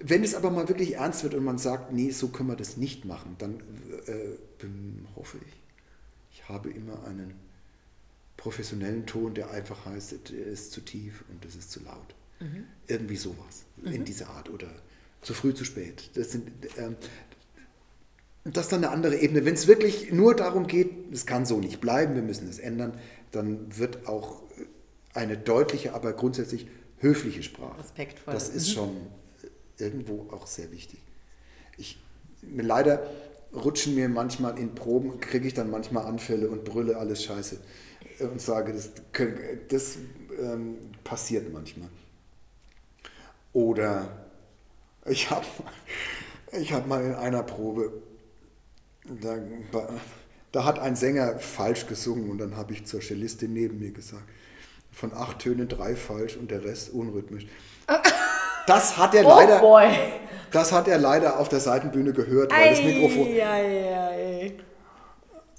Wenn 0.00 0.24
es 0.24 0.34
aber 0.34 0.50
mal 0.50 0.68
wirklich 0.68 0.96
ernst 0.96 1.22
wird 1.22 1.34
und 1.34 1.44
man 1.44 1.58
sagt, 1.58 1.92
nee, 1.92 2.10
so 2.10 2.28
können 2.28 2.48
wir 2.48 2.56
das 2.56 2.76
nicht 2.76 3.04
machen, 3.04 3.36
dann 3.38 3.62
äh, 4.08 4.36
hoffe 5.16 5.38
ich, 5.46 5.62
ich 6.32 6.48
habe 6.48 6.70
immer 6.70 7.04
einen 7.04 7.34
professionellen 8.36 9.06
Ton, 9.06 9.34
der 9.34 9.50
einfach 9.50 9.86
heißt, 9.86 10.12
es 10.12 10.30
ist 10.30 10.72
zu 10.72 10.80
tief 10.80 11.24
und 11.30 11.44
es 11.44 11.54
ist 11.54 11.70
zu 11.70 11.80
laut. 11.84 12.14
Mhm. 12.40 12.64
Irgendwie 12.86 13.16
sowas 13.16 13.64
mhm. 13.76 13.92
in 13.92 14.04
dieser 14.04 14.30
Art 14.30 14.50
oder 14.50 14.68
zu 15.20 15.34
früh, 15.34 15.54
zu 15.54 15.64
spät. 15.64 16.10
Das, 16.14 16.32
sind, 16.32 16.50
ähm, 16.76 16.96
das 18.44 18.64
ist 18.64 18.72
dann 18.72 18.84
eine 18.84 18.92
andere 18.92 19.16
Ebene. 19.16 19.44
Wenn 19.44 19.54
es 19.54 19.68
wirklich 19.68 20.12
nur 20.12 20.34
darum 20.34 20.66
geht, 20.66 21.12
es 21.12 21.26
kann 21.26 21.46
so 21.46 21.60
nicht 21.60 21.80
bleiben, 21.80 22.14
wir 22.14 22.22
müssen 22.22 22.48
es 22.48 22.58
ändern, 22.58 22.98
dann 23.30 23.78
wird 23.78 24.08
auch 24.08 24.42
eine 25.14 25.36
deutliche, 25.36 25.94
aber 25.94 26.12
grundsätzlich 26.12 26.66
höfliche 26.98 27.42
Sprache. 27.42 27.78
Respektvoll. 27.78 28.34
Das 28.34 28.48
ist 28.48 28.68
mhm. 28.68 28.72
schon 28.72 28.96
irgendwo 29.78 30.28
auch 30.32 30.46
sehr 30.46 30.72
wichtig. 30.72 31.00
Ich, 31.76 31.98
leider 32.42 33.08
rutschen 33.54 33.94
mir 33.94 34.08
manchmal 34.08 34.58
in 34.58 34.74
Proben, 34.74 35.20
kriege 35.20 35.46
ich 35.46 35.54
dann 35.54 35.70
manchmal 35.70 36.06
Anfälle 36.06 36.48
und 36.48 36.64
brülle 36.64 36.96
alles 36.96 37.24
scheiße 37.24 37.58
und 38.20 38.40
sage, 38.40 38.72
das, 38.72 38.90
das 39.68 39.98
ähm, 40.38 40.76
passiert 41.04 41.52
manchmal. 41.52 41.88
Oder 43.52 44.26
ich 45.04 45.30
habe 45.30 45.46
ich 46.52 46.72
hab 46.72 46.86
mal 46.86 47.04
in 47.04 47.14
einer 47.14 47.42
Probe, 47.42 47.92
da, 49.04 49.38
da 50.52 50.64
hat 50.64 50.78
ein 50.78 50.96
Sänger 50.96 51.38
falsch 51.38 51.86
gesungen 51.86 52.30
und 52.30 52.38
dann 52.38 52.56
habe 52.56 52.72
ich 52.72 52.86
zur 52.86 53.00
Cellistin 53.00 53.52
neben 53.52 53.78
mir 53.78 53.90
gesagt, 53.90 54.24
von 54.90 55.12
acht 55.12 55.40
Tönen 55.40 55.68
drei 55.68 55.96
falsch 55.96 56.36
und 56.36 56.50
der 56.50 56.64
Rest 56.64 56.90
unrhythmisch. 56.90 57.46
Das 58.66 58.96
hat 58.96 59.14
er 59.14 59.24
oh 59.24 59.28
leider, 59.28 59.58
boy. 59.58 59.88
das 60.50 60.72
hat 60.72 60.88
er 60.88 60.98
leider 60.98 61.38
auf 61.38 61.48
der 61.48 61.60
Seitenbühne 61.60 62.12
gehört, 62.12 62.52
weil 62.52 62.60
ei, 62.60 62.70
das 62.70 62.82
Mikrofon. 62.82 63.26
Ei, 63.26 63.40
ei. 63.40 64.52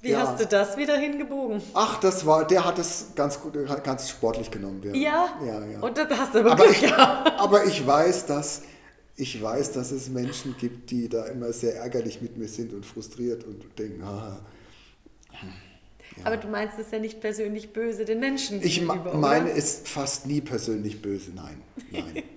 Wie 0.00 0.10
ja. 0.10 0.20
hast 0.20 0.38
du 0.38 0.46
das 0.46 0.76
wieder 0.76 0.96
hingebogen? 0.96 1.62
Ach, 1.72 1.98
das 1.98 2.26
war, 2.26 2.46
der 2.46 2.64
hat 2.64 2.78
es 2.78 3.12
ganz 3.14 3.40
gut, 3.40 3.54
ganz 3.82 4.10
sportlich 4.10 4.50
genommen. 4.50 4.82
Der. 4.82 4.94
Ja? 4.94 5.28
Ja, 5.44 5.64
ja. 5.64 5.80
Und 5.80 5.96
das 5.96 6.08
hast 6.10 6.34
du 6.34 6.40
aber, 6.40 6.52
aber 6.52 6.66
ich, 6.66 6.92
aber 6.92 7.64
ich 7.64 7.86
weiß, 7.86 8.26
dass 8.26 8.62
ich 9.16 9.40
weiß, 9.40 9.72
dass 9.72 9.92
es 9.92 10.08
Menschen 10.08 10.56
gibt, 10.58 10.90
die 10.90 11.08
da 11.08 11.26
immer 11.26 11.52
sehr 11.52 11.76
ärgerlich 11.76 12.20
mit 12.20 12.36
mir 12.36 12.48
sind 12.48 12.72
und 12.72 12.84
frustriert 12.84 13.44
und 13.44 13.78
denken, 13.78 14.02
ah, 14.02 14.40
ja. 15.32 16.26
Aber 16.26 16.36
du 16.36 16.48
meinst 16.48 16.78
es 16.78 16.90
ja 16.90 16.98
nicht 16.98 17.20
persönlich 17.20 17.72
böse 17.72 18.04
den 18.04 18.20
Menschen 18.20 18.62
Ich 18.62 18.82
meine 18.82 19.46
oder? 19.46 19.56
es 19.56 19.82
fast 19.84 20.26
nie 20.26 20.40
persönlich 20.40 21.02
böse, 21.02 21.32
nein, 21.34 21.60
nein, 21.90 22.22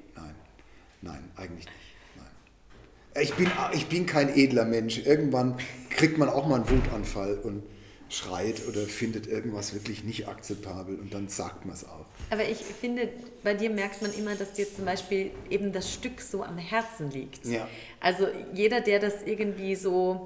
nein, 1.01 1.31
eigentlich 1.35 1.65
nicht. 1.65 1.69
Nein. 2.15 3.23
Ich 3.23 3.33
bin, 3.33 3.49
ich 3.73 3.87
bin 3.87 4.05
kein 4.05 4.35
edler 4.35 4.65
Mensch. 4.65 4.99
Irgendwann 5.05 5.57
kriegt 5.89 6.17
man 6.17 6.29
auch 6.29 6.47
mal 6.47 6.55
einen 6.55 6.69
Wutanfall 6.69 7.39
und 7.43 7.63
schreit 8.09 8.65
oder 8.67 8.81
findet 8.81 9.27
irgendwas 9.27 9.73
wirklich 9.73 10.03
nicht 10.03 10.27
akzeptabel 10.27 10.97
und 10.97 11.13
dann 11.13 11.27
sagt 11.27 11.65
man 11.65 11.75
es 11.75 11.83
auch. 11.83 12.05
Aber 12.29 12.47
ich 12.47 12.57
finde, 12.57 13.09
bei 13.43 13.53
dir 13.53 13.69
merkt 13.69 14.01
man 14.01 14.13
immer, 14.13 14.35
dass 14.35 14.53
dir 14.53 14.71
zum 14.73 14.85
Beispiel 14.85 15.31
eben 15.49 15.73
das 15.73 15.93
Stück 15.93 16.21
so 16.21 16.43
am 16.43 16.57
Herzen 16.57 17.11
liegt. 17.11 17.45
Ja. 17.45 17.67
Also 17.99 18.27
jeder, 18.53 18.79
der 18.81 18.99
das 18.99 19.23
irgendwie 19.25 19.75
so, 19.75 20.23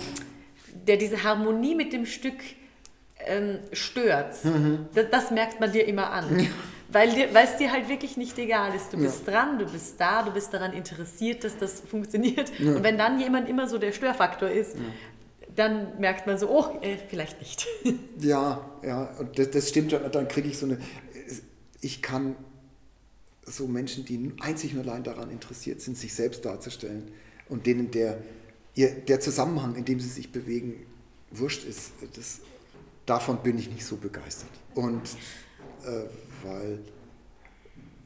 der 0.88 0.98
diese 0.98 1.24
Harmonie 1.24 1.74
mit 1.76 1.92
dem 1.92 2.06
Stück 2.06 2.40
ähm, 3.26 3.60
stört, 3.74 4.44
mhm. 4.46 4.88
das, 4.94 5.06
das, 5.10 5.32
merkt 5.32 5.60
man 5.60 5.72
dir 5.72 5.86
immer 5.86 6.12
an. 6.12 6.40
Ja. 6.40 6.50
Weil, 6.92 7.10
es 7.10 7.58
dir 7.58 7.72
halt 7.72 7.88
wirklich 7.88 8.18
nicht 8.18 8.38
egal 8.38 8.76
ist. 8.76 8.92
Du 8.92 8.98
ja. 8.98 9.04
bist 9.04 9.26
dran, 9.28 9.60
du 9.60 9.66
bist 9.66 9.96
da, 10.00 10.24
du 10.24 10.32
bist 10.32 10.54
daran 10.54 10.74
interessiert, 10.74 11.44
dass 11.44 11.58
das 11.58 11.82
funktioniert. 11.82 12.52
Ja. 12.60 12.76
Und 12.76 12.84
wenn 12.84 12.98
dann 12.98 13.20
jemand 13.20 13.48
immer 13.48 13.68
so 13.68 13.78
der 13.78 13.92
Störfaktor 13.92 14.50
ist, 14.50 14.76
dann 15.56 16.00
merkt 16.00 16.28
man 16.28 16.38
so, 16.38 16.50
oh, 16.50 16.80
äh, 16.82 16.98
vielleicht 17.10 17.40
nicht. 17.40 17.68
Ja, 18.20 18.70
ja, 18.84 19.06
und 19.20 19.38
das, 19.40 19.52
das 19.52 19.70
stimmt. 19.70 19.94
Dann 19.94 20.28
kriege 20.28 20.48
ich 20.48 20.58
so 20.58 20.66
eine, 20.66 20.78
ich 21.82 22.02
kann 22.02 22.36
so 23.44 23.68
Menschen, 23.68 24.06
die 24.06 24.32
einzig 24.40 24.76
und 24.76 24.82
allein 24.82 25.04
daran 25.04 25.32
interessiert 25.32 25.82
sind, 25.82 25.98
sich 25.98 26.14
selbst 26.14 26.46
darzustellen 26.46 27.12
und 27.50 27.66
denen 27.66 27.92
der, 27.92 28.20
ihr, 28.76 28.92
der 28.92 29.20
Zusammenhang, 29.20 29.76
in 29.76 29.86
dem 29.86 30.00
sie 30.00 30.08
sich 30.08 30.32
bewegen, 30.32 30.86
wurscht 31.32 31.66
ist, 31.66 31.92
das, 32.16 32.42
davon 33.06 33.42
bin 33.42 33.58
ich 33.58 33.70
nicht 33.70 33.86
so 33.86 33.98
begeistert. 33.98 34.50
Und 34.76 35.02
äh, 35.86 36.06
weil, 36.44 36.80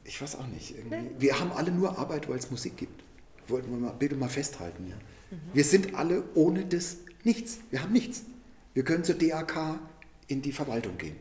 ich 0.04 0.20
weiß 0.20 0.36
auch 0.36 0.46
nicht, 0.46 0.74
wir 1.18 1.38
haben 1.38 1.52
alle 1.52 1.70
nur 1.70 1.98
Arbeit, 1.98 2.28
weil 2.28 2.38
es 2.38 2.50
Musik 2.50 2.76
gibt. 2.76 3.02
Wollten 3.48 3.70
wir 3.70 3.78
mal, 3.78 3.92
bitte 3.92 4.16
mal 4.16 4.28
festhalten. 4.28 4.88
Ja. 4.88 4.96
Mhm. 5.30 5.40
Wir 5.52 5.64
sind 5.64 5.94
alle 5.94 6.24
ohne 6.34 6.64
das 6.64 6.98
nichts. 7.24 7.58
Wir 7.70 7.82
haben 7.82 7.92
nichts. 7.92 8.22
Wir 8.74 8.84
können 8.84 9.04
zur 9.04 9.14
DAK 9.14 9.78
in 10.28 10.42
die 10.42 10.52
Verwaltung 10.52 10.98
gehen. 10.98 11.16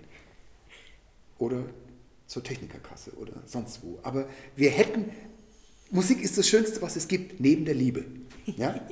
Oder 1.38 1.66
zur 2.28 2.44
Technikerkasse 2.44 3.12
oder 3.18 3.34
sonst 3.46 3.84
wo. 3.84 4.00
Aber 4.04 4.28
wir 4.56 4.72
hätten, 4.72 5.12
Musik 5.92 6.22
ist 6.22 6.38
das 6.38 6.48
Schönste, 6.48 6.82
was 6.82 6.96
es 6.96 7.08
gibt, 7.08 7.40
neben 7.40 7.66
der 7.66 7.76
Liebe. 7.76 8.06
Ja? 8.46 8.80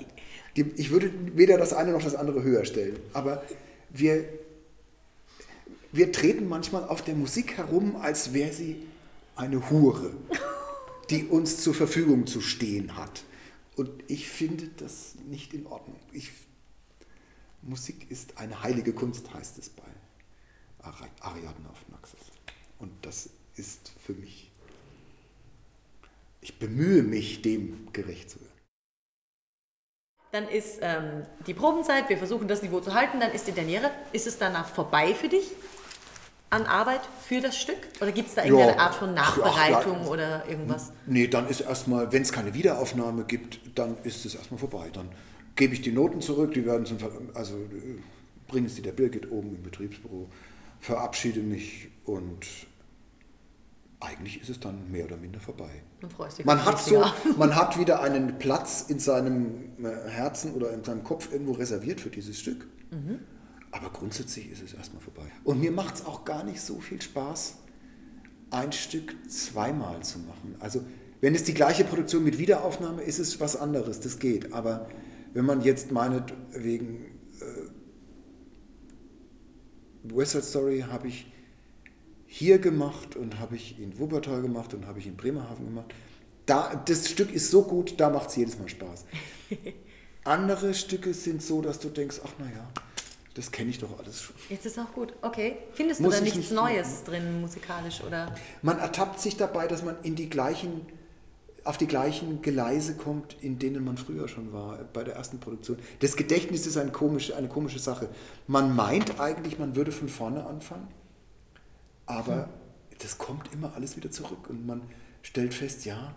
Ich 0.55 0.91
würde 0.91 1.11
weder 1.35 1.57
das 1.57 1.73
eine 1.73 1.93
noch 1.93 2.03
das 2.03 2.13
andere 2.13 2.43
höher 2.43 2.63
stellen. 2.63 2.99
Aber 3.13 3.43
wir 3.89 4.23
wir 5.93 6.11
treten 6.11 6.49
manchmal 6.49 6.83
auf 6.85 7.03
der 7.03 7.13
Musik 7.13 7.57
herum, 7.57 7.95
als 7.95 8.33
wäre 8.33 8.51
sie 8.51 8.87
eine 9.35 9.69
Hure, 9.69 10.15
die 11.11 11.25
uns 11.25 11.61
zur 11.61 11.75
Verfügung 11.75 12.25
zu 12.25 12.41
stehen 12.41 12.97
hat. 12.97 13.23
Und 13.75 13.89
ich 14.07 14.27
finde 14.27 14.69
das 14.77 15.13
nicht 15.29 15.53
in 15.53 15.67
Ordnung. 15.67 15.99
Ich, 16.11 16.31
Musik 17.61 18.09
ist 18.09 18.37
eine 18.37 18.63
heilige 18.63 18.91
Kunst, 18.91 19.31
heißt 19.33 19.59
es 19.59 19.69
bei 19.69 19.83
Ariadne 21.21 21.69
auf 21.69 21.87
Naxos. 21.89 22.19
Und 22.79 22.91
das 23.03 23.29
ist 23.55 23.91
für 24.03 24.13
mich, 24.13 24.51
ich 26.41 26.57
bemühe 26.57 27.03
mich, 27.03 27.43
dem 27.43 27.87
gerecht 27.93 28.31
zu 28.31 28.39
werden. 28.39 28.49
Dann 30.31 30.47
ist 30.47 30.79
ähm, 30.81 31.27
die 31.45 31.53
Probenzeit, 31.53 32.09
wir 32.09 32.17
versuchen 32.17 32.47
das 32.47 32.63
Niveau 32.63 32.79
zu 32.79 32.95
halten, 32.95 33.19
dann 33.19 33.31
ist 33.31 33.45
die 33.45 33.51
Derniere. 33.51 33.91
Ist 34.11 34.25
es 34.25 34.39
danach 34.39 34.67
vorbei 34.67 35.13
für 35.13 35.29
dich? 35.29 35.51
An 36.53 36.65
Arbeit 36.65 37.01
für 37.27 37.41
das 37.41 37.57
Stück? 37.57 37.77
Oder 37.99 38.11
gibt 38.11 38.29
es 38.29 38.35
da 38.35 38.43
irgendeine 38.43 38.73
ja. 38.73 38.77
Art 38.77 38.95
von 38.95 39.13
Nachbereitung 39.13 39.97
ach, 40.01 40.05
ja. 40.05 40.11
oder 40.11 40.43
irgendwas? 40.47 40.91
Nee, 41.05 41.27
dann 41.27 41.47
ist 41.47 41.61
erstmal, 41.61 42.11
wenn 42.11 42.21
es 42.21 42.31
keine 42.31 42.53
Wiederaufnahme 42.53 43.23
gibt, 43.25 43.59
dann 43.75 43.97
ist 44.03 44.25
es 44.25 44.35
erstmal 44.35 44.59
vorbei. 44.59 44.89
Dann 44.93 45.09
gebe 45.55 45.73
ich 45.73 45.81
die 45.81 45.91
Noten 45.91 46.21
zurück, 46.21 46.53
die 46.53 46.65
werden 46.65 46.85
zum, 46.85 46.97
also 47.33 47.55
bringen 48.47 48.69
sie 48.69 48.81
der 48.81 48.91
Birgit 48.91 49.31
oben 49.31 49.55
im 49.55 49.63
Betriebsbüro, 49.63 50.29
verabschiede 50.79 51.39
mich 51.39 51.89
und 52.05 52.45
eigentlich 53.99 54.41
ist 54.41 54.49
es 54.49 54.59
dann 54.59 54.91
mehr 54.91 55.05
oder 55.05 55.17
minder 55.17 55.39
vorbei. 55.39 55.81
Man 56.43 56.65
hat, 56.65 56.79
so, 56.79 57.05
man 57.37 57.55
hat 57.55 57.79
wieder 57.79 58.01
einen 58.01 58.37
Platz 58.37 58.85
in 58.89 58.99
seinem 58.99 59.71
äh, 59.81 60.09
Herzen 60.09 60.53
oder 60.53 60.71
in 60.73 60.83
seinem 60.83 61.03
Kopf 61.03 61.31
irgendwo 61.31 61.53
reserviert 61.53 62.01
für 62.01 62.09
dieses 62.09 62.37
Stück. 62.37 62.67
Mhm. 62.91 63.19
Aber 63.73 63.89
grundsätzlich 63.89 64.51
ist 64.51 64.61
es 64.61 64.73
erstmal 64.75 65.01
vorbei. 65.01 65.25
Und 65.43 65.59
mir 65.59 65.71
macht 65.71 65.95
es 65.95 66.05
auch 66.05 66.25
gar 66.25 66.43
nicht 66.43 66.61
so 66.61 66.79
viel 66.79 67.01
Spaß, 67.01 67.55
ein 68.51 68.71
Stück 68.71 69.15
zweimal 69.27 70.03
zu 70.03 70.19
machen. 70.19 70.55
Also 70.59 70.83
wenn 71.21 71.33
es 71.33 71.43
die 71.43 71.55
gleiche 71.55 71.83
Produktion 71.83 72.23
mit 72.23 72.37
Wiederaufnahme 72.37 73.01
ist, 73.01 73.17
ist 73.17 73.29
es 73.29 73.39
was 73.39 73.55
anderes, 73.55 73.99
das 73.99 74.19
geht. 74.19 74.53
Aber 74.53 74.89
wenn 75.33 75.45
man 75.45 75.61
jetzt 75.61 75.91
meinetwegen 75.91 77.05
äh, 77.41 77.69
West 80.03 80.33
Side 80.33 80.43
Story 80.43 80.85
habe 80.87 81.07
ich 81.07 81.31
hier 82.27 82.59
gemacht 82.59 83.15
und 83.15 83.39
habe 83.39 83.55
ich 83.55 83.79
in 83.79 83.97
Wuppertal 83.97 84.43
gemacht 84.43 84.75
und 84.75 84.85
habe 84.85 84.99
ich 84.99 85.07
in 85.07 85.17
Bremerhaven 85.17 85.65
gemacht. 85.65 85.95
Da, 86.45 86.75
das 86.85 87.09
Stück 87.09 87.33
ist 87.33 87.49
so 87.49 87.63
gut, 87.63 87.99
da 87.99 88.11
macht 88.11 88.29
es 88.29 88.35
jedes 88.35 88.59
Mal 88.59 88.69
Spaß. 88.69 89.05
Andere 90.25 90.75
Stücke 90.75 91.15
sind 91.15 91.41
so, 91.41 91.63
dass 91.63 91.79
du 91.79 91.89
denkst, 91.89 92.21
ach 92.23 92.33
naja, 92.37 92.69
das 93.33 93.51
kenne 93.51 93.71
ich 93.71 93.79
doch 93.79 93.97
alles 93.97 94.21
schon. 94.21 94.35
Jetzt 94.49 94.65
ist 94.65 94.77
auch 94.77 94.91
gut. 94.93 95.13
Okay. 95.21 95.57
Findest 95.73 96.01
Muss 96.01 96.11
du 96.11 96.17
da 96.17 96.23
nichts 96.23 96.37
nicht 96.37 96.51
Neues 96.51 96.87
machen. 96.87 97.05
drin 97.05 97.41
musikalisch 97.41 98.01
oder? 98.03 98.35
Man 98.61 98.77
ertappt 98.77 99.19
sich 99.19 99.37
dabei, 99.37 99.67
dass 99.67 99.83
man 99.83 99.95
in 100.03 100.15
die 100.15 100.29
gleichen, 100.29 100.85
auf 101.63 101.77
die 101.77 101.87
gleichen 101.87 102.41
Gleise 102.43 102.95
kommt, 102.95 103.35
in 103.41 103.57
denen 103.57 103.83
man 103.83 103.97
früher 103.97 104.27
schon 104.27 104.53
war, 104.53 104.77
bei 104.93 105.03
der 105.03 105.15
ersten 105.15 105.39
Produktion. 105.39 105.79
Das 105.99 106.15
Gedächtnis 106.15 106.67
ist 106.67 106.77
eine 106.77 106.91
komische, 106.91 107.35
eine 107.35 107.47
komische 107.47 107.79
Sache. 107.79 108.09
Man 108.45 108.75
meint 108.75 109.19
eigentlich, 109.19 109.57
man 109.57 109.75
würde 109.75 109.91
von 109.91 110.09
vorne 110.09 110.45
anfangen, 110.45 110.87
aber 112.05 112.35
hm. 112.35 112.49
das 112.99 113.17
kommt 113.17 113.51
immer 113.51 113.73
alles 113.75 113.97
wieder 113.97 114.11
zurück 114.11 114.49
und 114.49 114.67
man 114.67 114.81
stellt 115.23 115.55
fest, 115.55 115.85
ja, 115.85 116.13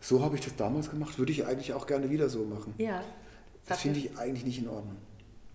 so 0.00 0.22
habe 0.22 0.36
ich 0.36 0.42
das 0.42 0.54
damals 0.54 0.90
gemacht, 0.90 1.18
würde 1.18 1.32
ich 1.32 1.46
eigentlich 1.46 1.74
auch 1.74 1.86
gerne 1.86 2.10
wieder 2.10 2.28
so 2.28 2.44
machen. 2.44 2.74
Ja. 2.78 3.02
Das, 3.66 3.78
das 3.78 3.80
finde 3.80 3.98
ich 3.98 4.16
eigentlich 4.18 4.44
nicht 4.44 4.58
in 4.58 4.68
Ordnung. 4.68 4.96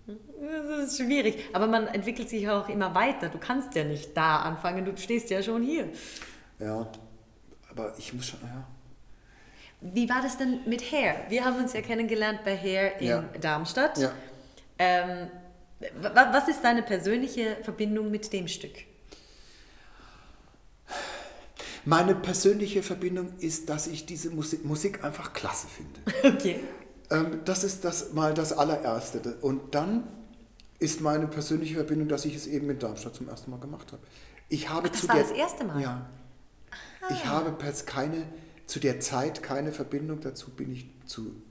Das 0.06 0.92
ist 0.92 0.98
schwierig, 0.98 1.44
aber 1.52 1.66
man 1.66 1.88
entwickelt 1.88 2.28
sich 2.28 2.48
auch 2.48 2.68
immer 2.68 2.94
weiter. 2.94 3.28
Du 3.28 3.38
kannst 3.38 3.74
ja 3.74 3.82
nicht 3.84 4.16
da 4.16 4.40
anfangen, 4.40 4.84
du 4.84 4.96
stehst 4.96 5.30
ja 5.30 5.42
schon 5.42 5.62
hier. 5.62 5.88
Ja, 6.60 6.86
aber 7.70 7.94
ich 7.98 8.12
muss 8.14 8.26
schon, 8.28 8.40
ja. 8.42 8.66
Wie 9.80 10.08
war 10.08 10.22
das 10.22 10.38
denn 10.38 10.60
mit 10.66 10.80
Hair? 10.92 11.26
Wir 11.28 11.44
haben 11.44 11.56
uns 11.56 11.72
ja 11.72 11.82
kennengelernt 11.82 12.40
bei 12.44 12.56
Hair 12.56 13.00
in 13.00 13.06
Ja. 13.06 13.22
Darmstadt. 13.40 13.98
Ja. 13.98 14.12
Ähm, 14.78 15.28
wa- 16.00 16.28
was 16.32 16.48
ist 16.48 16.62
deine 16.62 16.82
persönliche 16.82 17.56
Verbindung 17.62 18.10
mit 18.10 18.32
dem 18.32 18.48
Stück? 18.48 18.74
Meine 21.84 22.14
persönliche 22.16 22.82
Verbindung 22.82 23.32
ist, 23.38 23.68
dass 23.68 23.86
ich 23.86 24.06
diese 24.06 24.30
Musik, 24.30 24.64
Musik 24.64 25.04
einfach 25.04 25.32
klasse 25.32 25.66
finde. 25.68 26.00
Okay. 26.36 26.60
Ähm, 27.10 27.40
das 27.44 27.64
ist 27.64 27.84
das 27.84 28.12
mal 28.12 28.34
das 28.34 28.52
allererste. 28.52 29.36
Und 29.40 29.74
dann 29.74 30.04
ist 30.78 31.00
meine 31.00 31.26
persönliche 31.26 31.74
Verbindung, 31.74 32.08
dass 32.08 32.24
ich 32.24 32.34
es 32.34 32.46
eben 32.46 32.68
in 32.70 32.78
Darmstadt 32.78 33.14
zum 33.14 33.28
ersten 33.28 33.50
Mal 33.50 33.60
gemacht 33.60 33.92
habe. 33.92 34.02
Ich 34.48 34.68
habe 34.68 34.88
Ach, 34.88 34.92
das 34.92 35.00
zu 35.00 35.08
war 35.08 35.16
der, 35.16 35.24
das 35.24 35.32
erste 35.32 35.64
Mal? 35.64 35.80
Ja. 35.80 36.10
Ich 37.10 37.24
habe 37.26 37.56
keine, 37.86 38.26
zu 38.66 38.80
der 38.80 39.00
Zeit 39.00 39.42
keine 39.42 39.72
Verbindung 39.72 40.20
dazu, 40.20 40.50
bin 40.50 40.72
ich 40.72 40.88
zu 41.06 41.42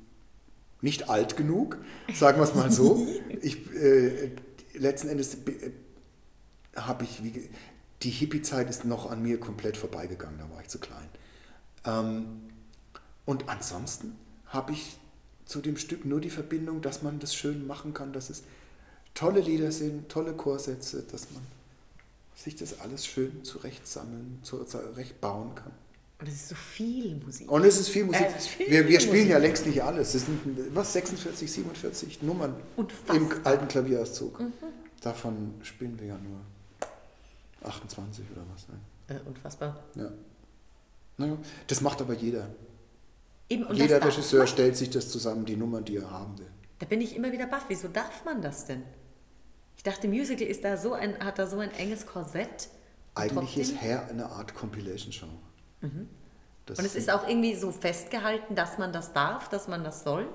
nicht 0.82 1.10
alt 1.10 1.38
genug, 1.38 1.78
sagen 2.14 2.38
wir 2.40 2.44
es 2.44 2.54
mal 2.54 2.72
so. 2.72 3.08
ich, 3.42 3.74
äh, 3.74 4.32
letzten 4.74 5.10
Endes 5.10 5.36
äh, 5.36 5.72
habe 6.76 7.06
ich, 7.06 7.24
wie, 7.24 7.50
die 8.04 8.10
Hippie-Zeit 8.10 8.70
ist 8.70 8.86
noch 8.86 9.10
an 9.10 9.24
mir 9.24 9.40
komplett 9.40 9.78
vorbeigegangen, 9.78 10.38
da 10.38 10.50
war 10.54 10.62
ich 10.62 10.68
zu 10.68 10.80
klein. 10.80 11.10
Ähm, 11.86 12.42
und 13.26 13.50
ansonsten 13.50 14.16
habe 14.48 14.74
ich 14.74 15.00
zu 15.46 15.62
dem 15.62 15.78
Stück 15.78 16.06
nur 16.06 16.22
die 16.22 16.30
Verbindung, 16.30 16.82
dass 16.82 17.02
man 17.02 17.20
das 17.20 17.36
schön 17.36 17.68
machen 17.68 17.94
kann, 17.94 18.14
dass 18.14 18.30
es 18.30 18.44
tolle 19.14 19.40
Lieder 19.40 19.72
sind, 19.72 20.10
tolle 20.10 20.34
Chorsätze, 20.34 21.04
dass 21.12 21.32
man 21.32 21.44
sich 22.36 22.56
das 22.56 22.80
alles 22.82 23.06
schön 23.06 23.44
zurechtsammeln, 23.44 24.40
zurecht 24.44 25.22
bauen 25.22 25.56
kann. 25.56 25.72
Und 26.20 26.28
es 26.28 26.36
ist 26.36 26.50
so 26.50 26.56
viel 26.56 27.16
Musik. 27.16 27.52
Und 27.52 27.66
es 27.66 27.78
ist 27.78 27.90
viel 27.90 28.06
Musik. 28.06 28.22
Äh, 28.22 28.38
ist 28.38 28.48
viel 28.48 28.70
wir, 28.70 28.88
wir 28.88 29.00
spielen 29.00 29.16
Musik. 29.18 29.32
ja 29.32 29.38
längst 29.38 29.66
nicht 29.66 29.84
alles. 29.84 30.16
Es 30.16 30.26
sind 30.26 30.40
was 30.74 30.94
46, 30.94 31.52
47 31.52 32.22
Nummern 32.22 32.56
im 33.14 33.30
alten 33.44 33.68
Klavierauszug. 33.68 34.42
Davon 35.02 35.56
spielen 35.62 36.00
wir 36.00 36.08
ja 36.08 36.18
nur 36.18 36.40
28 37.70 38.26
oder 38.32 38.44
was. 38.54 38.68
Ne? 38.70 38.76
Äh, 39.08 39.28
unfassbar. 39.28 39.84
Ja. 39.96 40.10
Naja, 41.18 41.38
das 41.68 41.82
macht 41.82 42.02
aber 42.02 42.14
jeder. 42.14 42.50
Eben, 43.50 43.64
und 43.66 43.76
Jeder 43.76 44.00
das 44.00 44.10
Regisseur 44.16 44.40
man? 44.40 44.48
stellt 44.48 44.76
sich 44.76 44.90
das 44.90 45.10
zusammen, 45.10 45.46
die 45.46 45.56
Nummern, 45.56 45.86
die 45.86 45.98
er 45.98 46.10
haben 46.10 46.38
will. 46.40 46.50
Da 46.80 46.86
bin 46.86 47.00
ich 47.02 47.16
immer 47.16 47.32
wieder 47.32 47.46
baff. 47.48 47.66
Wieso 47.68 47.88
darf 47.88 48.26
man 48.26 48.42
das 48.42 48.66
denn? 48.66 48.84
Ich 49.78 49.84
dachte, 49.84 50.08
Musical 50.08 50.48
ist 50.48 50.64
da 50.64 50.78
so 50.78 50.94
ein, 50.94 51.18
hat 51.24 51.38
da 51.40 51.48
so 51.48 51.60
ein 51.60 51.72
enges 51.72 52.06
Korsett. 52.06 52.70
Eigentlich 53.14 53.58
ist 53.58 53.80
Hair 53.82 54.08
eine 54.10 54.26
Art 54.26 54.54
Compilation-Show. 54.56 55.28
Das 56.66 56.80
Und 56.80 56.86
es 56.86 56.96
ist 56.96 57.10
auch 57.12 57.28
irgendwie 57.28 57.56
so 57.56 57.72
festgehalten, 57.72 58.56
dass 58.56 58.78
man 58.80 58.92
das 58.92 59.14
darf, 59.14 59.48
dass 59.50 59.68
man 59.68 59.84
das 59.84 60.04
soll. 60.04 60.28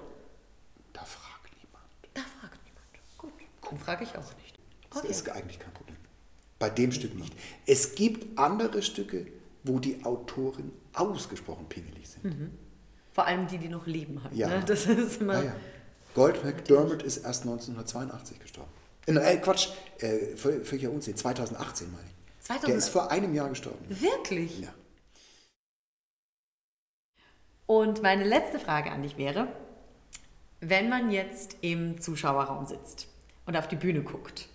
Da 0.92 1.02
fragt 1.04 1.50
niemand. 1.62 1.84
Da 2.14 2.20
fragt 2.20 2.58
niemand. 2.64 3.18
Gut, 3.18 3.32
dann 3.68 3.78
frage 3.78 4.04
ich 4.04 4.11
auch 4.16 4.34
nicht. 4.36 4.58
Das 4.90 5.02
Okay. 5.02 5.11
ist 5.11 5.28
eigentlich 5.28 5.58
kein 5.58 5.72
Problem. 5.74 5.96
Bei 6.58 6.70
dem 6.70 6.92
Stück 6.92 7.14
nicht. 7.16 7.34
Es 7.66 7.94
gibt 7.96 8.38
andere 8.38 8.82
Stücke, 8.82 9.26
wo 9.64 9.78
die 9.80 10.04
Autoren 10.04 10.72
ausgesprochen 10.92 11.66
pingelig 11.68 12.08
sind. 12.08 12.50
Vor 13.12 13.26
allem 13.26 13.46
die, 13.46 13.58
die 13.58 13.68
noch 13.68 13.86
leben 13.86 14.22
halt. 14.22 14.34
Ja. 14.34 14.48
Ne? 14.48 14.62
Das 14.66 14.86
ist 14.86 15.20
immer. 15.20 15.34
Ja, 15.34 15.44
ja. 15.44 15.56
Gold 16.14 16.44
McDermott 16.44 17.02
ist 17.02 17.18
erst 17.18 17.42
1982 17.42 18.40
gestorben. 18.40 18.70
Äh, 19.06 19.36
Quatsch, 19.38 19.68
äh, 19.98 20.36
völlig 20.36 20.66
völliger 20.66 20.90
Unsinn, 20.90 21.16
2018 21.16 21.90
meine 21.90 22.04
ich. 22.04 22.44
2000 22.46 22.68
Der 22.68 22.76
ist 22.76 22.88
vor 22.88 23.11
einem 23.11 23.34
Jahr 23.34 23.48
gestorben. 23.48 23.84
Wirklich? 23.88 24.61
Ja. 24.61 24.68
Und 27.66 28.02
meine 28.02 28.24
letzte 28.24 28.58
Frage 28.58 28.90
an 28.90 29.02
dich 29.02 29.16
wäre, 29.16 29.48
wenn 30.61 30.88
man 30.88 31.11
jetzt 31.11 31.56
im 31.61 32.00
Zuschauerraum 32.00 32.66
sitzt 32.66 33.06
und 33.46 33.56
auf 33.56 33.68
die 33.68 33.76
Bühne 33.76 34.02
guckt 34.02 34.48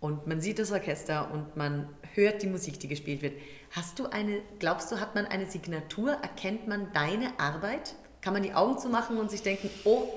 und 0.00 0.26
man 0.26 0.40
sieht 0.40 0.58
das 0.58 0.70
Orchester 0.72 1.30
und 1.32 1.56
man 1.56 1.88
hört 2.14 2.42
die 2.42 2.46
Musik, 2.46 2.80
die 2.80 2.88
gespielt 2.88 3.22
wird, 3.22 3.34
hast 3.70 3.98
du 3.98 4.06
eine, 4.06 4.40
glaubst 4.58 4.90
du, 4.92 5.00
hat 5.00 5.14
man 5.14 5.26
eine 5.26 5.46
Signatur? 5.46 6.12
Erkennt 6.12 6.68
man 6.68 6.92
deine 6.92 7.38
Arbeit? 7.38 7.94
Kann 8.20 8.32
man 8.32 8.42
die 8.42 8.54
Augen 8.54 8.78
zumachen 8.78 9.18
und 9.18 9.30
sich 9.30 9.42
denken, 9.42 9.70
oh, 9.84 10.08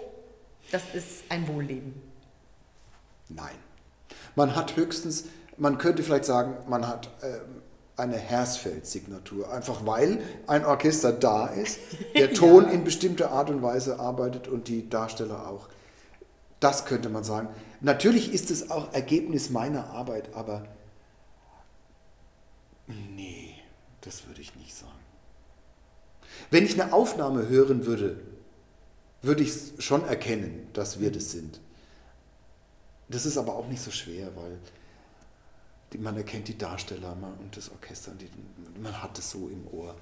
das 0.71 0.83
ist 0.93 1.23
ein 1.29 1.47
Wohlleben? 1.47 1.93
Nein. 3.29 3.55
Man 4.35 4.55
hat 4.55 4.75
höchstens, 4.75 5.25
man 5.57 5.77
könnte 5.77 6.03
vielleicht 6.03 6.25
sagen, 6.25 6.57
man 6.67 6.87
hat 6.87 7.09
ähm, 7.23 7.61
eine 7.97 8.17
Hersfeld-Signatur, 8.17 9.51
einfach 9.51 9.85
weil 9.85 10.21
ein 10.47 10.65
Orchester 10.65 11.11
da 11.11 11.47
ist, 11.47 11.79
der 12.15 12.33
Ton 12.33 12.69
in 12.69 12.83
bestimmter 12.83 13.31
Art 13.31 13.49
und 13.49 13.61
Weise 13.61 13.99
arbeitet 13.99 14.47
und 14.47 14.67
die 14.67 14.89
Darsteller 14.89 15.47
auch. 15.47 15.69
Das 16.59 16.85
könnte 16.85 17.09
man 17.09 17.23
sagen. 17.23 17.49
Natürlich 17.81 18.33
ist 18.33 18.51
es 18.51 18.71
auch 18.71 18.93
Ergebnis 18.93 19.49
meiner 19.49 19.91
Arbeit, 19.91 20.33
aber 20.33 20.65
nee, 22.87 23.55
das 24.01 24.27
würde 24.27 24.41
ich 24.41 24.55
nicht 24.55 24.73
sagen. 24.75 24.91
Wenn 26.51 26.65
ich 26.65 26.79
eine 26.79 26.93
Aufnahme 26.93 27.47
hören 27.47 27.85
würde, 27.85 28.19
würde 29.21 29.43
ich 29.43 29.49
es 29.49 29.83
schon 29.83 30.05
erkennen, 30.05 30.67
dass 30.73 30.99
wir 30.99 31.11
das 31.11 31.31
sind. 31.31 31.59
Das 33.09 33.25
ist 33.25 33.37
aber 33.37 33.55
auch 33.55 33.67
nicht 33.67 33.81
so 33.81 33.91
schwer, 33.91 34.35
weil 34.35 34.57
man 35.99 36.17
erkennt 36.17 36.47
die 36.47 36.57
Darsteller 36.57 37.15
und 37.39 37.55
das 37.55 37.71
Orchester, 37.71 38.11
die, 38.19 38.29
man 38.81 39.01
hat 39.01 39.17
es 39.17 39.31
so 39.31 39.47
im 39.47 39.67
Ohr. 39.71 39.95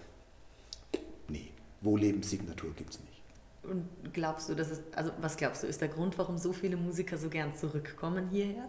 Nee, 1.27 1.51
Wohllebenssignatur 1.81 2.73
gibt 2.73 2.93
es 2.93 2.99
nicht. 2.99 3.21
Und 3.63 3.88
glaubst 4.13 4.49
du, 4.49 4.55
dass 4.55 4.71
es, 4.71 4.79
also 4.93 5.11
was 5.21 5.38
glaubst 5.38 5.63
du, 5.63 5.67
ist 5.67 5.79
der 5.81 5.88
Grund, 5.88 6.17
warum 6.17 6.38
so 6.38 6.51
viele 6.51 6.75
Musiker 6.75 7.17
so 7.17 7.29
gern 7.29 7.55
zurückkommen 7.55 8.29
hierher? 8.29 8.67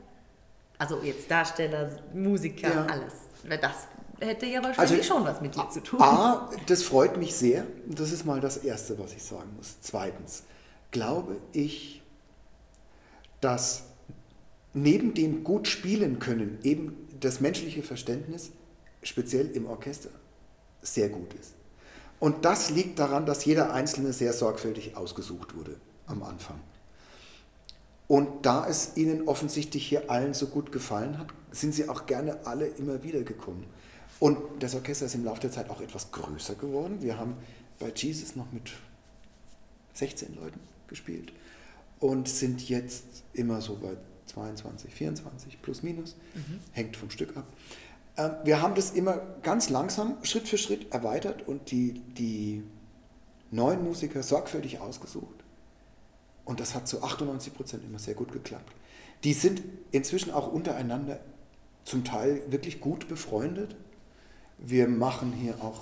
Also 0.78 1.00
jetzt 1.02 1.30
Darsteller, 1.30 2.00
Musiker, 2.12 2.72
Ja. 2.72 2.86
alles. 2.86 3.14
Das 3.60 3.88
hätte 4.24 4.46
ja 4.46 4.62
wahrscheinlich 4.62 5.00
Also, 5.00 5.02
schon 5.02 5.24
was 5.24 5.40
mit 5.40 5.54
dir 5.54 5.68
zu 5.70 5.82
tun. 5.82 6.00
A, 6.00 6.50
das 6.66 6.82
freut 6.82 7.16
mich 7.16 7.34
sehr. 7.34 7.66
Das 7.86 8.12
ist 8.12 8.24
mal 8.24 8.40
das 8.40 8.58
Erste, 8.58 8.98
was 8.98 9.12
ich 9.12 9.22
sagen 9.22 9.50
muss. 9.56 9.76
Zweitens, 9.80 10.42
glaube 10.90 11.36
ich, 11.52 12.02
dass 13.40 13.84
neben 14.72 15.14
dem 15.14 15.44
gut 15.44 15.68
spielen 15.68 16.18
können 16.18 16.58
eben 16.62 16.96
das 17.20 17.40
menschliche 17.40 17.82
Verständnis, 17.82 18.50
speziell 19.02 19.50
im 19.50 19.66
Orchester, 19.66 20.10
sehr 20.82 21.08
gut 21.08 21.32
ist. 21.34 21.54
Und 22.20 22.44
das 22.44 22.70
liegt 22.70 22.98
daran, 22.98 23.26
dass 23.26 23.44
jeder 23.44 23.72
Einzelne 23.72 24.12
sehr 24.12 24.32
sorgfältig 24.32 24.96
ausgesucht 24.96 25.56
wurde 25.56 25.76
am 26.06 26.22
Anfang. 26.22 26.60
Und 28.06 28.44
da 28.44 28.66
es 28.68 28.96
ihnen 28.96 29.28
offensichtlich 29.28 29.86
hier 29.86 30.10
allen 30.10 30.34
so 30.34 30.46
gut 30.46 30.72
gefallen 30.72 31.18
hat, 31.18 31.28
sind 31.50 31.72
sie 31.74 31.88
auch 31.88 32.06
gerne 32.06 32.46
alle 32.46 32.66
immer 32.66 33.02
wieder 33.02 33.22
gekommen. 33.22 33.64
Und 34.20 34.38
das 34.60 34.74
Orchester 34.74 35.06
ist 35.06 35.14
im 35.14 35.24
Laufe 35.24 35.40
der 35.40 35.50
Zeit 35.50 35.68
auch 35.70 35.80
etwas 35.80 36.10
größer 36.12 36.54
geworden. 36.54 37.02
Wir 37.02 37.18
haben 37.18 37.36
bei 37.78 37.92
Jesus 37.94 38.36
noch 38.36 38.50
mit 38.52 38.72
16 39.94 40.34
Leuten 40.36 40.60
gespielt 40.88 41.32
und 42.00 42.28
sind 42.28 42.68
jetzt 42.68 43.04
immer 43.32 43.60
so 43.60 43.76
bei 43.76 43.96
22, 44.26 44.92
24 44.94 45.62
plus 45.62 45.82
minus, 45.82 46.16
hängt 46.72 46.96
vom 46.96 47.10
Stück 47.10 47.36
ab. 47.36 47.46
Ähm, 48.16 48.32
Wir 48.44 48.62
haben 48.62 48.74
das 48.74 48.90
immer 48.90 49.18
ganz 49.42 49.70
langsam, 49.70 50.16
Schritt 50.22 50.48
für 50.48 50.58
Schritt 50.58 50.92
erweitert 50.92 51.46
und 51.46 51.70
die, 51.70 52.00
die 52.16 52.62
neuen 53.50 53.82
Musiker 53.84 54.22
sorgfältig 54.22 54.80
ausgesucht. 54.80 55.44
Und 56.44 56.60
das 56.60 56.74
hat 56.74 56.86
zu 56.88 57.02
98 57.02 57.54
Prozent 57.54 57.84
immer 57.84 57.98
sehr 57.98 58.14
gut 58.14 58.32
geklappt. 58.32 58.72
Die 59.24 59.32
sind 59.32 59.62
inzwischen 59.92 60.30
auch 60.30 60.52
untereinander 60.52 61.20
zum 61.84 62.04
Teil 62.04 62.42
wirklich 62.48 62.80
gut 62.80 63.08
befreundet. 63.08 63.76
Wir 64.58 64.88
machen 64.88 65.32
hier 65.32 65.54
auch 65.62 65.80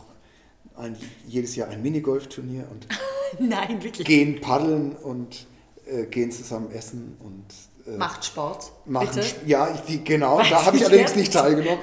ein, 0.76 0.96
jedes 1.26 1.56
Jahr 1.56 1.68
ein 1.68 1.82
Minigolfturnier 1.82 2.66
und 2.70 2.86
Nein, 3.38 3.80
gehen 3.80 4.40
paddeln 4.40 4.92
und 4.96 5.46
äh, 5.86 6.04
gehen 6.06 6.30
zusammen 6.30 6.70
essen 6.72 7.16
und 7.20 7.44
äh, 7.86 7.96
Macht 7.96 8.24
Sport. 8.24 8.72
machen. 8.86 9.08
bitte. 9.14 9.26
Ja, 9.46 9.68
ich, 9.86 10.04
genau, 10.04 10.38
Weiß 10.38 10.50
da 10.50 10.66
habe 10.66 10.76
ich 10.76 10.84
allerdings 10.84 11.10
jetzt. 11.10 11.16
nicht 11.16 11.32
teilgenommen. 11.32 11.78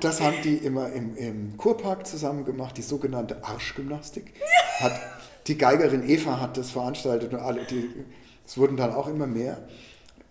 Das 0.00 0.20
haben 0.20 0.36
die 0.42 0.56
immer 0.56 0.90
im, 0.92 1.16
im 1.16 1.56
Kurpark 1.56 2.06
zusammen 2.06 2.44
gemacht, 2.44 2.76
die 2.76 2.82
sogenannte 2.82 3.44
Arschgymnastik. 3.44 4.32
Hat, 4.80 4.92
die 5.46 5.56
Geigerin 5.56 6.08
Eva 6.08 6.40
hat 6.40 6.56
das 6.56 6.70
veranstaltet 6.70 7.32
und 7.32 7.38
alle, 7.40 7.64
die, 7.64 7.88
es 8.44 8.58
wurden 8.58 8.76
dann 8.76 8.92
auch 8.92 9.06
immer 9.06 9.26
mehr. 9.26 9.58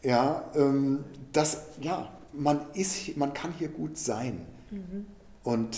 Ja, 0.03 0.51
ähm, 0.55 1.03
das, 1.31 1.63
ja, 1.81 2.11
man 2.33 2.61
ist, 2.73 3.17
man 3.17 3.33
kann 3.33 3.53
hier 3.57 3.69
gut 3.69 3.97
sein. 3.97 4.45
Mhm. 4.69 5.05
Und 5.45 5.77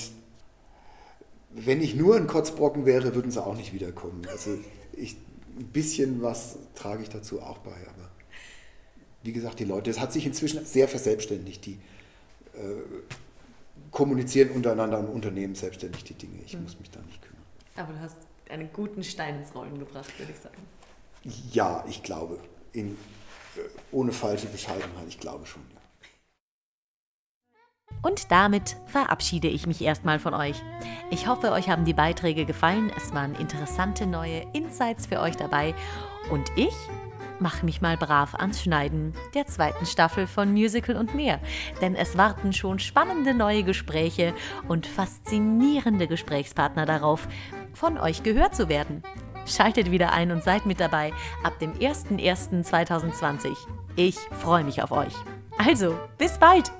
wenn 1.51 1.81
ich 1.81 1.95
nur 1.95 2.15
ein 2.15 2.25
Kotzbrocken 2.25 2.87
wäre, 2.87 3.13
würden 3.13 3.29
sie 3.29 3.45
auch 3.45 3.55
nicht 3.55 3.73
wiederkommen. 3.73 4.25
Also 4.31 4.57
ich, 4.93 5.17
ein 5.59 5.67
bisschen 5.67 6.23
was 6.23 6.57
trage 6.73 7.03
ich 7.03 7.09
dazu 7.09 7.41
auch 7.41 7.59
bei, 7.59 7.71
aber 7.71 8.09
wie 9.21 9.33
gesagt, 9.33 9.59
die 9.59 9.65
Leute, 9.65 9.91
es 9.91 9.99
hat 9.99 10.11
sich 10.11 10.25
inzwischen 10.25 10.65
sehr 10.65 10.87
verselbstständigt. 10.87 11.65
Die, 11.65 11.79
äh, 12.53 12.81
kommunizieren 13.91 14.51
untereinander 14.51 14.99
und 14.99 15.07
unternehmen 15.07 15.55
selbstständig 15.55 16.03
die 16.03 16.13
Dinge. 16.13 16.39
Ich 16.45 16.53
mhm. 16.55 16.63
muss 16.63 16.79
mich 16.79 16.89
da 16.91 16.99
nicht 17.01 17.21
kümmern. 17.21 17.43
Aber 17.75 17.93
du 17.93 17.99
hast 17.99 18.17
einen 18.49 18.71
guten 18.73 19.03
Stein 19.03 19.39
ins 19.39 19.53
Rollen 19.55 19.79
gebracht, 19.79 20.11
würde 20.19 20.31
ich 20.31 20.39
sagen. 20.39 20.61
Ja, 21.51 21.83
ich 21.87 22.03
glaube. 22.03 22.39
In, 22.73 22.91
äh, 22.91 23.61
ohne 23.91 24.11
falsche 24.11 24.47
Bescheidenheit, 24.47 25.07
ich 25.07 25.19
glaube 25.19 25.45
schon. 25.45 25.63
Ja. 25.73 25.76
Und 28.01 28.31
damit 28.31 28.77
verabschiede 28.85 29.47
ich 29.47 29.67
mich 29.67 29.81
erstmal 29.81 30.19
von 30.19 30.33
euch. 30.33 30.61
Ich 31.09 31.27
hoffe, 31.27 31.51
euch 31.51 31.69
haben 31.69 31.85
die 31.85 31.93
Beiträge 31.93 32.45
gefallen. 32.45 32.91
Es 32.95 33.13
waren 33.13 33.35
interessante 33.35 34.05
neue 34.05 34.45
Insights 34.53 35.07
für 35.07 35.19
euch 35.19 35.35
dabei. 35.35 35.73
Und 36.29 36.51
ich 36.55 36.73
mache 37.39 37.65
mich 37.65 37.81
mal 37.81 37.97
brav 37.97 38.35
ans 38.35 38.61
Schneiden 38.61 39.13
der 39.33 39.45
zweiten 39.45 39.85
Staffel 39.85 40.27
von 40.27 40.51
Musical 40.51 40.95
und 40.95 41.15
mehr. 41.15 41.39
Denn 41.81 41.95
es 41.95 42.17
warten 42.17 42.53
schon 42.53 42.79
spannende 42.79 43.33
neue 43.33 43.63
Gespräche 43.63 44.33
und 44.67 44.87
faszinierende 44.87 46.07
Gesprächspartner 46.07 46.85
darauf, 46.85 47.27
von 47.73 47.97
euch 47.97 48.23
gehört 48.23 48.55
zu 48.55 48.69
werden. 48.69 49.03
Schaltet 49.45 49.91
wieder 49.91 50.11
ein 50.11 50.31
und 50.31 50.43
seid 50.43 50.65
mit 50.65 50.79
dabei 50.79 51.13
ab 51.43 51.57
dem 51.59 51.73
01.01.2020. 51.73 53.55
Ich 53.95 54.17
freue 54.31 54.63
mich 54.63 54.83
auf 54.83 54.91
euch. 54.91 55.13
Also, 55.57 55.97
bis 56.17 56.37
bald! 56.37 56.71